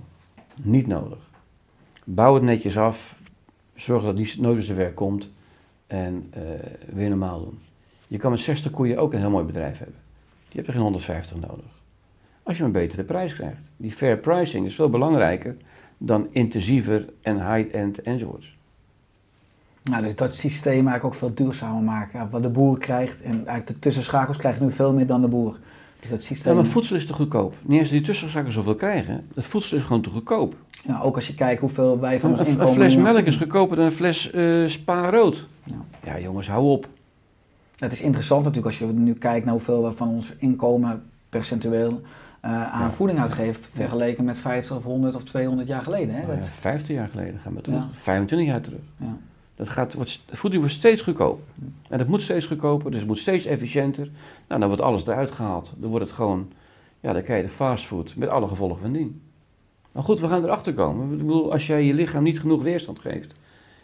Niet 0.56 0.88
nodig. 0.88 1.30
Bouw 2.04 2.34
het 2.34 2.44
netjes 2.44 2.78
af, 2.78 3.20
zorg 3.76 4.04
dat 4.04 4.18
die 4.18 4.42
nooit 4.42 4.66
zo 4.66 4.74
ver 4.74 4.94
komt 4.94 5.32
en 5.88 6.28
eh, 6.30 6.42
weer 6.94 7.10
normaal 7.10 7.40
doen. 7.40 7.60
Je 8.08 8.18
kan 8.18 8.32
met 8.32 8.40
60 8.40 8.72
koeien 8.72 8.98
ook 8.98 9.14
een 9.14 9.20
heel 9.20 9.30
mooi 9.30 9.46
bedrijf 9.46 9.78
hebben. 9.78 10.00
Je 10.48 10.56
hebt 10.56 10.68
er 10.68 10.74
geen 10.74 10.82
150 10.82 11.40
nodig. 11.40 11.79
Als 12.44 12.58
je 12.58 12.64
een 12.64 12.72
betere 12.72 13.04
prijs 13.04 13.34
krijgt. 13.34 13.62
Die 13.78 13.92
fair 13.92 14.18
pricing 14.18 14.66
is 14.66 14.76
veel 14.76 14.90
belangrijker 14.90 15.56
dan 15.98 16.28
intensiever 16.32 17.06
en 17.22 17.54
high-end 17.54 18.02
enzovoorts. 18.02 18.58
Nou, 19.84 20.04
dus 20.04 20.16
dat 20.16 20.34
systeem 20.34 20.74
eigenlijk 20.74 21.06
ook 21.06 21.14
veel 21.14 21.34
duurzamer 21.34 21.84
maken. 21.84 22.30
Wat 22.30 22.42
de 22.42 22.50
boer 22.50 22.78
krijgt 22.78 23.22
en 23.22 23.34
eigenlijk 23.34 23.68
de 23.68 23.80
tussenschakels 23.80 24.38
krijgen 24.38 24.64
nu 24.64 24.72
veel 24.72 24.94
meer 24.94 25.08
dan 25.08 25.22
de 25.22 25.28
boer. 25.28 25.58
Dus 26.00 26.10
dat 26.10 26.20
Ja, 26.20 26.26
systeem, 26.26 26.56
maar 26.56 26.66
voedsel 26.66 26.96
is 26.96 27.06
te 27.06 27.14
goedkoop. 27.14 27.56
Niet 27.62 27.80
eens 27.80 27.90
die 27.90 28.02
tussenzakken 28.02 28.54
zoveel 28.54 28.76
krijgen. 28.76 29.28
Het 29.36 29.46
voedsel 29.46 29.78
is 29.78 29.84
gewoon 29.84 30.02
te 30.02 30.10
goedkoop. 30.10 30.56
nou, 30.84 31.04
ook 31.04 31.16
als 31.16 31.28
je 31.28 31.36
kijkt 31.36 31.62
hoeveel 31.62 32.00
wij 32.00 32.20
van 32.20 32.32
Een, 32.32 32.38
ons 32.38 32.48
een 32.48 32.54
inkomen... 32.54 32.74
fles 32.74 32.94
nu 32.94 32.98
aan 33.06 33.14
melk 33.14 33.26
is 33.26 33.36
goedkoper 33.36 33.76
dan 33.76 33.86
een 33.86 33.92
fles 33.92 34.32
eh 34.32 34.68
spa 34.68 35.10
rood. 35.10 35.48
Ja. 35.64 35.76
Ja 36.04 36.20
jongens, 36.20 36.48
hou 36.48 36.66
op. 36.66 36.88
Het 37.78 37.92
is 37.92 38.02
interessant 38.02 38.44
natuurlijk 38.44 38.68
als 38.68 38.90
je 38.90 38.94
nu 38.94 39.14
kijkt 39.14 39.46
naar 39.46 39.54
hoeveel 39.54 39.84
we 39.84 39.92
van 39.92 40.08
ons 40.08 40.34
inkomen 40.38 41.04
percentueel 41.30 42.02
eh, 42.42 42.72
aan 42.74 42.82
Ja. 42.82 42.92
voeding 42.92 43.20
uitgeven. 43.20 43.64
Vergeleken 43.74 44.24
met 44.24 44.38
50 44.38 44.76
of 44.76 44.84
100 44.84 45.16
of 45.16 45.24
200 45.24 45.68
jaar 45.68 45.82
geleden. 45.82 46.16
Hè? 46.16 46.22
Nou 46.22 46.34
ja, 46.34 46.40
Dat- 46.40 46.50
15 46.50 46.96
jaar 46.96 47.08
geleden 47.08 47.40
gaan 47.40 47.54
we 47.56 47.62
terug. 47.62 47.80
Ja. 47.80 47.88
25 47.92 48.48
jaar 48.48 48.62
terug. 48.62 48.80
ja. 48.98 49.18
Dat 49.56 49.70
gaat, 49.70 49.94
wordt, 49.94 50.24
voeding 50.32 50.62
wordt 50.62 50.76
steeds 50.78 51.02
goedkoper. 51.02 51.44
En 51.90 51.98
dat 51.98 52.08
moet 52.08 52.22
steeds 52.22 52.46
goedkoper, 52.46 52.92
dus 52.92 53.00
het 53.00 53.10
moet 53.10 53.18
steeds 53.20 53.46
efficiënter. 53.46 54.10
Nou, 54.48 54.60
dan 54.60 54.68
wordt 54.70 54.84
alles 54.84 55.08
eruit 55.08 55.32
gehaald. 55.32 55.74
Dan 55.78 55.90
wordt 55.90 56.06
het 56.06 56.16
gewoon, 56.16 56.52
ja, 57.00 57.14
dan 57.14 57.22
krijg 57.24 57.42
je 57.42 57.48
de 57.48 57.54
fastfood 57.54 58.16
met 58.16 58.30
alle 58.30 58.48
gevolgen 58.48 58.82
van 58.82 58.92
dien. 58.92 59.22
Maar 59.92 60.04
goed, 60.04 60.20
we 60.20 60.28
gaan 60.28 60.44
erachter 60.44 60.74
komen. 60.74 61.12
Ik 61.12 61.18
bedoel, 61.18 61.52
als 61.52 61.68
jij 61.68 61.84
je 61.84 61.94
lichaam 61.94 62.24
niet 62.24 62.40
genoeg 62.40 62.62
weerstand 62.62 63.00
geeft, 63.00 63.36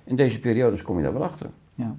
in 0.04 0.16
deze 0.16 0.40
periodes 0.40 0.82
kom 0.82 0.98
je 0.98 1.04
daar 1.04 1.14
wel 1.14 1.24
achter. 1.24 1.50
Ja. 1.76 1.96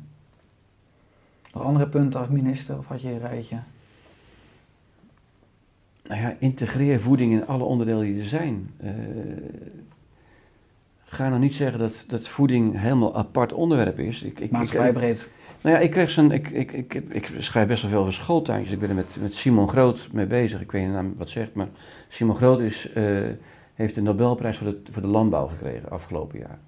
Nog 1.52 1.62
andere 1.62 1.88
punten 1.88 2.20
als 2.20 2.28
minister 2.28 2.78
of 2.78 2.86
had 2.86 3.02
je 3.02 3.08
een 3.08 3.18
rijtje? 3.18 3.56
Nou 6.08 6.20
ja, 6.20 6.36
integreer 6.38 7.00
voeding 7.00 7.32
in 7.32 7.46
alle 7.46 7.64
onderdelen 7.64 8.04
die 8.04 8.20
er 8.20 8.26
zijn. 8.26 8.70
Eh, 8.76 8.90
ga 11.04 11.28
nou 11.28 11.40
niet 11.40 11.54
zeggen 11.54 11.78
dat, 11.78 12.04
dat 12.08 12.28
voeding 12.28 12.80
helemaal 12.80 13.16
apart 13.16 13.52
onderwerp 13.52 13.98
is. 13.98 14.22
Ik, 14.22 14.32
ik, 14.32 14.40
ik, 14.40 14.50
Maatschappijbreed. 14.50 15.28
Nou 15.60 15.76
ja, 15.76 15.82
ik, 15.82 15.90
kreeg 15.90 16.10
zo'n, 16.10 16.32
ik, 16.32 16.48
ik, 16.48 16.72
ik, 16.72 16.94
ik 17.08 17.30
schrijf 17.38 17.66
best 17.66 17.82
wel 17.82 17.90
veel 17.90 18.00
over 18.00 18.12
schooltuintjes. 18.12 18.72
Ik 18.72 18.78
ben 18.78 18.88
er 18.88 18.94
met, 18.94 19.16
met 19.20 19.34
Simon 19.34 19.68
Groot 19.68 20.08
mee 20.12 20.26
bezig. 20.26 20.60
Ik 20.60 20.72
weet 20.72 20.82
niet 20.82 20.92
naam 20.92 21.14
wat 21.16 21.28
zegt, 21.28 21.54
maar 21.54 21.68
Simon 22.08 22.36
Groot 22.36 22.60
is, 22.60 22.92
eh, 22.92 23.28
heeft 23.74 23.94
de 23.94 24.02
Nobelprijs 24.02 24.56
voor 24.56 24.66
de, 24.66 24.80
voor 24.90 25.02
de 25.02 25.08
landbouw 25.08 25.46
gekregen 25.46 25.90
afgelopen 25.90 26.38
jaar. 26.38 26.58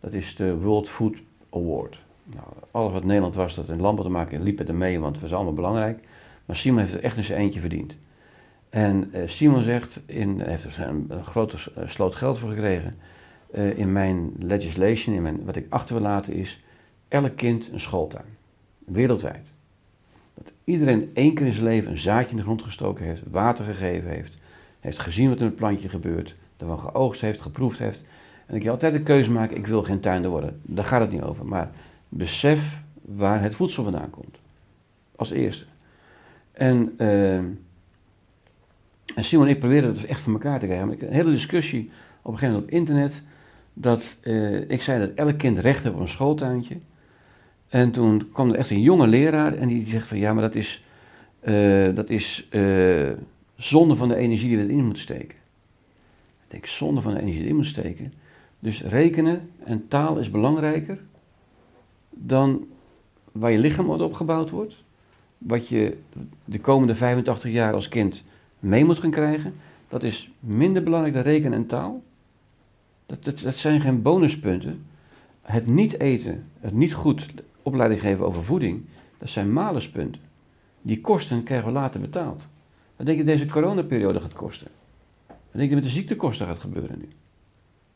Dat 0.00 0.12
is 0.12 0.36
de 0.36 0.58
World 0.58 0.88
Food 0.88 1.16
Award. 1.50 2.00
Nou, 2.34 2.46
alles 2.70 2.92
wat 2.92 3.04
Nederland 3.04 3.34
was 3.34 3.54
dat 3.54 3.68
in 3.68 3.80
landbouw 3.80 4.04
te 4.04 4.10
maken 4.10 4.42
liep 4.42 4.58
met 4.58 4.68
hem 4.68 4.78
mee, 4.78 5.00
want 5.00 5.12
het 5.12 5.22
was 5.22 5.32
allemaal 5.32 5.52
belangrijk. 5.52 5.98
Maar 6.44 6.56
Simon 6.56 6.80
heeft 6.80 6.94
er 6.94 7.02
echt 7.02 7.16
in 7.16 7.24
zijn 7.24 7.40
eentje 7.40 7.60
verdiend. 7.60 7.96
En 8.70 9.08
eh, 9.12 9.22
Simon 9.28 9.62
zegt, 9.62 10.02
in, 10.06 10.40
heeft 10.40 10.64
er 10.64 10.88
een, 10.88 11.10
grote 11.24 11.56
eh, 11.74 11.88
sloot 11.88 12.14
geld 12.14 12.38
voor 12.38 12.48
gekregen. 12.48 12.96
Eh, 13.50 13.78
in 13.78 13.92
mijn 13.92 14.32
legislation, 14.38 15.14
in 15.14 15.22
mijn, 15.22 15.44
wat 15.44 15.56
ik 15.56 15.66
achter 15.68 15.94
wil 15.94 16.04
laten 16.04 16.32
is, 16.32 16.62
elk 17.08 17.36
kind 17.36 17.72
een 17.72 17.80
schooltuin. 17.80 18.36
Wereldwijd. 18.78 19.52
Dat 20.34 20.52
iedereen 20.64 21.10
één 21.14 21.34
keer 21.34 21.46
in 21.46 21.52
zijn 21.52 21.64
leven 21.64 21.90
een 21.90 21.98
zaadje 21.98 22.30
in 22.30 22.36
de 22.36 22.42
grond 22.42 22.62
gestoken 22.62 23.04
heeft, 23.04 23.22
water 23.30 23.64
gegeven 23.64 24.10
heeft, 24.10 24.36
heeft 24.80 24.98
gezien 24.98 25.28
wat 25.28 25.38
in 25.38 25.44
het 25.44 25.56
plantje 25.56 25.88
gebeurt, 25.88 26.36
ervan 26.56 26.80
geoogst 26.80 27.20
heeft, 27.20 27.42
geproefd 27.42 27.78
heeft. 27.78 28.04
En 28.46 28.54
ik 28.54 28.62
je 28.62 28.70
altijd 28.70 28.92
de 28.92 29.02
keuze 29.02 29.30
maken, 29.30 29.56
ik 29.56 29.66
wil 29.66 29.82
geen 29.82 30.00
tuinder 30.00 30.30
worden. 30.30 30.60
Daar 30.62 30.84
gaat 30.84 31.00
het 31.00 31.10
niet 31.10 31.22
over. 31.22 31.46
Maar 31.46 31.70
besef 32.08 32.82
waar 33.02 33.42
het 33.42 33.54
voedsel 33.54 33.82
vandaan 33.82 34.10
komt. 34.10 34.38
Als 35.16 35.30
eerste. 35.30 35.64
En, 36.52 36.94
eh, 36.96 37.40
en 39.18 39.24
Simon 39.24 39.46
en 39.46 39.52
ik 39.52 39.58
proberen 39.58 39.94
dat 39.94 40.02
echt 40.02 40.20
voor 40.20 40.32
elkaar 40.32 40.58
te 40.58 40.64
krijgen. 40.64 40.86
Maar 40.86 40.96
ik 40.96 41.02
een 41.02 41.12
hele 41.12 41.30
discussie 41.30 41.90
op 42.22 42.32
een 42.32 42.38
gegeven 42.38 42.54
moment 42.54 42.72
op 42.72 42.78
internet. 42.78 43.22
Dat 43.72 44.16
eh, 44.20 44.70
ik 44.70 44.82
zei 44.82 45.06
dat 45.06 45.14
elk 45.14 45.38
kind 45.38 45.58
recht 45.58 45.82
heeft 45.82 45.94
op 45.94 46.00
een 46.00 46.08
schooltuintje. 46.08 46.76
En 47.68 47.90
toen 47.90 48.32
kwam 48.32 48.48
er 48.48 48.54
echt 48.54 48.70
een 48.70 48.80
jonge 48.80 49.06
leraar 49.06 49.54
en 49.54 49.68
die 49.68 49.86
zegt 49.86 50.08
van 50.08 50.18
ja, 50.18 50.32
maar 50.32 50.42
dat 50.42 50.54
is, 50.54 50.84
eh, 51.40 51.94
dat 51.94 52.10
is 52.10 52.46
eh, 52.50 53.10
zonde 53.56 53.96
van 53.96 54.08
de 54.08 54.16
energie 54.16 54.48
die 54.48 54.56
we 54.56 54.62
erin 54.62 54.84
moeten 54.84 55.02
steken. 55.02 55.36
Ik 56.44 56.48
denk, 56.48 56.66
zonde 56.66 57.00
van 57.00 57.12
de 57.12 57.20
energie 57.20 57.38
die 57.38 57.50
erin 57.50 57.56
moeten 57.56 57.82
steken. 57.82 58.12
Dus 58.58 58.82
rekenen 58.82 59.50
en 59.64 59.88
taal 59.88 60.18
is 60.18 60.30
belangrijker 60.30 60.98
dan 62.10 62.66
waar 63.32 63.50
je 63.50 63.58
lichaam 63.58 63.90
op 63.90 64.00
opgebouwd 64.00 64.50
wordt. 64.50 64.74
Wat 65.38 65.68
je 65.68 65.96
de 66.44 66.60
komende 66.60 66.94
85 66.94 67.50
jaar 67.50 67.72
als 67.72 67.88
kind 67.88 68.24
mee 68.58 68.84
moet 68.84 68.98
gaan 68.98 69.10
krijgen. 69.10 69.54
Dat 69.88 70.02
is 70.02 70.30
minder 70.40 70.82
belangrijk 70.82 71.14
dan 71.14 71.22
rekenen 71.22 71.58
en 71.58 71.66
taal. 71.66 72.02
Dat, 73.06 73.24
dat, 73.24 73.38
dat 73.38 73.56
zijn 73.56 73.80
geen 73.80 74.02
bonuspunten. 74.02 74.84
Het 75.42 75.66
niet 75.66 76.00
eten, 76.00 76.44
het 76.60 76.72
niet 76.72 76.94
goed 76.94 77.26
opleiding 77.62 78.00
geven 78.00 78.26
over 78.26 78.44
voeding, 78.44 78.84
dat 79.18 79.28
zijn 79.28 79.52
maluspunten. 79.52 80.20
Die 80.82 81.00
kosten 81.00 81.42
krijgen 81.42 81.66
we 81.66 81.72
later 81.72 82.00
betaald. 82.00 82.48
Wat 82.96 83.06
denk 83.06 83.18
je 83.18 83.24
deze 83.24 83.46
coronaperiode 83.46 84.20
gaat 84.20 84.32
kosten? 84.32 84.68
Wat 85.26 85.36
denk 85.52 85.68
je 85.68 85.74
met 85.74 85.84
de 85.84 85.90
ziektekosten 85.90 86.46
gaat 86.46 86.58
gebeuren 86.58 86.98
nu? 86.98 87.08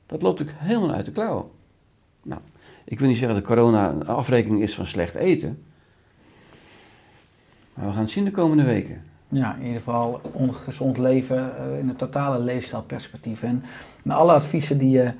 Dat 0.06 0.22
loopt 0.22 0.38
natuurlijk 0.38 0.66
helemaal 0.66 0.94
uit 0.94 1.04
de 1.04 1.12
klauwen. 1.12 1.46
Nou, 2.22 2.40
ik 2.84 2.98
wil 2.98 3.08
niet 3.08 3.18
zeggen 3.18 3.36
dat 3.36 3.46
corona 3.46 3.90
een 3.90 4.06
afrekening 4.06 4.62
is 4.62 4.74
van 4.74 4.86
slecht 4.86 5.14
eten. 5.14 5.62
Maar 7.74 7.86
we 7.86 7.92
gaan 7.92 8.02
het 8.02 8.10
zien 8.10 8.24
de 8.24 8.30
komende 8.30 8.64
weken. 8.64 9.04
Ja, 9.34 9.54
in 9.58 9.62
ieder 9.66 9.78
geval 9.78 10.20
ongezond 10.32 10.98
leven 10.98 11.36
eh, 11.56 11.78
in 11.78 11.88
het 11.88 11.98
totale 11.98 12.38
leefstijlperspectief. 12.38 13.42
En 13.42 13.64
met 14.02 14.16
alle 14.16 14.32
adviezen 14.32 14.78
die 14.78 14.90
je 14.90 15.10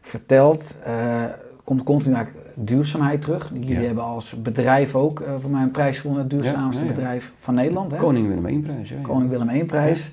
vertelt, 0.00 0.76
eh, 0.84 1.24
komt 1.64 1.82
continu 1.82 2.14
eigenlijk 2.14 2.46
duurzaamheid 2.54 3.22
terug. 3.22 3.50
Jullie 3.52 3.68
Ja. 3.80 3.80
hebben 3.80 4.04
als 4.04 4.42
bedrijf 4.42 4.94
ook 4.94 5.20
eh, 5.20 5.32
voor 5.40 5.50
mij 5.50 5.62
een 5.62 5.70
prijs 5.70 5.98
gewonnen, 5.98 6.22
het 6.22 6.32
duurzaamste 6.32 6.82
Ja, 6.82 6.88
ja, 6.88 6.92
ja. 6.92 6.96
bedrijf 6.96 7.32
van 7.38 7.54
Nederland. 7.54 7.90
Hè? 7.92 7.96
Koning 7.96 8.28
Willem 8.28 8.46
I 8.46 8.60
prijs. 8.60 8.88
Ja, 8.88 8.96
ja. 8.96 9.02
Koning 9.02 9.30
Willem 9.30 9.48
I 9.50 9.64
prijs. 9.64 10.10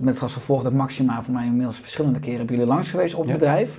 Met 0.00 0.20
als 0.22 0.32
gevolg 0.32 0.62
dat 0.62 0.72
Maxima 0.72 1.22
voor 1.22 1.34
mij 1.34 1.46
inmiddels 1.46 1.76
verschillende 1.76 2.18
keren 2.18 2.38
hebben 2.38 2.56
jullie 2.56 2.70
langs 2.70 2.90
geweest 2.90 3.14
op 3.14 3.24
het 3.24 3.32
bedrijf. 3.32 3.76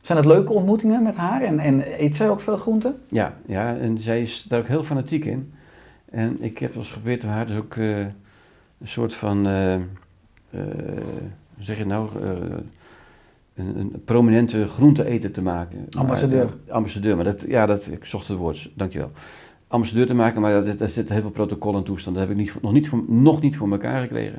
Zijn 0.00 0.22
dat 0.22 0.32
leuke 0.32 0.52
ontmoetingen 0.52 1.02
met 1.02 1.16
haar? 1.16 1.42
En, 1.42 1.58
en 1.58 2.02
eet 2.02 2.16
zij 2.16 2.28
ook 2.30 2.40
veel 2.40 2.56
groenten? 2.56 2.96
Ja, 3.08 3.32
ja, 3.46 3.76
en 3.76 3.98
zij 3.98 4.22
is 4.22 4.42
daar 4.48 4.58
ook 4.58 4.66
heel 4.66 4.84
fanatiek 4.84 5.24
in. 5.24 5.52
En 6.10 6.42
ik 6.42 6.58
heb 6.58 6.76
als 6.76 6.88
geprobeerd 6.88 7.24
om 7.24 7.30
haar 7.30 7.46
dus 7.46 7.56
ook 7.56 7.76
eh, 7.76 7.98
een 7.98 8.88
soort 8.88 9.14
van, 9.14 9.46
hoe 10.50 11.64
zeg 11.64 11.76
je 11.76 11.82
het 11.82 11.92
nou, 11.92 12.08
een, 13.54 13.78
een 13.78 14.02
prominente 14.04 14.66
groente-eter 14.66 15.30
te 15.30 15.42
maken. 15.42 15.86
Ambassadeur. 15.96 16.48
ambassadeur, 16.68 17.16
maar 17.16 17.24
dat, 17.24 17.44
ja, 17.48 17.66
dat, 17.66 17.88
ik 17.92 18.04
zocht 18.04 18.28
het 18.28 18.36
woord, 18.36 18.70
dankjewel. 18.74 19.10
Ambassadeur 19.66 20.06
te 20.06 20.14
maken, 20.14 20.40
maar 20.40 20.64
daar, 20.64 20.76
daar 20.76 20.88
zit 20.88 21.08
heel 21.08 21.20
veel 21.20 21.30
protocol 21.30 21.76
en 21.76 21.84
toestand. 21.84 22.16
Dat 22.16 22.28
heb 22.28 22.36
ik 22.36 22.42
niet, 22.42 22.62
nog, 22.62 22.72
niet 22.72 22.88
voor, 22.88 23.04
nog 23.06 23.40
niet 23.40 23.56
voor 23.56 23.70
elkaar 23.70 24.02
gekregen. 24.02 24.38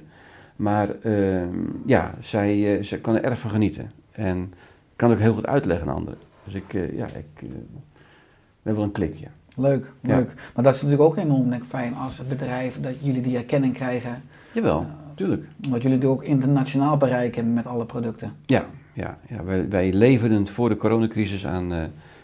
Maar 0.55 0.95
ehm, 1.01 1.57
ja, 1.85 2.13
zij, 2.21 2.83
zij 2.83 2.97
kan 2.97 3.15
er 3.15 3.23
erg 3.23 3.39
van 3.39 3.51
genieten. 3.51 3.91
En 4.11 4.53
kan 4.95 5.11
ook 5.11 5.19
heel 5.19 5.33
goed 5.33 5.45
uitleggen 5.45 5.87
aan 5.87 5.95
anderen. 5.95 6.19
Dus 6.43 6.53
ik, 6.53 6.73
ja, 6.73 7.05
ik 7.05 7.49
we 8.61 8.65
hebben 8.69 8.83
wel 8.83 8.83
een 8.83 9.09
klikje. 9.09 9.19
Leuk, 9.25 9.25
Ja. 9.25 9.38
Leuk. 9.59 9.91
Maar 10.01 10.63
dat 10.63 10.75
is 10.75 10.81
natuurlijk 10.81 11.09
ook 11.09 11.17
enorm 11.17 11.49
denk 11.49 11.61
ik, 11.61 11.67
fijn 11.67 11.95
als 11.95 12.27
bedrijf 12.27 12.81
dat 12.81 12.93
jullie 12.99 13.21
die 13.21 13.37
erkenning 13.37 13.73
krijgen. 13.73 14.21
Jawel, 14.51 14.85
tuurlijk. 15.15 15.43
Omdat 15.63 15.81
jullie 15.81 15.97
natuurlijk 15.97 16.21
ook 16.21 16.27
internationaal 16.27 16.97
bereiken 16.97 17.53
met 17.53 17.67
alle 17.67 17.85
producten. 17.85 18.33
Ja, 18.45 18.65
ja, 18.93 19.17
ja 19.27 19.43
wij, 19.43 19.69
wij 19.69 19.93
leverden 19.93 20.47
voor 20.47 20.69
de 20.69 20.77
coronacrisis 20.77 21.45
aan 21.45 21.73
eh 21.73 21.83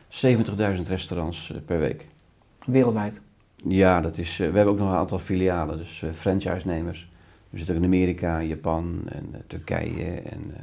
70.000 0.10 0.88
restaurants 0.88 1.52
eh, 1.52 1.58
per 1.66 1.80
week. 1.80 2.06
Wereldwijd. 2.66 3.22
Ja, 3.68 4.02
dat 4.02 4.18
is, 4.18 4.32
eh, 4.32 4.38
we 4.38 4.56
hebben 4.56 4.74
ook 4.74 4.80
nog 4.80 4.90
een 4.90 4.98
aantal 4.98 5.20
filialen, 5.20 5.78
dus 5.78 6.04
eh 6.04 6.10
franchise-nemers. 6.12 7.10
We 7.50 7.58
zitten 7.58 7.76
ook 7.76 7.82
in 7.82 7.88
Amerika, 7.88 8.42
Japan 8.42 9.02
en 9.06 9.28
eh, 9.32 9.40
Turkije 9.48 10.06
en 10.06 10.42
eh, 10.54 10.60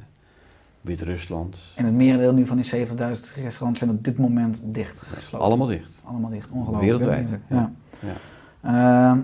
Wit-Rusland. 0.82 1.58
En 1.74 1.84
het 1.84 1.94
merendeel 1.94 2.32
nu 2.32 2.46
van 2.46 2.56
die 2.56 2.86
70.000 2.86 2.94
restaurants 3.42 3.78
zijn 3.78 3.90
op 3.90 4.04
dit 4.04 4.18
moment 4.18 4.60
dicht 4.64 5.02
gesloten. 5.06 5.46
Allemaal 5.46 5.66
dicht. 5.66 6.00
Allemaal 6.04 6.30
dicht, 6.30 6.50
ongelooflijk. 6.50 6.84
Wereldwijd. 6.84 7.28
Ja. 7.48 7.72
Ja. 7.98 9.10
Ehm, 9.10 9.18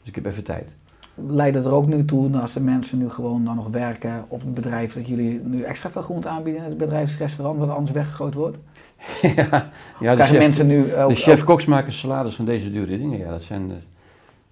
Dus 0.00 0.08
ik 0.08 0.14
heb 0.14 0.26
even 0.26 0.44
tijd. 0.44 0.76
leidt 1.14 1.56
het 1.56 1.64
er 1.64 1.72
ook 1.72 1.86
nu 1.86 2.04
toe 2.04 2.30
dat 2.30 2.40
als 2.40 2.52
de 2.52 2.60
mensen 2.60 2.98
nu 2.98 3.08
gewoon 3.08 3.44
dan 3.44 3.56
nog 3.56 3.68
werken 3.68 4.24
op 4.28 4.40
het 4.40 4.54
bedrijf, 4.54 4.94
dat 4.94 5.06
jullie 5.08 5.40
nu 5.44 5.62
extra 5.62 5.90
veel 5.90 6.02
groente 6.02 6.28
aanbieden 6.28 6.62
in 6.62 6.68
het 6.68 6.78
bedrijfsrestaurant, 6.78 7.58
wat 7.58 7.70
anders 7.70 7.90
weggegooid 7.90 8.34
wordt? 8.34 8.56
ja, 9.36 9.70
ja, 10.00 10.14
de 10.14 10.22
chef, 10.22 10.38
mensen 10.38 10.66
nu 10.66 10.94
ook... 10.94 11.08
de 11.08 11.14
chef-koks 11.14 11.64
maken 11.64 11.92
salades 11.92 12.34
van 12.34 12.44
deze 12.44 12.70
dure 12.70 12.98
dingen. 12.98 13.18
Ja, 13.18 13.30
dat 13.30 13.42
zijn, 13.42 13.70
eh, 13.70 13.76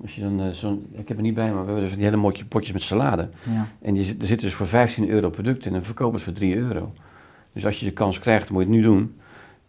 als 0.02 0.14
je 0.14 0.20
dan, 0.20 0.40
eh, 0.40 0.50
zo'n, 0.50 0.86
ik 0.92 1.08
heb 1.08 1.16
het 1.16 1.26
niet 1.26 1.34
bij 1.34 1.52
maar 1.52 1.60
we 1.60 1.64
hebben 1.64 1.84
dus 1.84 1.94
die 1.94 2.04
hele 2.04 2.16
motje, 2.16 2.44
potjes 2.44 2.72
met 2.72 2.82
salade. 2.82 3.28
Ja. 3.50 3.66
En 3.82 3.94
die, 3.94 4.16
er 4.20 4.26
zitten 4.26 4.46
dus 4.46 4.54
voor 4.54 4.66
15 4.66 5.08
euro 5.08 5.30
product 5.30 5.66
in 5.66 5.74
en 5.74 5.84
verkopen 5.84 6.14
het 6.14 6.22
voor 6.22 6.32
3 6.32 6.56
euro. 6.56 6.92
Dus 7.52 7.66
als 7.66 7.80
je 7.80 7.86
de 7.86 7.92
kans 7.92 8.18
krijgt, 8.18 8.50
moet 8.50 8.62
je 8.62 8.68
het 8.68 8.76
nu 8.76 8.82
doen. 8.82 9.14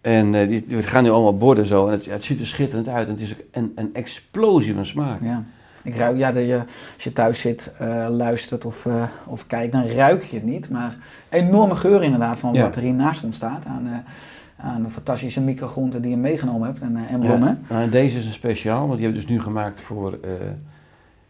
En 0.02 0.36
eh, 0.36 0.48
die, 0.48 0.66
we 0.68 0.84
gaan 0.84 1.04
nu 1.04 1.10
allemaal 1.10 1.38
borden 1.38 1.66
zo 1.66 1.86
en 1.88 1.92
het, 1.92 2.06
het 2.06 2.24
ziet 2.24 2.40
er 2.40 2.48
schitterend 2.48 2.88
uit. 2.88 3.08
En 3.08 3.14
het 3.14 3.22
is 3.22 3.32
ook 3.32 3.44
een, 3.52 3.72
een 3.76 3.90
explosie 3.94 4.74
van 4.74 4.86
smaak. 4.86 5.22
Ja. 5.22 5.44
Ik 5.84 5.96
ruik, 5.96 6.18
ja, 6.18 6.32
dat 6.32 6.46
je, 6.46 6.64
als 6.96 7.04
je 7.04 7.14
thuis 7.14 7.40
zit, 7.40 7.74
eh, 7.78 8.08
luistert 8.10 8.66
of, 8.66 8.86
eh, 8.86 9.04
of 9.26 9.48
kijkt, 9.48 9.72
dan 9.72 9.88
ruik 9.88 10.24
je 10.24 10.36
het 10.36 10.46
niet. 10.46 10.70
Maar 10.70 10.96
enorme 11.30 11.76
geur 11.76 12.04
inderdaad 12.04 12.40
van 12.40 12.54
Ja. 12.54 12.62
wat 12.62 12.76
er 12.76 12.82
hier 12.82 12.94
naast 12.94 13.24
ons 13.24 13.36
staat. 13.36 13.66
Aan, 13.66 13.88
eh, 13.88 13.98
aan 14.64 14.84
de 14.84 14.90
fantastische 14.90 15.42
microgroenten 15.42 16.02
die 16.02 16.12
je 16.12 16.18
meegenomen 16.18 16.68
hebt 16.68 16.80
en, 16.80 16.96
eh, 16.96 17.12
en 17.12 17.22
Ja. 17.22 17.26
bloemen. 17.28 17.66
Nou, 17.70 17.82
en 17.84 17.90
deze 17.90 18.18
is 18.18 18.26
een 18.26 18.32
speciaal, 18.34 18.88
want 18.88 18.94
die 18.98 19.06
hebben 19.06 19.22
we 19.22 19.28
dus 19.28 19.36
nu 19.36 19.42
gemaakt 19.42 19.82
voor... 19.82 20.18
eh, 20.22 20.32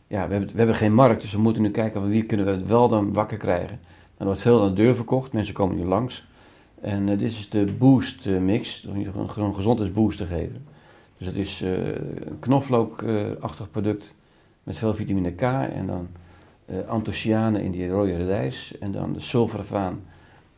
ja, 0.08 0.28
we 0.28 0.32
hebben, 0.32 0.50
we 0.52 0.58
hebben 0.58 0.76
geen 0.76 0.94
markt, 0.94 1.22
dus 1.22 1.32
we 1.34 1.40
moeten 1.40 1.62
nu 1.62 1.72
kijken 1.72 2.02
van 2.02 2.10
wie 2.10 2.24
kunnen 2.24 2.46
we 2.46 2.52
het 2.52 2.68
wel 2.68 2.88
dan 2.90 3.14
wakker 3.14 3.38
krijgen. 3.38 3.80
Dan 4.18 4.28
wordt 4.28 4.42
veel 4.42 4.62
aan 4.62 4.68
de 4.70 4.74
deur 4.82 4.96
verkocht, 4.96 5.34
mensen 5.34 5.54
komen 5.54 5.76
nu 5.76 5.84
langs. 5.86 6.28
En 6.82 7.10
eh, 7.10 7.18
dit 7.18 7.32
is 7.32 7.50
de 7.50 7.66
Boost 7.78 8.26
eh, 8.28 8.38
mix, 8.38 8.86
om 8.90 9.00
je 9.00 9.10
een 9.38 9.56
gezondheidsboost 9.56 10.18
te 10.18 10.26
geven. 10.26 10.66
Dus 11.18 11.28
het 11.28 11.36
is 11.36 11.62
eh, 11.62 11.88
een 11.88 12.40
knoflookachtig 12.40 13.72
product 13.72 14.16
met 14.64 14.78
veel 14.78 14.96
vitamine 14.96 15.32
K 15.32 15.42
en 15.42 15.88
dan 15.88 16.08
eh 16.66 16.76
antocianen 16.88 17.62
in 17.62 17.72
die 17.72 17.90
rode 17.90 18.18
radijs 18.18 18.78
en 18.80 18.92
dan 18.92 19.14
de 19.14 19.20
sulforafaan 19.20 20.00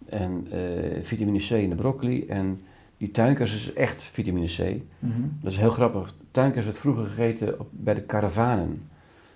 en 0.10 0.48
eh, 0.52 0.60
vitamine 1.02 1.40
C 1.40 1.50
in 1.50 1.70
de 1.70 1.76
broccoli 1.76 2.26
en 2.28 2.62
die 2.98 3.12
tuinkers 3.12 3.56
is 3.56 3.74
echt 3.74 4.04
vitamine 4.04 4.48
C. 4.48 4.82
Mhm. 5.00 5.22
Dat 5.42 5.52
is 5.52 5.58
heel 5.58 5.72
grappig. 5.72 6.14
Tuinkers 6.32 6.66
werd 6.66 6.78
vroeger 6.78 7.06
gegeten 7.06 7.60
op, 7.60 7.68
bij 7.72 7.94
de 7.94 8.02
karavanen. 8.02 8.90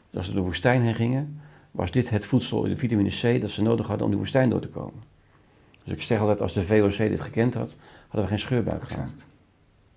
Dus 0.09 0.17
als 0.17 0.25
ze 0.25 0.31
door 0.31 0.41
de 0.41 0.47
woestijn 0.47 0.81
heen 0.81 0.95
gingen, 0.95 1.41
was 1.71 1.91
dit 1.91 2.09
het 2.09 2.25
voedsel, 2.25 2.61
de 2.61 2.77
vitamine 2.77 3.09
C, 3.09 3.41
dat 3.41 3.49
ze 3.49 3.61
nodig 3.61 3.87
hadden 3.87 4.05
om 4.05 4.11
de 4.11 4.17
woestijn 4.17 4.49
door 4.49 4.61
te 4.61 4.67
komen. 4.67 5.03
Dus 5.83 5.93
ik 5.93 6.01
zeg 6.01 6.19
altijd, 6.19 6.41
als 6.41 6.53
de 6.53 6.63
VOC 6.63 6.97
dit 6.97 7.21
gekend 7.21 7.53
had, 7.53 7.75
hadden 8.01 8.21
we 8.21 8.27
geen 8.27 8.39
scheurbuik 8.39 8.83
gehad. 8.83 9.25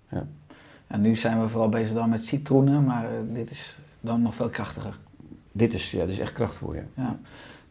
Ja. 0.09 0.27
En 0.87 1.01
nu 1.01 1.15
zijn 1.15 1.39
we 1.39 1.47
vooral 1.47 1.69
bezig 1.69 1.93
dan 1.93 2.09
met 2.09 2.25
citroenen, 2.25 2.85
maar 2.85 3.05
eh, 3.05 3.11
dit 3.33 3.51
is 3.51 3.79
dan 3.99 4.21
nog 4.21 4.35
veel 4.35 4.49
krachtiger. 4.49 4.97
Dit 5.51 5.73
is, 5.73 5.91
ja, 5.91 5.99
dit 5.99 6.13
is 6.13 6.19
echt 6.19 6.33
kracht 6.33 6.55
voor 6.55 6.75
je. 6.75 6.83
Ja. 6.93 7.19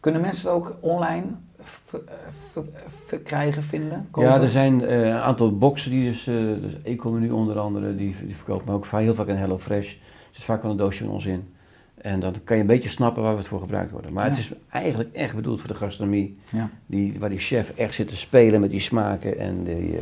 Kunnen 0.01 0.21
mensen 0.21 0.47
het 0.47 0.57
ook 0.57 0.77
online 0.81 1.27
ver- 1.65 2.03
eh, 2.07 2.15
ver- 2.53 2.65
verkrijgen, 3.07 3.63
vinden? 3.63 4.09
Ja, 4.15 4.41
er 4.41 4.49
zijn 4.51 4.85
eh, 4.85 5.01
een 5.01 5.13
aantal 5.13 5.57
boxen 5.59 5.91
die 5.91 6.11
dus, 6.11 6.27
eh 6.27 6.35
dus 6.35 6.73
Ecomenu 6.83 7.31
onder 7.31 7.59
andere, 7.59 7.97
die, 7.97 8.17
die 8.27 8.37
verkopen, 8.37 8.67
maar 8.67 8.75
ook 8.75 8.87
heel 8.87 9.15
vaak 9.15 9.27
in 9.27 9.37
HelloFresh. 9.37 9.91
Er 9.93 9.99
zit 10.31 10.45
vaak 10.45 10.63
wel 10.63 10.71
een 10.71 10.77
doosje 10.77 11.05
van 11.05 11.13
ons 11.13 11.27
in. 11.27 11.55
En 11.95 12.21
dan 12.21 12.35
kan 12.45 12.57
je 12.57 12.63
een 12.63 12.69
beetje 12.69 12.89
snappen 12.89 13.23
waar 13.23 13.33
we 13.33 13.39
het 13.39 13.49
voor 13.49 13.61
gebruikt 13.61 13.91
worden. 13.91 14.13
Maar 14.13 14.25
Ja. 14.25 14.31
het 14.31 14.39
is 14.39 14.51
eigenlijk 14.71 15.13
echt 15.13 15.35
bedoeld 15.35 15.61
voor 15.61 15.69
de 15.71 15.77
gastronomie. 15.77 16.39
Ja. 16.53 16.69
Die, 16.87 17.17
waar 17.19 17.29
die 17.29 17.39
chef 17.39 17.73
echt 17.77 17.95
zit 17.95 18.09
te 18.09 18.17
spelen 18.17 18.61
met 18.61 18.71
die 18.71 18.81
smaken 18.81 19.39
en 19.39 19.65
die, 19.65 19.97
eh, 19.97 20.01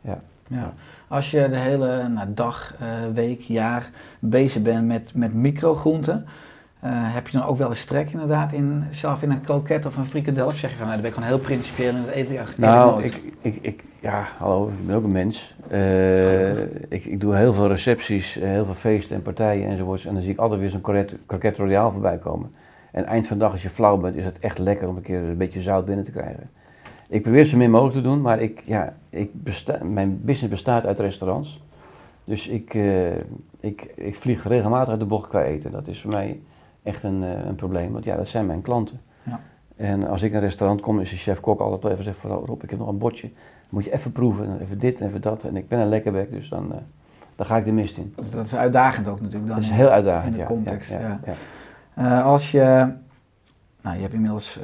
ja. 0.00 0.20
Ja. 0.48 0.74
Als 1.08 1.30
je 1.30 1.48
de 1.48 1.56
hele 1.56 2.08
nou, 2.08 2.28
dag, 2.34 2.74
eh, 2.78 2.88
week, 3.14 3.40
jaar 3.40 3.90
bezig 4.18 4.62
bent 4.62 4.86
met, 4.86 5.14
met 5.14 5.34
microgroenten, 5.34 6.26
eh, 6.84 6.90
heb 6.92 7.28
je 7.28 7.38
dan 7.38 7.46
ook 7.46 7.56
wel 7.56 7.68
eens 7.68 7.84
trek 7.84 8.10
inderdaad 8.10 8.52
in, 8.52 8.84
zelf 8.90 9.22
in 9.22 9.30
een 9.30 9.40
kroket 9.40 9.86
of 9.86 9.96
een 9.96 10.04
frikandel? 10.04 10.46
Of 10.46 10.56
zeg 10.56 10.70
je 10.70 10.76
van, 10.76 10.86
nou, 10.86 11.00
dan 11.00 11.00
ben 11.00 11.10
ik 11.10 11.16
gewoon 11.16 11.28
heel 11.28 11.46
principieel 11.46 11.94
en 11.94 12.04
dat 12.04 12.14
eet 12.14 12.30
ik 12.30 12.36
eigenlijk 12.36 12.58
Nou, 12.58 13.02
ik, 13.02 13.20
ik, 13.40 13.58
ik, 13.60 13.84
ja, 14.00 14.28
hallo, 14.38 14.68
ik 14.68 14.86
ben 14.86 14.96
ook 14.96 15.04
een 15.04 15.12
mens. 15.12 15.54
Eh, 15.68 16.60
ik, 16.62 17.04
ik 17.04 17.20
doe 17.20 17.36
heel 17.36 17.52
veel 17.52 17.68
recepties, 17.68 18.36
eh, 18.36 18.48
heel 18.48 18.64
veel 18.64 18.74
feesten 18.74 19.16
en 19.16 19.22
partijen 19.22 19.68
enzovoorts. 19.68 20.04
En 20.04 20.14
dan 20.14 20.22
zie 20.22 20.32
ik 20.32 20.38
altijd 20.38 20.60
weer 20.60 20.70
zo'n 20.70 20.80
kroket, 20.80 21.16
kroket 21.26 21.56
royale 21.56 21.90
voorbij 21.90 22.18
komen. 22.18 22.50
En 22.90 23.04
eind 23.04 23.26
van 23.26 23.36
de 23.38 23.42
dag, 23.42 23.52
als 23.52 23.62
je 23.62 23.70
flauw 23.70 23.96
bent, 23.96 24.16
is 24.16 24.24
het 24.24 24.38
echt 24.38 24.58
lekker 24.58 24.88
om 24.88 24.96
een 24.96 25.02
keer 25.02 25.18
een 25.18 25.36
beetje 25.36 25.62
zout 25.62 25.84
binnen 25.84 26.04
te 26.04 26.10
krijgen. 26.10 26.50
Ik 27.08 27.22
probeer 27.22 27.40
het 27.40 27.48
zo 27.48 27.56
min 27.56 27.70
mogelijk 27.70 27.96
te 27.96 28.02
doen, 28.02 28.20
maar 28.20 28.40
ik, 28.40 28.62
ja, 28.64 28.94
ik 29.10 29.30
besta 29.32 29.78
mijn 29.84 30.20
business 30.22 30.52
bestaat 30.52 30.86
uit 30.86 30.98
restaurants. 30.98 31.62
Dus 32.24 32.48
ik, 32.48 32.74
ik, 33.60 33.92
ik 33.94 34.16
vlieg 34.16 34.48
regelmatig 34.48 34.88
uit 34.88 35.00
de 35.00 35.06
bocht 35.06 35.28
qua 35.28 35.42
eten. 35.42 35.72
Dat 35.72 35.88
is 35.88 36.00
voor 36.00 36.10
mij 36.10 36.40
echt 36.84 37.02
een, 37.02 37.22
eh, 37.24 37.46
een 37.46 37.54
probleem, 37.54 37.92
want 37.92 38.04
ja, 38.04 38.16
dat 38.16 38.28
zijn 38.28 38.46
mijn 38.46 38.62
klanten. 38.62 39.00
Ja. 39.22 39.40
En 39.76 40.08
als 40.08 40.22
ik 40.22 40.30
in 40.30 40.36
een 40.36 40.42
restaurant 40.42 40.80
kom, 40.80 41.00
is 41.00 41.10
de 41.10 41.16
chef-kok 41.16 41.60
altijd 41.60 41.82
wel 41.82 41.92
even 41.92 42.04
zegt 42.04 42.18
van 42.18 42.30
Rob, 42.30 42.62
ik 42.62 42.70
heb 42.70 42.78
nog 42.78 42.88
een 42.88 42.98
bordje. 42.98 43.30
Moet 43.68 43.84
je 43.84 43.92
even 43.92 44.12
proeven, 44.12 44.46
en 44.46 44.60
even 44.60 44.78
dit 44.78 45.00
en 45.00 45.06
even 45.06 45.20
dat. 45.20 45.44
En 45.44 45.56
ik 45.56 45.68
ben 45.68 45.78
een 45.78 45.88
lekkerbek, 45.88 46.30
dus 46.30 46.48
dan, 46.48 46.72
eh, 46.72 46.78
dan 47.36 47.46
ga 47.46 47.56
ik 47.56 47.64
de 47.64 47.72
mist 47.72 47.96
in. 47.96 48.12
Dus 48.16 48.30
dat 48.30 48.44
is 48.44 48.54
uitdagend 48.54 49.08
ook 49.08 49.20
natuurlijk 49.20 49.46
dan. 49.46 49.56
Dat 49.60 49.64
is 49.64 49.70
heel 49.70 49.88
uitdagend, 49.88 50.26
in 50.26 50.32
de 50.32 50.38
ja, 50.38 50.44
context, 50.44 50.90
ja. 50.90 51.20
Eh, 51.94 52.24
als 52.24 52.50
je, 52.50 52.92
nou 53.80 53.94
je 53.96 54.02
hebt 54.02 54.14
inmiddels 54.14 54.58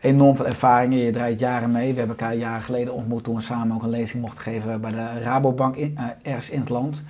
enorm 0.00 0.36
veel 0.36 0.46
ervaringen, 0.46 0.98
je 0.98 1.10
draait 1.10 1.38
jaren 1.38 1.70
mee. 1.72 1.92
We 1.92 1.98
hebben 1.98 2.16
elkaar 2.18 2.34
jaren 2.34 2.62
geleden 2.62 2.94
ontmoet 2.94 3.24
toen 3.24 3.34
we 3.34 3.40
samen 3.40 3.76
ook 3.76 3.82
een 3.82 3.88
lezing 3.88 4.22
mochten 4.22 4.42
geven 4.42 4.80
bij 4.80 4.90
de 4.90 5.20
Rabobank 5.20 5.76
in, 5.76 5.98
ergens 6.22 6.50
in 6.50 6.60
het 6.60 6.68
land. 6.68 7.04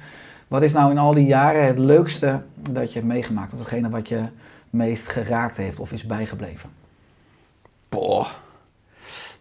Wat 0.49 0.63
is 0.63 0.73
nou 0.73 0.91
in 0.91 0.99
al 0.99 1.15
die 1.15 1.27
jaren 1.27 1.67
het 1.67 1.79
leukste 1.79 2.43
dat 2.55 2.93
je 2.93 2.99
hebt 2.99 3.13
meegemaakt? 3.13 3.53
Of 3.53 3.59
hetgene 3.59 3.89
wat 3.89 4.09
je 4.09 4.25
meest 4.71 5.09
geraakt 5.09 5.57
heeft 5.57 5.79
of 5.79 5.93
is 5.93 6.07
bijgebleven? 6.07 6.71
Boah. 7.89 8.29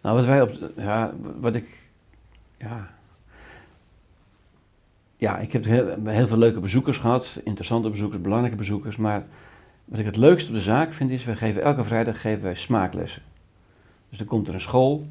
Nou, 0.01 0.15
wat 0.15 0.25
wij 0.25 0.41
op. 0.41 0.51
Ja, 0.75 1.13
wat 1.39 1.55
ik. 1.55 1.89
Ja. 2.57 2.93
Ja, 5.17 5.37
ik 5.37 5.51
heb 5.51 5.65
heel, 5.65 6.27
veel 6.27 6.37
leuke 6.37 6.59
bezoekers 6.59 6.97
gehad. 6.97 7.39
Interessante 7.43 7.89
bezoekers, 7.89 8.21
belangrijke 8.21 8.57
bezoekers. 8.57 8.97
Maar 8.97 9.25
wat 9.85 9.99
ik 9.99 10.05
het 10.05 10.15
leukste 10.15 10.49
op 10.49 10.55
de 10.55 10.61
zaak 10.61 10.93
vind 10.93 11.09
is, 11.11 11.23
we 11.23 11.35
geven 11.35 11.61
elke 11.61 11.83
vrijdag 11.83 12.21
geven 12.21 12.43
wij 12.43 12.55
smaaklessen. 12.55 13.21
Dus 14.09 14.17
dan 14.17 14.27
komt 14.27 14.47
er 14.47 14.53
een 14.53 14.61
school. 14.61 15.07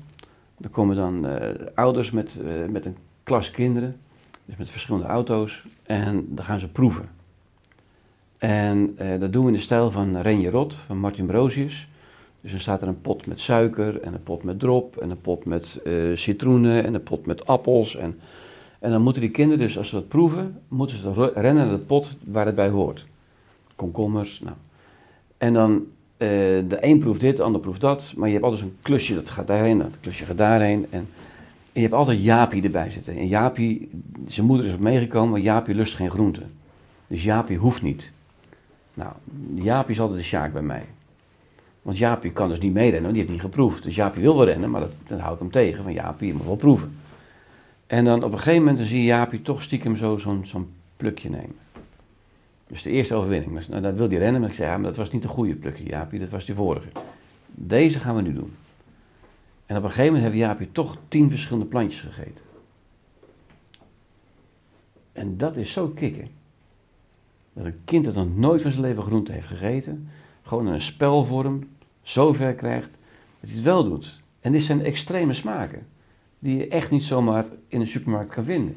Er 0.61 0.69
komen 0.69 0.97
dan 0.97 1.27
eh, 1.27 1.67
ouders 1.75 2.11
met, 2.11 2.41
eh, 2.41 2.67
met 2.69 2.85
een 2.85 2.97
klas 3.23 3.51
kinderen. 3.51 4.01
Dus 4.45 4.57
met 4.57 4.71
verschillende 4.71 5.07
auto's. 5.07 5.65
En 5.85 6.27
dan 6.29 6.45
gaan 6.45 6.61
ze 6.61 6.69
proeven. 6.69 7.09
En 8.39 8.95
eh, 8.97 9.21
dat 9.21 9.33
doen 9.33 9.43
we 9.43 9.51
in 9.51 9.57
de 9.57 9.63
stijl 9.63 9.91
van 9.91 10.17
Renje 10.17 10.51
Rot, 10.51 10.75
van 10.75 10.99
Martin 10.99 11.27
Brosius. 11.27 11.89
Dus 12.41 12.51
dan 12.51 12.61
staat 12.61 12.83
er 12.83 12.89
een 12.89 13.01
pot 13.01 13.27
met 13.27 13.41
suiker 13.41 14.01
en 14.01 14.15
een 14.15 14.23
pot 14.23 14.43
met 14.43 14.59
drop 14.59 14.97
en 14.97 15.11
een 15.11 15.21
pot 15.21 15.45
met 15.45 15.81
eh, 15.85 15.93
citroenen 16.15 16.85
en 16.85 16.95
een 16.95 17.03
pot 17.03 17.27
met 17.27 17.47
appels. 17.47 17.97
En, 17.97 18.19
en 18.79 18.91
dan 18.91 19.03
moeten 19.03 19.23
die 19.23 19.31
kinderen 19.31 19.67
dus, 19.67 19.79
als 19.79 19.89
ze 19.89 19.95
dat 19.95 20.09
proeven, 20.09 20.61
moeten 20.69 20.97
ze 20.97 21.33
rennen 21.35 21.67
naar 21.67 21.77
de 21.77 21.83
pot 21.83 22.17
waar 22.25 22.47
het 22.47 22.55
bij 22.55 22.69
hoort. 22.69 23.07
Komkommers, 23.77 24.41
nou. 24.41 24.57
En 25.39 25.53
dan, 25.53 25.87
eh, 26.17 26.29
de 26.69 26.79
een 26.81 26.99
proeft 26.99 27.21
dit, 27.21 27.37
de 27.37 27.43
ander 27.43 27.61
proeft 27.61 27.81
dat. 27.81 28.13
Maar 28.17 28.27
je 28.27 28.33
hebt 28.33 28.45
altijd 28.45 28.63
zo'n 28.63 28.77
klusje, 28.83 29.15
dat 29.15 29.31
gaat 29.31 29.47
daarheen, 29.47 29.79
dat 29.79 30.01
klusje 30.01 30.25
gaat 30.25 30.39
daarheen. 30.39 30.87
En, 30.91 31.09
en 31.34 31.34
je 31.75 31.81
hebt 31.81 31.93
altijd 31.93 32.23
Jaapie 32.23 32.63
erbij 32.63 32.91
zitten. 32.91 33.17
En 33.17 33.27
Jaapie, 33.27 33.91
zijn 34.27 34.47
moeder 34.47 34.67
is 34.67 34.73
op 34.73 34.81
meegekomen, 34.81 35.31
maar 35.31 35.41
Jaapie 35.41 35.75
lust 35.75 35.95
geen 35.95 36.11
groenten. 36.11 36.53
Dus 37.07 37.25
Jaapie 37.25 37.57
hoeft 37.57 37.83
niet. 37.83 38.13
Nou, 38.95 39.13
Jaapie 39.55 39.95
is 39.95 40.01
altijd 40.01 40.19
de 40.19 40.25
sjaak 40.25 40.53
bij 40.53 40.63
mij. 40.63 40.85
Want 41.83 41.99
Jaapie 41.99 42.33
kan 42.33 42.49
dus 42.49 42.61
niet 42.61 42.73
meerennen, 42.73 43.03
want 43.03 43.15
die 43.15 43.23
heeft 43.23 43.33
niet 43.33 43.53
geproefd. 43.53 43.83
Dus 43.83 43.95
Jaapie 43.95 44.23
wil 44.23 44.37
wel 44.37 44.45
rennen, 44.45 44.71
maar 44.71 44.81
dat, 44.81 44.93
dat 45.07 45.21
houdt 45.21 45.41
hem 45.41 45.51
tegen. 45.51 45.83
Van 45.83 45.93
Jaapie, 45.93 46.27
je 46.27 46.35
moet 46.35 46.45
wel 46.45 46.57
proeven. 46.57 46.97
En 47.87 48.05
dan 48.05 48.23
op 48.23 48.33
een 48.33 48.39
gegeven 48.39 48.59
moment 48.59 48.79
dan 48.79 48.87
zie 48.87 48.99
je 48.99 49.05
Jaapie 49.05 49.43
toch 49.43 49.63
stiekem 49.63 49.97
zo, 49.97 50.17
zo'n 50.17 50.47
zo'n 50.47 50.69
plukje 50.97 51.31
nemen. 51.31 51.57
Dus 52.67 52.83
de 52.83 52.91
eerste 52.91 53.15
overwinning. 53.15 53.67
Nou, 53.69 53.83
dan 53.83 53.95
wil 53.95 54.09
hij 54.09 54.19
rennen, 54.19 54.41
maar 54.41 54.51
ik 54.51 54.57
zei, 54.57 54.69
ja, 54.71 54.77
maar 54.77 54.87
dat 54.87 54.97
was 54.97 55.11
niet 55.11 55.23
de 55.23 55.29
goede 55.29 55.55
plukje, 55.55 55.85
Jaapie, 55.85 56.19
dat 56.19 56.29
was 56.29 56.45
die 56.45 56.55
vorige. 56.55 56.89
Deze 57.51 57.99
gaan 57.99 58.17
we 58.17 58.23
nu 58.23 58.33
doen. 58.33 58.53
En 59.67 59.77
op 59.77 59.83
een 59.83 59.89
gegeven 59.91 60.13
moment 60.13 60.33
heeft 60.33 60.45
Jaapie 60.45 60.73
toch 60.73 60.97
tien 61.09 61.31
verschillende 61.31 61.67
plantjes 61.67 62.01
gegeten. 62.01 62.45
En 65.13 65.37
dat 65.37 65.57
is 65.57 65.73
zo 65.73 65.89
kicken. 65.89 66.29
Dat 67.53 67.65
een 67.67 67.81
kind 67.85 68.05
dat 68.05 68.15
nog 68.15 68.37
nooit 68.37 68.63
van 68.63 68.71
zijn 68.71 68.83
leven 68.85 69.03
groente 69.03 69.33
heeft 69.33 69.47
gegeten, 69.47 70.09
gewoon 70.43 70.67
in 70.67 70.73
een 70.73 70.81
spelvorm 70.81 71.69
zo 72.03 72.33
ver 72.33 72.55
krijgt 72.55 72.91
dat 73.41 73.49
hij 73.51 73.53
het 73.53 73.63
wel 73.63 73.85
doet. 73.85 74.21
En 74.41 74.53
dit 74.53 74.63
zijn 74.63 74.85
extreme 74.85 75.35
smaken, 75.35 75.87
die 76.39 76.57
je 76.57 76.69
echt 76.69 76.91
niet 76.91 77.05
zomaar 77.05 77.47
in 77.69 77.81
een 77.81 77.87
supermarkt 77.87 78.31
kan 78.35 78.45
vinden. 78.45 78.77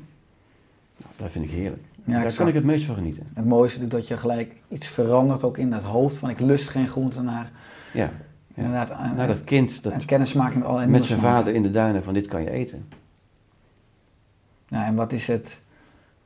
Nou, 0.98 1.12
dat 1.16 1.32
vind 1.32 1.46
ik 1.46 1.52
heerlijk. 1.52 1.84
Ja, 1.96 2.14
Daar 2.14 2.16
exact. 2.16 2.38
kan 2.38 2.48
ik 2.48 2.54
het 2.54 2.64
meest 2.64 2.86
van 2.86 2.96
genieten. 2.96 3.28
Het 3.34 3.46
mooiste 3.46 3.84
is 3.84 3.90
dat 3.90 4.08
je 4.08 4.18
gelijk 4.18 4.56
iets 4.68 4.88
verandert 4.88 5.44
ook 5.44 5.58
in 5.58 5.70
dat 5.70 5.84
hoofd 5.84 6.16
van 6.16 6.30
ik 6.30 6.40
lust 6.40 6.70
geen 6.70 6.88
groente 6.88 7.22
naar 7.22 7.52
Ja. 7.94 8.12
Inderdaad 8.58 8.92
aan, 8.92 9.16
nou, 9.16 9.28
dat 9.28 9.44
kind 9.44 9.84
dat 9.84 9.94
en 9.94 10.06
kennismaking 10.06 10.58
met 10.58 10.66
allerlei 10.68 10.92
met 10.92 11.04
zijn 11.04 11.20
vader 11.20 11.54
in 11.54 11.64
de 11.64 11.72
duinen 11.72 12.04
van 12.04 12.14
dit 12.14 12.28
kan 12.28 12.42
je 12.42 12.52
eten. 12.52 12.88
Ja, 14.68 14.86
en 14.86 14.96
wat 14.96 15.12
is 15.12 15.28
het 15.28 15.60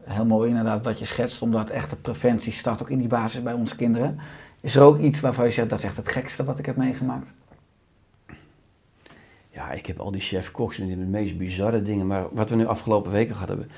heel 0.03 0.25
mooi 0.25 0.49
inderdaad 0.49 0.83
wat 0.83 0.99
je 0.99 1.05
schetst, 1.05 1.41
omdat 1.41 1.69
echte 1.69 1.95
preventie 1.95 2.51
start 2.51 2.81
ook 2.81 2.89
in 2.89 2.97
die 2.97 3.07
basis 3.07 3.43
bij 3.43 3.53
onze 3.53 3.75
kinderen. 3.75 4.19
Is 4.61 4.75
er 4.75 4.81
ook 4.81 4.99
iets 4.99 5.19
waarvan 5.19 5.45
je 5.45 5.51
zegt 5.51 5.69
dat 5.69 5.79
is 5.79 5.85
echt 5.85 5.97
het 5.97 6.07
gekste 6.07 6.43
wat 6.43 6.59
ik 6.59 6.65
heb 6.65 6.75
meegemaakt? 6.75 7.29
Ja, 9.49 9.71
ik 9.71 9.85
heb 9.85 9.99
al 9.99 10.11
die 10.11 10.21
chef-koks 10.21 10.79
en 10.79 10.87
de 10.87 10.95
meest 10.95 11.37
bizarre 11.37 11.81
dingen. 11.81 12.07
Maar 12.07 12.25
wat 12.31 12.49
we 12.49 12.55
nu 12.55 12.65
afgelopen 12.65 13.11
weken 13.11 13.33
gehad 13.33 13.49
hebben. 13.49 13.69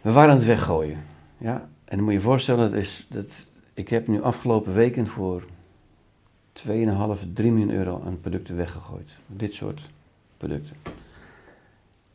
We 0.00 0.12
waren 0.12 0.30
aan 0.30 0.36
het 0.36 0.46
weggooien. 0.46 0.98
Ja? 1.38 1.68
En 1.84 1.96
dan 1.96 2.00
moet 2.00 2.12
je 2.12 2.18
je 2.18 2.24
voorstellen, 2.24 2.70
dat 2.70 2.80
is, 2.80 3.06
dat, 3.08 3.48
ik 3.74 3.88
heb 3.88 4.08
nu 4.08 4.22
afgelopen 4.22 4.74
weekend 4.74 5.08
voor 5.08 5.42
2,5, 6.62 7.32
3 7.32 7.52
miljoen 7.52 7.70
euro 7.70 8.02
aan 8.04 8.20
producten 8.20 8.56
weggegooid. 8.56 9.10
Dit 9.26 9.52
soort 9.52 9.80
producten. 10.36 10.76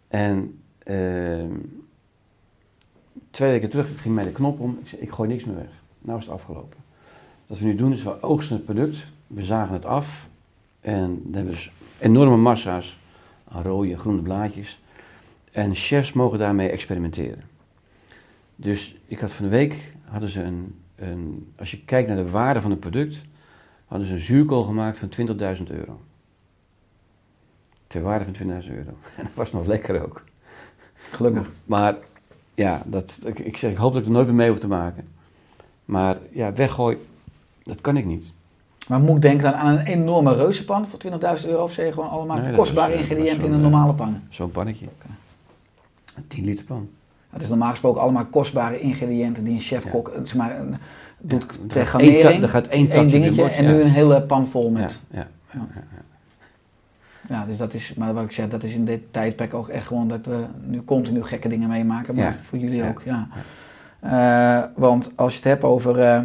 En 0.08 0.62
ehm, 0.84 1.58
twee 3.32 3.52
weken 3.52 3.70
terug 3.70 4.02
ging 4.02 4.16
mij 4.16 4.24
de 4.24 4.32
knop 4.32 4.60
om. 4.60 4.78
Ik 4.82 4.88
zei, 4.88 5.02
ik 5.02 5.12
gooi 5.12 5.30
niks 5.30 5.44
meer 5.44 5.56
weg. 5.56 5.70
Nou 6.00 6.18
is 6.20 6.26
het 6.26 6.34
afgelopen. 6.34 6.78
Wat 7.48 7.60
we 7.60 7.66
nu 7.66 7.76
doen 7.76 7.94
is, 7.94 8.04
we 8.04 8.22
oogsten 8.22 8.56
het 8.56 8.66
product. 8.66 8.98
We 9.28 9.44
zagen 9.44 9.74
het 9.74 9.86
af. 9.86 10.30
En 10.80 11.08
dan 11.24 11.34
hebben 11.34 11.44
we 11.44 11.58
dus 11.58 11.72
enorme 12.00 12.38
massa's 12.38 12.98
aan 13.48 13.64
rode 13.64 13.92
en 13.92 14.00
groene 14.00 14.22
blaadjes. 14.22 14.80
En 15.52 15.76
chefs 15.76 16.14
mogen 16.14 16.40
daarmee 16.40 16.70
experimenteren. 16.70 17.44
Dus 18.56 18.98
ik 19.06 19.20
had 19.20 19.34
van 19.34 19.46
de 19.46 19.52
week, 19.52 19.94
hadden 20.04 20.30
ze 20.30 20.42
een, 20.42 20.76
een, 20.96 21.52
als 21.56 21.72
je 21.72 21.84
kijkt 21.84 22.08
naar 22.08 22.18
de 22.18 22.30
waarde 22.30 22.62
van 22.62 22.72
het 22.72 22.80
product, 22.80 23.22
hadden 23.90 24.08
ze 24.08 24.14
een 24.14 24.20
zuurkool 24.20 24.64
gemaakt 24.64 24.98
van 24.98 25.10
20.000 25.18 25.64
euro. 25.68 26.00
Ter 27.88 28.02
waarde 28.02 28.26
van 28.26 28.62
20.000 28.62 28.70
euro. 28.70 28.94
En 29.18 29.24
dat 29.24 29.34
was 29.34 29.52
nog 29.52 29.66
lekker 29.66 30.04
ook. 30.04 30.24
Gelukkig. 31.12 31.52
Maar 31.66 31.96
ja, 32.56 32.82
dat, 32.86 33.20
ik, 33.26 33.40
ik 33.40 33.58
zeg, 33.58 33.72
ik 33.72 33.78
hoop 33.78 33.92
dat 33.94 34.02
ik 34.02 34.08
er 34.08 34.14
nooit 34.14 34.26
meer 34.26 34.36
mee 34.36 34.50
hoef 34.50 34.60
te 34.60 34.68
maken. 34.68 35.08
Maar 35.86 36.18
ja, 36.32 36.54
weggooi, 36.54 36.98
dat 37.64 37.82
kan 37.82 37.98
ik 37.98 38.06
niet. 38.06 38.32
Maar 38.88 39.00
moet 39.00 39.16
ik 39.16 39.22
denken 39.22 39.44
dan 39.44 39.54
aan 39.54 39.78
een 39.78 39.86
enorme 39.86 40.36
reuzenpan 40.36 40.88
voor 40.88 41.00
20.000 41.40 41.48
euro 41.48 41.64
of 41.64 41.72
zeg 41.72 41.86
je 41.86 41.94
gewoon 41.94 42.10
allemaal 42.10 42.38
Nee, 42.38 42.56
kostbare 42.56 42.94
is, 42.94 42.96
eh, 42.96 43.02
ingrediënten 43.02 43.48
in 43.48 43.54
een 43.54 43.62
zo'n, 43.62 43.70
normale 43.72 43.94
pan? 43.94 44.22
Zo'n 44.30 44.52
pannetje. 44.52 44.88
Een 46.16 46.28
10 46.28 46.46
liter 46.46 46.66
pan. 46.66 46.90
Het 47.30 47.42
is 47.42 47.48
normaal 47.48 47.70
gesproken 47.70 48.02
allemaal 48.02 48.26
kostbare 48.26 48.80
ingrediënten 48.80 49.44
die 49.44 49.54
een 49.54 49.60
chef-kok 49.62 50.12
zeg 50.24 50.36
maar, 50.36 50.60
een- 50.60 50.76
doet 51.18 51.46
ter 51.68 51.80
er 51.80 51.88
gaat 51.88 52.02
één 52.02 52.12
garnering. 52.12 52.44
er 52.44 52.50
gaat 52.50 52.68
één 52.68 52.90
één 52.92 53.10
dingetje 53.10 53.44
en 53.44 53.66
nu 53.66 53.82
een 53.82 53.88
hele 53.90 54.22
pan 54.22 54.48
vol 54.48 54.70
met. 54.70 55.00
Ja, 55.12 55.28
ja. 55.54 55.60
Ja, 57.30 57.46
dus 57.46 57.58
dat 57.58 57.74
is, 57.74 57.94
maar 57.98 58.14
wat 58.14 58.24
ik 58.24 58.32
zeg, 58.32 58.50
dat 58.50 58.64
is 58.64 58.74
in 58.74 58.86
dit 58.86 59.02
tijdperk 59.12 59.54
ook 59.54 59.68
echt 59.68 59.88
gewoon 59.88 60.08
dat 60.08 60.26
we 60.26 60.44
nu 60.66 60.84
continu 60.84 61.24
gekke 61.24 61.50
dingen 61.50 61.70
meemaken, 61.70 62.16
maar 62.16 62.24
Ja. 62.24 62.36
voor 62.48 62.58
jullie 62.58 62.84
ook, 62.88 63.02
ja. 63.06 63.28
Eh, 64.00 64.70
want 64.76 65.12
als 65.16 65.32
je 65.32 65.40
het 65.40 65.48
hebt 65.48 65.64
over 65.64 66.00
eh, 66.00 66.22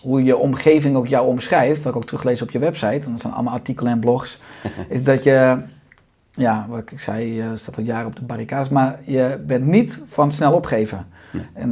hoe 0.00 0.22
je 0.24 0.36
omgeving 0.36 0.96
ook 0.96 1.06
jou 1.06 1.26
omschrijft, 1.28 1.82
wat 1.82 1.92
ik 1.92 1.98
ook 1.98 2.06
teruglees 2.06 2.42
op 2.42 2.50
je 2.50 2.58
website, 2.58 3.06
en 3.06 3.10
dat 3.12 3.20
zijn 3.20 3.32
allemaal 3.32 3.52
artikelen 3.54 3.92
en 3.92 3.98
blogs, 3.98 4.38
is 4.88 5.02
dat 5.02 5.22
je, 5.24 5.56
ja, 6.38 6.66
wat 6.68 6.90
ik 6.90 7.00
zei, 7.00 7.34
je 7.34 7.50
staat 7.54 7.76
al 7.76 7.82
jaren 7.82 8.06
op 8.06 8.16
de 8.16 8.22
barricades, 8.22 8.68
maar 8.68 8.98
je 9.04 9.40
bent 9.46 9.66
niet 9.66 10.02
van 10.08 10.32
snel 10.32 10.52
opgeven. 10.52 11.06
Nee. 11.32 11.42
En 11.52 11.70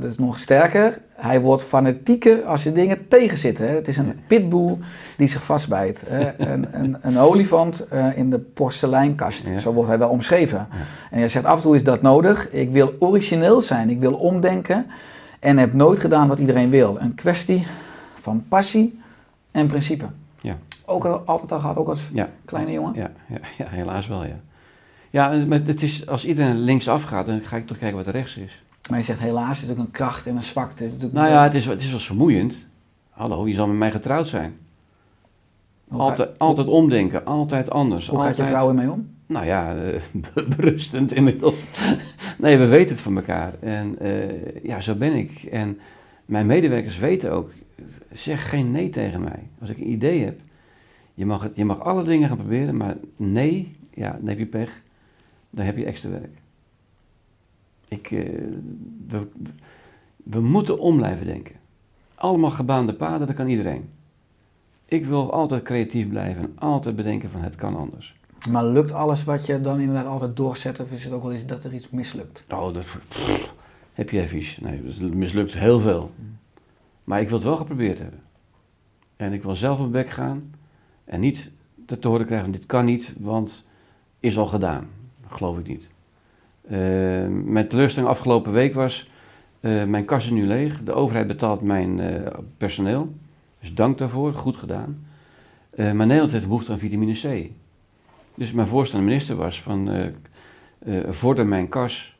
dat 0.00 0.10
is 0.10 0.18
nog 0.18 0.38
sterker, 0.38 0.98
hij 1.14 1.40
wordt 1.40 1.62
fanatieker 1.62 2.44
als 2.44 2.62
je 2.62 2.72
dingen 2.72 3.08
tegenzitten. 3.08 3.68
Hè. 3.68 3.74
Het 3.74 3.88
is 3.88 3.96
een 3.96 4.18
pitbull 4.26 4.76
die 5.16 5.28
zich 5.28 5.42
vastbijt. 5.42 6.02
Hè. 6.06 6.32
Een, 6.52 6.66
een, 6.70 6.96
een 7.00 7.18
olifant 7.18 7.88
eh, 7.88 8.16
in 8.18 8.30
de 8.30 8.38
porseleinkast, 8.38 9.48
Ja. 9.48 9.58
zo 9.58 9.72
wordt 9.72 9.88
hij 9.88 9.98
wel 9.98 10.08
omschreven. 10.08 10.68
En 11.10 11.20
je 11.20 11.28
zegt 11.28 11.44
af 11.44 11.56
en 11.56 11.62
toe 11.62 11.74
is 11.74 11.84
dat 11.84 12.02
nodig. 12.02 12.50
Ik 12.50 12.70
wil 12.70 12.94
origineel 12.98 13.60
zijn, 13.60 13.90
ik 13.90 14.00
wil 14.00 14.14
omdenken 14.14 14.86
en 15.40 15.58
heb 15.58 15.72
nooit 15.72 15.98
gedaan 15.98 16.28
wat 16.28 16.38
iedereen 16.38 16.70
wil. 16.70 16.96
Een 17.00 17.14
kwestie 17.14 17.66
van 18.14 18.44
passie 18.48 19.00
en 19.50 19.66
principe. 19.66 20.04
Ja. 20.40 20.56
Ook 20.86 21.04
al, 21.04 21.18
altijd 21.18 21.52
al 21.52 21.58
gehad, 21.60 21.76
ook 21.76 21.88
als 21.88 22.08
Ja. 22.12 22.30
kleine 22.44 22.72
jongen. 22.72 22.94
Ja, 22.94 23.10
ja, 23.28 23.38
ja, 23.58 23.66
helaas 23.68 24.06
wel, 24.06 24.24
ja. 24.24 24.40
Ja, 25.10 25.44
maar 25.46 25.60
het 25.64 25.82
is, 25.82 26.06
als 26.06 26.24
iedereen 26.24 26.58
linksaf 26.60 27.02
gaat, 27.02 27.26
dan 27.26 27.40
ga 27.40 27.56
ik 27.56 27.66
toch 27.66 27.78
kijken 27.78 27.96
wat 27.96 28.06
er 28.06 28.12
rechts 28.12 28.36
is. 28.36 28.62
Maar 28.90 28.98
je 28.98 29.04
zegt 29.04 29.18
helaas, 29.18 29.50
is 29.56 29.60
natuurlijk 29.60 29.86
een 29.86 29.92
kracht 29.92 30.26
en 30.26 30.36
een 30.36 30.42
zwakte. 30.42 30.84
Het 30.84 31.12
Nou 31.12 31.28
ja, 31.28 31.42
het 31.42 31.54
is, 31.54 31.66
het 31.66 31.80
is 31.82 31.90
wel 31.90 31.98
vermoeiend. 31.98 32.66
Hallo, 33.10 33.46
je 33.48 33.54
zal 33.54 33.66
met 33.66 33.76
mij 33.76 33.90
getrouwd 33.92 34.28
zijn. 34.28 34.56
Hoe 35.88 36.00
gaat- 36.00 36.08
Altijd, 36.08 36.38
altijd 36.38 36.68
omdenken, 36.68 37.24
altijd 37.24 37.70
anders. 37.70 38.08
Hoe 38.08 38.20
gaat 38.20 38.36
je 38.36 38.44
vrouw 38.44 38.68
ermee 38.68 38.90
om? 38.90 39.08
Nou 39.26 39.46
ja, 39.46 39.74
eh, 39.74 40.00
berustend 40.56 41.12
inmiddels. 41.12 41.62
nee, 42.38 42.58
we 42.58 42.66
weten 42.66 42.88
het 42.94 43.00
van 43.00 43.16
elkaar. 43.16 43.52
En 43.60 43.98
eh, 43.98 44.62
ja, 44.62 44.80
zo 44.80 44.94
ben 44.94 45.12
ik. 45.14 45.42
En 45.42 45.78
mijn 46.24 46.46
medewerkers 46.46 46.98
weten 46.98 47.32
ook, 47.32 47.50
zeg 48.12 48.48
geen 48.50 48.70
nee 48.70 48.88
tegen 48.90 49.20
mij. 49.22 49.48
Als 49.60 49.70
ik 49.70 49.78
een 49.78 49.90
idee 49.90 50.24
heb, 50.24 50.40
je 51.16 51.26
mag, 51.26 51.42
het, 51.42 51.56
je 51.56 51.64
mag 51.64 51.80
alle 51.80 52.04
dingen 52.04 52.28
gaan 52.28 52.36
proberen, 52.36 52.76
maar 52.76 52.96
nee, 53.16 53.76
ja, 53.94 54.10
dan 54.10 54.28
heb 54.28 54.38
je 54.38 54.46
pech. 54.46 54.82
Dan 55.50 55.64
heb 55.64 55.76
je 55.76 55.84
extra 55.84 56.10
werk. 56.10 56.38
Ik, 57.88 58.10
eh, 58.10 58.20
we, 59.06 59.26
we 60.16 60.40
moeten 60.40 60.78
om 60.78 60.96
blijven 60.96 61.26
denken. 61.26 61.54
Allemaal 62.14 62.50
gebaande 62.50 62.94
paden, 62.94 63.26
dat 63.26 63.36
kan 63.36 63.48
iedereen. 63.48 63.90
Ik 64.84 65.06
wil 65.06 65.32
altijd 65.32 65.62
creatief 65.62 66.08
blijven 66.08 66.42
en 66.42 66.52
altijd 66.58 66.96
bedenken 66.96 67.30
van 67.30 67.40
het 67.40 67.54
kan 67.54 67.76
anders. 67.76 68.16
Maar 68.50 68.64
lukt 68.64 68.92
alles 68.92 69.24
wat 69.24 69.46
je 69.46 69.60
dan 69.60 69.80
inderdaad 69.80 70.06
altijd 70.06 70.36
doorzet, 70.36 70.80
of 70.80 70.90
is 70.90 71.04
het 71.04 71.12
ook 71.12 71.22
wel 71.22 71.32
eens 71.32 71.46
dat 71.46 71.64
er 71.64 71.74
iets 71.74 71.90
mislukt? 71.90 72.44
Oh, 72.50 72.74
dat 72.74 72.84
pff, 73.08 73.54
heb 73.92 74.10
je 74.10 74.28
vies. 74.28 74.58
Nee, 74.58 74.82
het 74.84 75.14
mislukt 75.14 75.52
heel 75.52 75.80
veel. 75.80 76.10
Maar 77.04 77.20
ik 77.20 77.28
wil 77.28 77.36
het 77.36 77.46
wel 77.46 77.56
geprobeerd 77.56 77.98
hebben. 77.98 78.22
En 79.16 79.32
ik 79.32 79.42
wil 79.42 79.54
zelf 79.54 79.80
op 79.80 79.92
bek 79.92 80.08
gaan 80.08 80.54
en 81.06 81.20
niet 81.20 81.50
te 81.86 82.08
horen 82.08 82.26
krijgen, 82.26 82.50
dit 82.50 82.66
kan 82.66 82.84
niet, 82.84 83.14
want 83.18 83.68
is 84.20 84.38
al 84.38 84.46
gedaan. 84.46 84.88
Dat 85.22 85.32
geloof 85.32 85.58
ik 85.58 85.66
niet. 85.66 85.88
Eh, 86.62 86.78
mijn 87.28 87.68
teleurstelling 87.68 88.10
afgelopen 88.10 88.52
week 88.52 88.74
was, 88.74 89.10
eh, 89.60 89.84
mijn 89.84 90.04
kas 90.04 90.24
is 90.24 90.30
nu 90.30 90.46
leeg. 90.46 90.82
De 90.82 90.92
overheid 90.92 91.26
betaalt 91.26 91.60
mijn 91.60 92.00
eh, 92.00 92.32
personeel. 92.56 93.14
Dus 93.60 93.74
dank 93.74 93.98
daarvoor, 93.98 94.34
goed 94.34 94.56
gedaan. 94.56 95.04
Maar 95.76 95.94
Nederland 95.94 96.32
heeft 96.32 96.46
behoefte 96.46 96.72
aan 96.72 96.78
vitamine 96.78 97.12
C. 97.12 97.50
Dus 98.34 98.52
mijn 98.52 98.68
de 98.68 98.98
minister 98.98 99.36
was 99.36 99.62
van, 99.62 100.12
vorder 101.08 101.46
mijn 101.46 101.68
kas, 101.68 102.16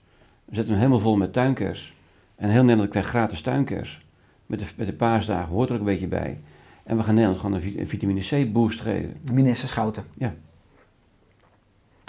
zet 0.51 0.66
hem 0.66 0.76
helemaal 0.76 1.01
vol 1.01 1.16
met 1.16 1.32
tuinkers. 1.32 1.95
En 2.34 2.51
heel 2.51 2.62
Nederland 2.62 2.91
krijgt 2.91 3.09
gratis 3.09 3.41
tuinkers. 3.41 4.01
Met 4.47 4.59
de, 4.59 4.66
met 4.76 4.87
de 4.87 4.93
paasdagen 4.93 5.53
hoort 5.53 5.68
er 5.68 5.74
ook 5.74 5.80
een 5.80 5.87
beetje 5.87 6.07
bij. 6.07 6.39
En 6.87 6.97
we 6.97 7.03
gaan 7.03 7.14
Nederland 7.14 7.41
gewoon 7.41 7.55
een, 7.57 7.62
vi- 7.62 7.78
een 7.78 7.89
vitamine 7.89 8.20
C 8.20 8.53
boost 8.53 8.80
geven. 8.80 9.16
Minister 9.32 9.68
Schouten. 9.68 10.05
Ja. 10.18 10.34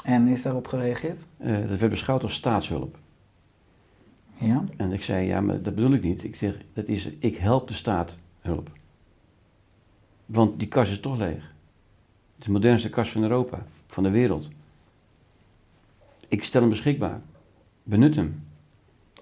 En 0.04 0.28
is 0.28 0.42
daarop 0.42 0.68
gereageerd? 0.68 1.26
Eh, 1.38 1.68
dat 1.68 1.80
werd 1.80 1.90
beschouwd 1.90 2.24
als 2.24 2.34
staatshulp. 2.34 2.98
Ja. 4.40 4.64
En 4.78 4.92
ik 4.92 5.04
zei, 5.04 5.28
ja, 5.28 5.42
maar 5.42 5.62
dat 5.62 5.76
bedoel 5.76 5.94
ik 5.94 6.04
niet. 6.04 6.24
Ik 6.24 6.36
zeg, 6.36 6.58
dat 6.74 6.88
is, 6.88 7.10
ik 7.20 7.38
help 7.38 7.68
de 7.68 7.74
staat 7.74 8.18
hulp. 8.42 8.70
Want 10.26 10.60
die 10.60 10.68
kas 10.68 10.90
is 10.92 11.00
toch 11.00 11.18
leeg. 11.18 11.34
Het 11.34 12.40
is 12.40 12.46
de 12.46 12.52
modernste 12.52 12.90
kas 12.90 13.12
van 13.12 13.22
Europa, 13.22 13.66
van 13.88 14.04
de 14.04 14.10
wereld. 14.10 14.50
Ik 16.28 16.44
stel 16.44 16.62
hem 16.62 16.70
beschikbaar. 16.70 17.22
Benut 17.84 18.16
hem. 18.16 18.44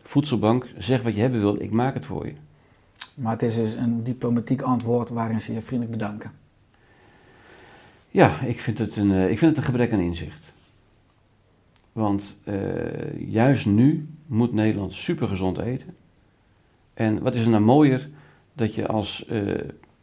Voedselbank, 0.02 0.68
zeg 0.78 1.02
wat 1.02 1.16
je 1.16 1.22
hebben 1.22 1.40
wil, 1.40 1.62
ik 1.62 1.72
maak 1.72 1.94
het 1.94 2.06
voor 2.06 2.26
je. 2.26 2.34
Maar 3.14 3.32
het 3.32 3.42
is 3.42 3.56
dus 3.56 3.74
een 3.74 4.04
diplomatiek 4.04 4.62
antwoord 4.62 5.10
waarin 5.10 5.42
ze 5.42 5.54
je 5.54 5.62
vriendelijk 5.62 5.98
bedanken. 5.98 6.32
Ja, 8.10 8.42
ik 8.42 8.60
vind 8.60 8.78
het 8.80 8.96
een, 8.96 9.12
eh, 9.12 9.30
ik 9.30 9.38
vind 9.38 9.50
het 9.56 9.58
een 9.58 9.64
gebrek 9.72 9.94
aan 9.94 10.00
inzicht. 10.00 10.54
Want 11.92 12.40
eh, 12.44 13.30
juist 13.32 13.66
nu 13.66 14.08
moet 14.26 14.54
Nederland 14.54 14.94
supergezond 14.94 15.58
eten. 15.58 15.96
En 16.94 17.22
wat 17.22 17.36
is 17.36 17.44
er 17.44 17.50
nou 17.50 17.64
mooier 17.64 18.10
dat 18.54 18.76
je 18.76 18.88
als. 18.88 19.26
eh, 19.26 19.50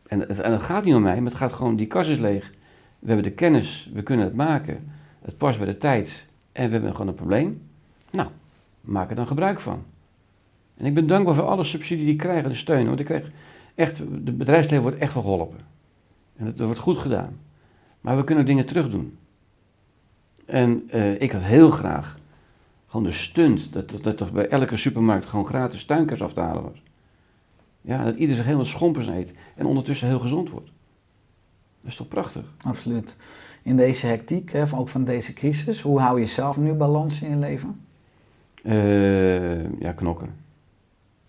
en, 0.07 0.21
het, 0.21 0.41
en 0.41 0.53
het 0.53 0.63
gaat 0.63 0.85
niet 0.85 0.95
om 0.95 1.03
mij, 1.03 1.17
maar 1.21 1.31
het 1.31 1.41
gaat 1.41 1.53
gewoon. 1.53 1.77
Die 1.77 1.87
kas 1.87 2.09
is 2.09 2.19
leeg. 2.19 2.53
We 2.99 3.07
hebben 3.07 3.25
de 3.25 3.33
kennis, 3.33 3.91
we 3.95 4.03
kunnen 4.03 4.25
het 4.25 4.35
maken. 4.35 4.91
Het 5.23 5.37
past 5.37 5.59
bij 5.59 5.67
de 5.67 5.79
tijd. 5.79 6.29
En 6.53 6.67
we 6.67 6.73
hebben 6.73 6.93
gewoon 6.93 7.09
een 7.09 7.15
probleem. 7.15 7.63
Nou, 8.11 8.29
maak 8.81 9.11
er 9.11 9.17
dan 9.17 9.27
gebruik 9.27 9.61
van. 9.61 9.85
En 10.77 10.87
ik 10.87 10.95
ben 10.95 11.07
dankbaar 11.07 11.35
voor 11.35 11.45
alle 11.45 11.65
subsidie 11.65 12.05
die 12.05 12.13
ik 12.13 12.19
krijg 12.19 12.43
en 12.45 12.49
de 12.49 12.55
steun. 12.55 12.87
Want 12.87 13.01
ik 13.01 13.07
krijg 13.07 13.31
echt. 13.75 13.99
Het 13.99 14.39
bedrijfsleven 14.39 14.83
wordt 14.83 14.99
echt 14.99 15.13
geholpen. 15.13 15.59
En 16.37 16.47
het 16.47 16.61
wordt 16.61 16.79
goed 16.79 16.99
gedaan. 16.99 17.39
Maar 18.01 18.17
we 18.17 18.25
kunnen 18.25 18.47
dingen 18.47 18.67
terugdoen. 18.67 19.19
En 20.47 20.83
eh, 20.89 21.21
ik 21.21 21.33
had 21.33 21.43
heel 21.43 21.71
graag 21.71 22.19
gewoon 22.87 23.07
de 23.07 23.13
stunt 23.13 23.73
dat, 23.73 23.91
dat, 23.91 24.03
dat 24.03 24.21
er 24.21 24.33
bij 24.33 24.49
elke 24.49 24.77
supermarkt 24.77 25.27
gewoon 25.27 25.47
gratis 25.47 25.85
tuinkers 25.85 26.23
af 26.23 26.33
te 26.33 26.41
halen 26.41 26.63
was. 26.63 26.83
Ja, 27.81 28.05
dat 28.05 28.17
ieder 28.17 28.37
zich 28.37 28.45
helemaal 28.45 28.65
schompers 28.65 29.07
eet 29.07 29.35
en 29.57 29.67
ondertussen 29.67 30.09
heel 30.09 30.21
gezond 30.21 30.51
wordt. 30.51 30.71
Dat 31.81 31.91
is 31.91 31.97
toch 31.97 32.09
prachtig? 32.09 32.45
Absoluut. 32.63 33.17
In 33.63 33.77
deze 33.77 34.07
hectiek, 34.07 34.53
hè, 34.53 34.65
ook 34.75 34.89
van 34.89 35.05
deze 35.05 35.33
crisis, 35.33 35.81
hoe 35.81 36.01
hou 36.01 36.21
je 36.21 36.27
zelf 36.27 36.57
nu 36.57 36.73
balans 36.73 37.23
in 37.23 37.31
je 37.31 37.37
leven? 37.37 37.81
Eh, 38.63 39.81
ja, 39.81 39.93
knokken. 39.93 40.35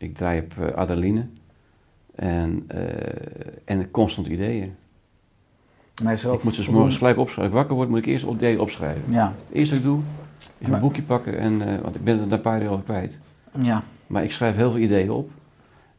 Ik 0.04 0.16
draai 0.16 0.40
op 0.40 0.54
eh, 0.58 0.76
adrenaline 0.76 1.26
en, 2.16 2.64
eh, 2.68 2.82
en 3.66 3.92
constant 3.92 4.28
ideeën. 4.28 4.76
Maar 6.04 6.14
er 6.24 6.34
Ik 6.34 6.44
moet 6.44 6.56
ze 6.56 6.72
morgens 6.72 6.98
gelijk 6.98 7.18
opschrijven. 7.18 7.44
Als 7.44 7.52
ik 7.52 7.58
wakker 7.58 7.76
word, 7.76 7.90
moet 7.90 7.98
ik 7.98 8.06
eerst 8.06 8.26
ideeën 8.26 8.60
opschrijven. 8.60 9.12
Ja, 9.12 9.34
Het 9.48 9.58
eerste 9.58 9.74
wat 9.76 9.84
ik 9.84 9.90
doe, 9.90 10.00
is 10.58 10.68
mijn 10.68 10.82
boekje 10.82 11.02
pakken, 11.02 11.40
en, 11.40 11.62
eh, 11.62 11.82
want 11.82 11.96
ik 11.96 12.04
ben 12.04 12.20
het 12.20 12.30
na 12.30 12.36
een 12.36 12.42
paar 12.42 12.62
jaar 12.62 12.72
al 12.72 12.78
kwijt. 12.78 13.20
ja. 13.62 13.84
Maar 14.08 14.24
ik 14.24 14.32
schrijf 14.32 14.56
heel 14.56 14.72
veel 14.72 14.80
ideeën 14.80 15.12
op. 15.12 15.30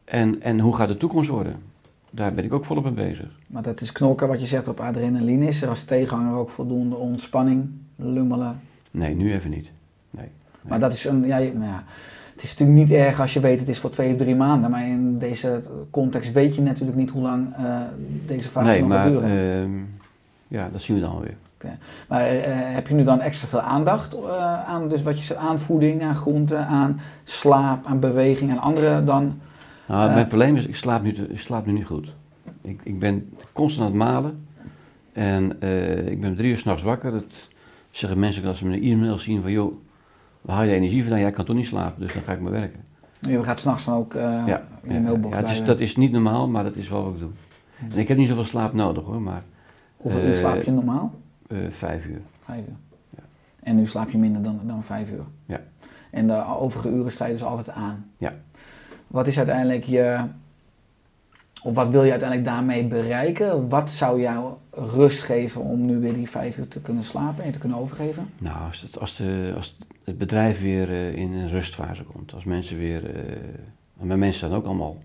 En, 0.03 0.41
en 0.41 0.59
hoe 0.59 0.75
gaat 0.75 0.87
de 0.87 0.97
toekomst 0.97 1.29
worden? 1.29 1.55
Daar 2.09 2.33
ben 2.33 2.43
ik 2.43 2.53
ook 2.53 2.65
volop 2.65 2.83
mee 2.83 2.93
bezig. 2.93 3.27
Maar 3.47 3.63
dat 3.63 3.81
is 3.81 3.91
knokken 3.91 4.27
wat 4.27 4.41
je 4.41 4.47
zegt 4.47 4.67
op 4.67 4.79
adrenaline. 4.79 5.47
Is 5.47 5.61
er 5.61 5.69
als 5.69 5.83
tegenhanger 5.83 6.37
ook 6.37 6.49
voldoende 6.49 6.95
ontspanning, 6.95 7.69
lummelen? 7.95 8.59
Nee, 8.91 9.15
nu 9.15 9.33
even 9.33 9.49
niet. 9.49 9.71
Nee. 10.09 10.27
Maar 10.61 10.79
dat 10.79 10.93
is 10.93 11.05
een, 11.05 11.25
ja, 11.25 11.37
ja, 11.37 11.83
het 12.35 12.43
is 12.43 12.57
natuurlijk 12.57 12.87
niet 12.89 12.97
erg 12.97 13.19
als 13.19 13.33
je 13.33 13.39
weet 13.39 13.59
het 13.59 13.69
is 13.69 13.79
voor 13.79 13.89
twee 13.89 14.11
of 14.11 14.17
drie 14.17 14.35
maanden. 14.35 14.71
Maar 14.71 14.87
in 14.87 15.19
deze 15.19 15.61
context 15.89 16.31
weet 16.31 16.55
je 16.55 16.61
natuurlijk 16.61 16.97
niet 16.97 17.09
hoe 17.09 17.21
lang 17.21 17.55
eh, 17.57 17.81
deze 18.25 18.49
fase 18.49 18.67
nee, 18.67 18.79
nog 18.81 18.91
gaat 18.91 18.97
maar 18.97 19.09
duren. 19.09 19.29
ehm, 19.29 19.71
ja, 20.47 20.69
dat 20.71 20.81
zien 20.81 20.95
we 20.95 21.01
dan 21.01 21.19
weer. 21.19 21.35
Maar 22.07 22.27
eh, 22.27 22.41
heb 22.47 22.87
je 22.87 22.93
nu 22.93 23.03
dan 23.03 23.19
extra 23.19 23.47
veel 23.47 23.61
aandacht 23.61 24.13
eh, 24.13 24.63
aan 24.63 24.89
dus 24.89 25.03
wat 25.03 25.17
je 25.17 25.23
zegt, 25.23 25.39
aan 25.39 25.59
voeding, 25.59 26.03
aan 26.03 26.15
groenten, 26.15 26.65
aan 26.65 26.99
slaap, 27.23 27.85
aan 27.85 27.99
beweging, 27.99 28.51
aan 28.51 28.59
andere 28.59 29.03
dan? 29.03 29.39
Nou, 29.87 30.13
mijn 30.13 30.27
probleem 30.27 30.55
is, 30.55 30.65
ik 30.65 30.75
slaap 30.75 31.03
nu, 31.03 31.09
ik 31.09 31.39
slaap 31.39 31.65
nu 31.65 31.71
niet 31.71 31.85
goed. 31.85 32.13
Ik, 32.61 32.81
ik 32.83 32.99
ben 32.99 33.29
constant 33.53 33.85
aan 33.85 33.99
het 33.99 34.09
malen. 34.09 34.47
En 35.13 35.51
ik 36.11 36.21
ben 36.21 36.35
drie 36.35 36.51
uur 36.51 36.57
s'nachts 36.57 36.83
wakker. 36.83 37.11
Dat 37.11 37.49
zeggen 37.91 38.19
mensen 38.19 38.45
als 38.45 38.57
ze 38.57 38.65
mijn 38.65 38.83
e-mail 38.83 39.17
zien 39.17 39.41
van... 39.41 39.51
joh, 39.51 39.73
waar 40.45 40.55
haal 40.55 40.65
je 40.65 40.73
energie 40.73 41.01
vandaan? 41.01 41.19
Jij 41.19 41.31
kan 41.31 41.45
toch 41.45 41.55
niet 41.55 41.65
slapen, 41.65 42.01
dus 42.01 42.13
dan 42.13 42.21
ga 42.23 42.31
ik 42.31 42.39
maar 42.39 42.51
werken. 42.51 42.79
Je 43.19 43.43
gaat 43.43 43.59
s'nachts 43.59 43.85
dan 43.85 43.95
ook 43.95 44.13
eh 44.13 44.21
ja, 44.21 44.63
in 44.83 44.93
ja, 44.93 44.99
mailbox 44.99 45.35
ja, 45.35 45.41
het 45.41 45.49
is, 45.49 45.57
bij, 45.57 45.65
dat 45.65 45.79
is 45.79 45.95
niet 45.95 46.11
normaal, 46.11 46.47
maar 46.47 46.63
dat 46.63 46.75
is 46.75 46.89
wel 46.89 47.03
wat 47.03 47.13
ik 47.13 47.19
doe. 47.19 47.29
En 47.91 47.97
ik 47.97 48.07
heb 48.07 48.17
niet 48.17 48.27
zoveel 48.27 48.43
slaap 48.43 48.73
nodig 48.73 49.03
hoor, 49.03 49.21
maar 49.21 49.43
Hoeveel 49.97 50.21
uur 50.21 50.31
eh, 50.31 50.37
slaap 50.37 50.63
je 50.63 50.71
normaal? 50.71 51.13
eh, 51.47 51.57
vijf 51.69 52.05
uur. 52.05 52.21
Vijf 52.43 52.59
uur. 52.67 52.75
En 53.63 53.75
nu 53.75 53.87
slaap 53.87 54.09
je 54.09 54.17
minder 54.17 54.43
dan, 54.43 54.59
dan 54.63 54.83
vijf 54.83 55.11
uur. 55.11 55.25
Ja. 55.45 55.61
En 56.11 56.27
de 56.27 56.45
overige 56.45 56.89
uren 56.89 57.11
sta 57.11 57.25
je 57.25 57.31
dus 57.31 57.43
altijd 57.43 57.69
aan. 57.69 58.05
Ja. 58.17 58.33
Wat 59.07 59.27
is 59.27 59.37
uiteindelijk 59.37 59.83
je, 59.83 60.19
of 61.63 61.75
wat 61.75 61.89
wil 61.89 62.03
je 62.03 62.11
uiteindelijk 62.11 62.49
daarmee 62.49 62.87
bereiken? 62.87 63.69
Wat 63.69 63.91
zou 63.91 64.21
jou 64.21 64.53
rust 64.71 65.21
geven 65.21 65.61
om 65.61 65.85
nu 65.85 65.99
weer 65.99 66.13
die 66.13 66.29
vijf 66.29 66.57
uur 66.57 66.67
te 66.67 66.81
kunnen 66.81 67.03
slapen 67.03 67.43
en 67.43 67.51
te 67.51 67.59
kunnen 67.59 67.77
overgeven? 67.77 68.29
Nou, 68.37 68.57
als 68.67 68.81
het, 68.81 68.99
als 68.99 69.15
de, 69.15 69.53
als 69.55 69.77
het 70.05 70.17
bedrijf 70.17 70.61
weer 70.61 70.89
eh, 70.89 71.15
in 71.15 71.33
een 71.33 71.49
rustfase 71.49 72.03
komt, 72.03 72.33
als 72.33 72.43
mensen 72.43 72.77
weer. 72.77 73.15
eh, 73.15 73.23
mijn 73.93 74.19
mensen 74.19 74.37
staan 74.47 74.57
ook 74.57 74.65
allemaal 74.65 74.97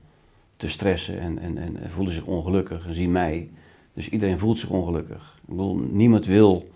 te 0.57 0.69
stressen 0.69 1.21
en, 1.21 1.39
en, 1.39 1.59
en 1.59 1.91
voelen 1.91 2.15
zich 2.15 2.25
ongelukkig 2.25 2.87
en 2.87 2.95
zien 2.95 3.13
mij. 3.13 3.51
Dus 3.95 4.09
iedereen 4.09 4.39
voelt 4.39 4.59
zich 4.59 4.71
ongelukkig. 4.71 5.39
Ik 5.43 5.49
bedoel, 5.49 5.77
niemand 5.77 6.27
wil 6.27 6.69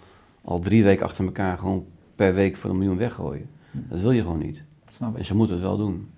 al 0.43 0.59
drie 0.59 0.85
weken 0.85 1.07
achter 1.07 1.25
elkaar 1.25 1.59
gewoon 1.59 1.87
per 2.15 2.35
week 2.35 2.57
voor 2.57 2.71
een 2.71 2.79
miljoen 2.79 2.97
weggooien. 2.97 3.49
Dat 3.71 4.01
wil 4.01 4.11
je 4.11 4.23
gewoon 4.23 4.39
niet. 4.39 4.63
Snap 4.91 5.17
En 5.17 5.25
ze 5.25 5.35
moeten 5.35 5.57
het 5.57 5.65
wel 5.65 5.77
doen. 5.77 6.09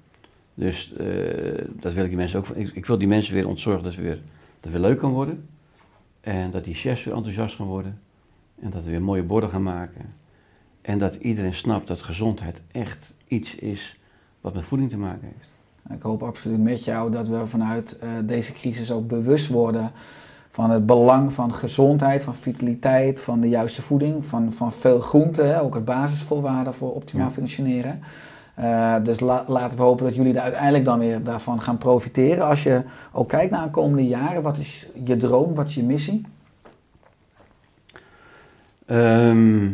Dus 0.54 0.92
eh, 0.92 1.64
dat 1.80 1.92
wil 1.92 2.02
ik 2.02 2.08
die 2.08 2.18
mensen 2.18 2.38
ook. 2.38 2.48
Ik, 2.48 2.68
ik 2.68 2.86
wil 2.86 2.98
die 2.98 3.08
mensen 3.08 3.34
weer 3.34 3.48
ontzorgen 3.48 3.82
dat 3.82 3.94
het 3.94 4.04
weer, 4.04 4.20
dat 4.60 4.72
weer 4.72 4.80
leuk 4.80 4.98
kan 4.98 5.12
worden. 5.12 5.48
En 6.20 6.50
dat 6.50 6.64
die 6.64 6.74
chefs 6.74 7.04
weer 7.04 7.14
enthousiast 7.14 7.54
gaan 7.56 7.66
worden. 7.66 7.98
En 8.60 8.70
dat 8.70 8.84
we 8.84 8.90
weer 8.90 9.00
mooie 9.00 9.22
borden 9.22 9.50
gaan 9.50 9.62
maken. 9.62 10.14
En 10.86 10.98
dat 10.98 11.14
iedereen 11.14 11.54
snapt 11.54 11.86
dat 11.88 12.02
gezondheid 12.02 12.62
echt 12.72 13.14
iets 13.28 13.54
is 13.54 13.98
wat 14.40 14.54
met 14.54 14.64
voeding 14.64 14.90
te 14.90 14.96
maken 14.96 15.28
heeft. 15.36 15.52
Ik 15.98 16.02
hoop 16.02 16.22
absoluut 16.22 16.62
met 16.62 16.84
jou 16.84 17.10
dat 17.10 17.28
we 17.28 17.46
vanuit 17.46 17.98
eh, 17.98 18.08
deze 18.24 18.52
crisis 18.52 18.90
ook 18.92 19.08
bewust 19.08 19.48
worden 19.48 19.90
van 20.50 20.70
het 20.70 20.86
belang 20.86 21.32
van 21.32 21.54
gezondheid, 21.54 22.24
van 22.24 22.34
vitaliteit, 22.34 23.20
van 23.20 23.40
de 23.40 23.48
juiste 23.48 23.82
voeding, 23.82 24.24
van, 24.26 24.52
van 24.52 24.72
veel 24.72 25.00
groente, 25.00 25.42
hè, 25.42 25.60
ook 25.62 25.74
als 25.74 25.84
basisvoorwaarden 25.84 26.74
voor 26.74 26.94
optimaal 26.94 27.26
Ja. 27.26 27.32
functioneren. 27.32 28.00
Eh, 28.54 28.94
dus 29.02 29.20
la- 29.20 29.44
laten 29.48 29.78
we 29.78 29.84
hopen 29.84 30.04
dat 30.04 30.14
jullie 30.14 30.34
er 30.34 30.40
uiteindelijk 30.40 30.84
dan 30.84 30.98
weer 30.98 31.22
daarvan 31.22 31.60
gaan 31.60 31.78
profiteren. 31.78 32.44
Als 32.46 32.62
je 32.62 32.82
ook 33.12 33.28
kijkt 33.28 33.50
naar 33.50 33.64
de 33.64 33.70
komende 33.70 34.06
jaren, 34.06 34.42
wat 34.42 34.58
is 34.58 34.86
je 35.04 35.16
droom, 35.16 35.54
wat 35.54 35.66
is 35.68 35.74
je 35.74 35.82
missie? 35.84 36.20
Ehm, 38.86 39.68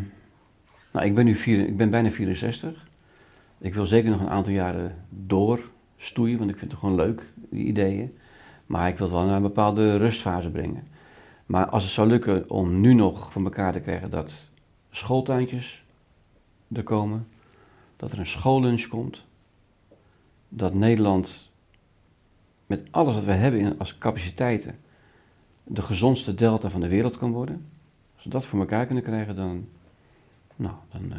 nou, 0.93 1.07
ik 1.07 1.15
ben 1.15 1.25
nu 1.25 1.35
vier, 1.35 1.67
ik 1.67 1.77
ben 1.77 1.91
bijna 1.91 2.11
64. 2.11 2.87
Ik 3.59 3.75
wil 3.75 3.87
zeker 3.87 4.11
nog 4.11 4.21
een 4.21 4.29
aantal 4.29 4.53
jaren 4.53 5.05
doorstoeien, 5.09 6.39
want 6.39 6.51
ik 6.51 6.59
vind 6.59 6.71
het 6.71 6.81
gewoon 6.81 6.95
leuk, 6.95 7.23
die 7.35 7.65
ideeën. 7.65 8.17
Maar 8.67 8.89
ik 8.89 8.99
wil 8.99 9.07
het 9.07 9.17
wel 9.17 9.27
naar 9.27 9.37
een 9.37 9.43
bepaalde 9.43 9.97
rustfase 9.97 10.51
brengen. 10.51 10.87
Maar 11.47 11.67
als 11.67 11.83
het 11.83 11.93
zou 11.93 12.09
lukken 12.09 12.51
om 12.51 12.81
nu 12.81 12.95
nog 12.95 13.33
voor 13.33 13.45
elkaar 13.45 13.73
te 13.73 13.81
krijgen 13.81 14.11
dat 14.11 14.33
schooltuintjes 14.91 15.85
er 16.73 16.83
komen, 16.83 17.29
dat 17.97 18.13
er 18.13 18.19
een 18.19 18.27
schoollunch 18.27 18.87
komt, 18.87 19.25
dat 20.49 20.75
Nederland 20.75 21.51
met 22.67 22.83
alles 22.91 23.15
wat 23.15 23.25
we 23.25 23.33
hebben 23.33 23.79
als 23.79 23.99
capaciteiten 23.99 24.79
de 25.65 25.83
gezondste 25.83 26.35
delta 26.35 26.71
van 26.71 26.81
de 26.81 26.89
wereld 26.89 27.19
kan 27.19 27.33
worden. 27.33 27.67
Als 28.15 28.25
we 28.25 28.31
dat 28.31 28.47
voor 28.47 28.61
elkaar 28.61 28.87
kunnen 28.87 29.05
krijgen, 29.05 29.37
dan, 29.37 29.69
nou, 30.57 30.75
dan 30.93 31.13
eh, 31.13 31.19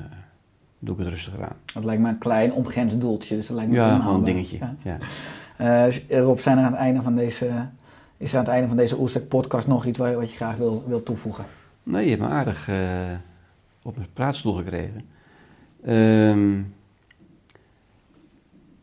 doe 0.79 0.93
ik 0.97 1.03
het 1.03 1.09
rustiger 1.13 1.43
aan. 1.43 1.55
Dat 1.73 1.83
lijkt 1.83 2.01
me 2.01 2.09
een 2.09 2.17
klein 2.17 2.53
onbegrensd 2.53 3.01
doeltje, 3.01 3.35
dus 3.35 3.47
dat 3.47 3.55
lijkt 3.55 3.71
me 3.71 3.77
Ja, 3.77 3.99
gewoon 3.99 4.15
een 4.15 4.23
dingetje. 4.23 4.57
ja. 4.57 4.75
Ja. 4.81 4.97
Eh, 5.57 6.19
Rob, 6.19 6.39
zijn 6.39 6.57
er 6.57 6.63
aan 6.63 6.71
het 6.71 6.81
einde 6.81 7.01
van 7.01 7.15
deze, 7.15 7.67
is 8.17 8.31
er 8.31 8.37
aan 8.37 8.43
het 8.43 8.53
einde 8.53 8.67
van 8.67 8.77
deze 8.77 8.99
Oerstek 8.99 9.27
podcast 9.27 9.67
nog 9.67 9.85
iets 9.85 9.97
wat 9.97 10.29
je 10.31 10.35
graag 10.35 10.55
wil, 10.57 10.83
wil 10.87 11.03
toevoegen? 11.03 11.45
Nee, 11.83 12.03
je 12.03 12.09
hebt 12.09 12.21
me 12.21 12.27
aardig 12.27 12.67
eh, 12.67 13.11
op 13.81 13.95
mijn 13.95 14.07
praatstoel 14.13 14.53
gekregen. 14.53 15.01
Ehm, 15.83 16.61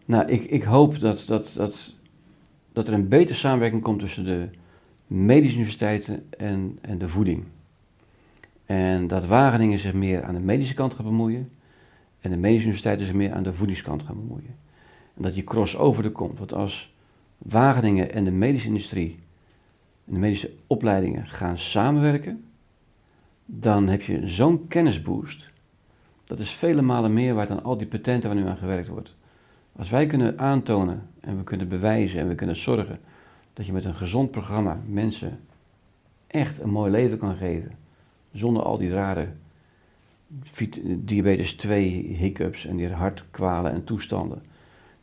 nou, 0.04 0.26
ik, 0.26 0.42
ik 0.42 0.62
hoop 0.62 1.00
dat, 1.00 1.24
dat, 1.26 1.52
dat, 1.56 1.94
dat 2.72 2.86
er 2.88 2.94
een 2.94 3.08
betere 3.08 3.38
samenwerking 3.38 3.82
komt 3.82 4.00
tussen 4.00 4.24
de 4.24 4.48
medische 5.06 5.56
universiteiten 5.56 6.26
en, 6.38 6.78
en 6.80 6.98
de 6.98 7.08
voeding. 7.08 7.44
En 8.70 9.06
dat 9.06 9.26
Wageningen 9.26 9.78
zich 9.78 9.92
meer 9.92 10.24
aan 10.24 10.34
de 10.34 10.40
medische 10.40 10.74
kant 10.74 10.94
gaat 10.94 11.04
bemoeien 11.04 11.50
en 12.20 12.30
de 12.30 12.36
medische 12.36 12.62
universiteiten 12.62 13.06
zich 13.06 13.14
meer 13.14 13.32
aan 13.32 13.42
de 13.42 13.52
voedingskant 13.52 14.02
gaan 14.02 14.14
bemoeien. 14.14 14.56
En 15.16 15.22
dat 15.22 15.34
die 15.34 15.44
crossover 15.44 16.04
er 16.04 16.10
komt. 16.10 16.38
Want 16.38 16.52
als 16.52 16.94
Wageningen 17.38 18.12
en 18.12 18.24
de 18.24 18.30
medische 18.30 18.66
industrie 18.66 19.18
en 20.06 20.12
de 20.14 20.18
medische 20.18 20.50
opleidingen 20.66 21.26
gaan 21.26 21.58
samenwerken, 21.58 22.44
dan 23.44 23.88
heb 23.88 24.02
je 24.02 24.28
zo'n 24.28 24.68
kennisboost. 24.68 25.50
Dat 26.24 26.38
is 26.38 26.50
vele 26.50 26.82
malen 26.82 27.12
meer 27.12 27.34
waard 27.34 27.48
dan 27.48 27.62
al 27.62 27.76
die 27.76 27.86
patenten 27.86 28.30
waar 28.30 28.38
nu 28.38 28.48
aan 28.48 28.56
gewerkt 28.56 28.88
wordt. 28.88 29.14
Als 29.76 29.90
wij 29.90 30.06
kunnen 30.06 30.38
aantonen 30.38 31.08
en 31.20 31.36
we 31.36 31.44
kunnen 31.44 31.68
bewijzen 31.68 32.20
en 32.20 32.28
we 32.28 32.34
kunnen 32.34 32.56
zorgen 32.56 33.00
dat 33.52 33.66
je 33.66 33.72
met 33.72 33.84
een 33.84 33.94
gezond 33.94 34.30
programma 34.30 34.80
mensen 34.86 35.40
echt 36.26 36.60
een 36.60 36.70
mooi 36.70 36.90
leven 36.90 37.18
kan 37.18 37.36
geven, 37.36 37.78
zonder 38.32 38.62
al 38.62 38.78
die 38.78 38.90
rare 38.90 39.28
diabetes 40.84 41.54
2 41.54 42.14
hiccups 42.18 42.66
en 42.66 42.76
die 42.76 42.88
hartkwalen 42.88 43.72
en 43.72 43.84
toestanden, 43.84 44.42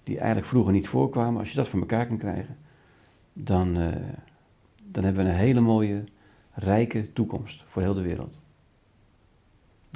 die 0.04 0.18
eigenlijk 0.18 0.48
vroeger 0.48 0.74
niet 0.74 0.88
voorkwamen. 0.88 1.40
Als 1.40 1.50
je 1.50 1.56
dat 1.56 1.68
voor 1.68 1.80
elkaar 1.80 2.08
kan 2.08 2.18
krijgen, 2.18 2.58
dan, 3.34 3.78
eh, 3.78 3.88
dan 4.92 5.04
hebben 5.04 5.24
we 5.24 5.30
een 5.30 5.36
hele 5.36 5.60
mooie 5.60 6.04
rijke 6.54 7.14
toekomst 7.14 7.64
voor 7.66 7.82
heel 7.82 7.94
de 7.94 8.02
wereld. 8.02 8.40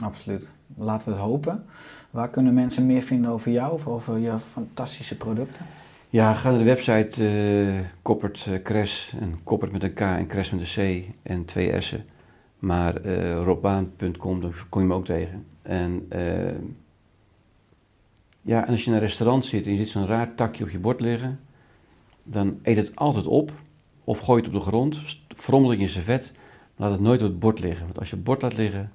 Absoluut. 0.01 0.51
Laten 0.75 1.07
we 1.07 1.13
het 1.13 1.23
hopen. 1.23 1.65
Waar 2.09 2.29
kunnen 2.29 2.53
mensen 2.53 2.85
meer 2.85 3.01
vinden 3.01 3.31
over 3.31 3.51
jou 3.51 3.73
of 3.73 3.87
over 3.87 4.17
je 4.17 4.39
fantastische 4.39 5.17
producten? 5.17 5.65
Ja, 6.09 6.33
ga 6.33 6.49
naar 6.49 6.59
de 6.59 6.65
website 6.65 7.27
eh 7.27 7.85
Koppert 8.01 8.45
eh, 8.47 8.61
Cres 8.61 9.13
en 9.19 9.39
Koppert 9.43 9.71
met 9.71 9.83
een 9.83 9.93
K 9.93 9.99
en 9.99 10.27
Cres 10.27 10.49
met 10.49 10.61
een 10.75 11.03
C 11.03 11.05
en 11.23 11.45
twee 11.45 11.81
S'en. 11.81 12.05
Maar 12.61 12.95
eh 12.95 13.43
robbaan.com, 13.43 14.41
daar 14.41 14.65
kom 14.69 14.81
je 14.81 14.87
me 14.87 14.93
ook 14.93 15.05
tegen. 15.05 15.45
En 15.61 16.05
eh, 16.09 16.55
ja, 18.41 18.65
en 18.65 18.71
als 18.71 18.83
je 18.83 18.89
in 18.89 18.95
een 18.95 19.01
restaurant 19.01 19.45
zit 19.45 19.65
en 19.65 19.71
je 19.71 19.77
ziet 19.77 19.89
zo'n 19.89 20.05
raar 20.05 20.35
takje 20.35 20.63
op 20.63 20.69
je 20.69 20.79
bord 20.79 21.01
liggen, 21.01 21.39
dan 22.23 22.59
eet 22.61 22.77
het 22.77 22.95
altijd 22.95 23.27
op 23.27 23.51
of 24.03 24.19
gooi 24.19 24.43
het 24.43 24.53
op 24.53 24.59
de 24.59 24.67
grond, 24.67 25.01
frommel 25.35 25.69
het 25.69 25.79
in 25.79 25.85
je 25.85 25.91
servet, 25.91 26.33
laat 26.75 26.91
het 26.91 26.99
nooit 26.99 27.21
op 27.21 27.27
het 27.27 27.39
bord 27.39 27.59
liggen. 27.59 27.85
Want 27.85 27.99
als 27.99 28.09
je 28.09 28.15
het 28.15 28.23
bord 28.23 28.41
laat 28.41 28.57
liggen, 28.57 28.91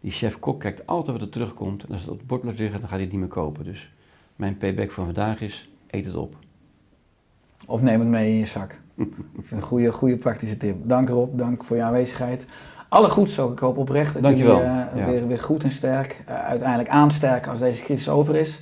die 0.00 0.10
chef-kok 0.10 0.60
kijkt 0.60 0.86
altijd 0.86 1.18
wat 1.18 1.26
er 1.26 1.32
terugkomt 1.32 1.84
en 1.84 1.92
als 1.92 2.00
het 2.00 2.10
op 2.10 2.18
het 2.18 2.26
bord 2.26 2.40
blijft 2.40 2.58
liggen, 2.58 2.80
dan 2.80 2.88
gaat 2.88 2.98
hij 2.98 3.06
het 3.06 3.12
niet 3.12 3.22
meer 3.22 3.34
kopen. 3.34 3.64
Dus 3.64 3.92
mijn 4.36 4.56
payback 4.56 4.90
van 4.90 5.04
vandaag 5.04 5.40
is, 5.40 5.70
eet 5.86 6.06
het 6.06 6.16
op. 6.16 6.36
Of 7.66 7.82
neem 7.82 8.00
het 8.00 8.08
mee 8.08 8.32
in 8.32 8.38
je 8.38 8.46
zak. 8.46 8.80
Een 9.50 9.62
goede, 9.62 9.92
goede 9.92 10.16
praktische 10.16 10.56
tip. 10.56 10.88
Dank 10.88 11.08
Rob, 11.08 11.38
dank 11.38 11.64
voor 11.64 11.76
je 11.76 11.82
aanwezigheid. 11.82 12.46
Alle 12.88 13.08
goeds 13.08 13.40
ook. 13.40 13.52
Ik 13.52 13.58
hoop 13.58 13.76
oprecht 13.76 14.12
dat 14.12 14.22
Dankjewel. 14.22 14.56
jullie 14.56 14.70
eh, 14.94 15.04
weer, 15.04 15.26
weer 15.26 15.38
goed 15.38 15.62
en 15.62 15.70
sterk, 15.70 16.22
eh, 16.26 16.44
uiteindelijk 16.44 16.88
aansterken 16.88 17.50
als 17.50 17.60
deze 17.60 17.82
crisis 17.82 18.08
over 18.08 18.36
is. 18.36 18.60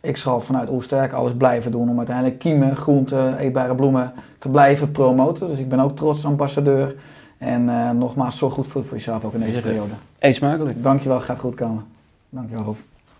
Ik 0.00 0.16
zal 0.16 0.40
vanuit 0.40 0.70
Oersterk 0.70 1.12
alles 1.12 1.32
blijven 1.34 1.70
doen 1.70 1.88
om 1.88 1.98
uiteindelijk 1.98 2.38
kiemen, 2.38 2.76
groenten, 2.76 3.38
eetbare 3.38 3.74
bloemen 3.74 4.12
te 4.38 4.48
blijven 4.48 4.90
promoten. 4.90 5.48
Dus 5.48 5.58
ik 5.58 5.68
ben 5.68 5.80
ook 5.80 5.96
trots 5.96 6.24
ambassadeur. 6.24 6.94
En 7.38 7.68
eh, 7.68 7.90
nogmaals, 7.90 8.38
zorg 8.38 8.54
goed 8.54 8.66
voor, 8.66 8.84
voor 8.84 8.96
jezelf 8.96 9.24
ook 9.24 9.34
in 9.34 9.40
deze 9.40 9.60
periode. 9.60 9.92
Eet 10.18 10.34
smakelijk. 10.34 10.82
Dankjewel, 10.82 11.20
gaat 11.20 11.38
goed 11.38 11.54
komen. 11.54 11.84
Dankjewel 12.28 12.64
Rob. 12.64 12.76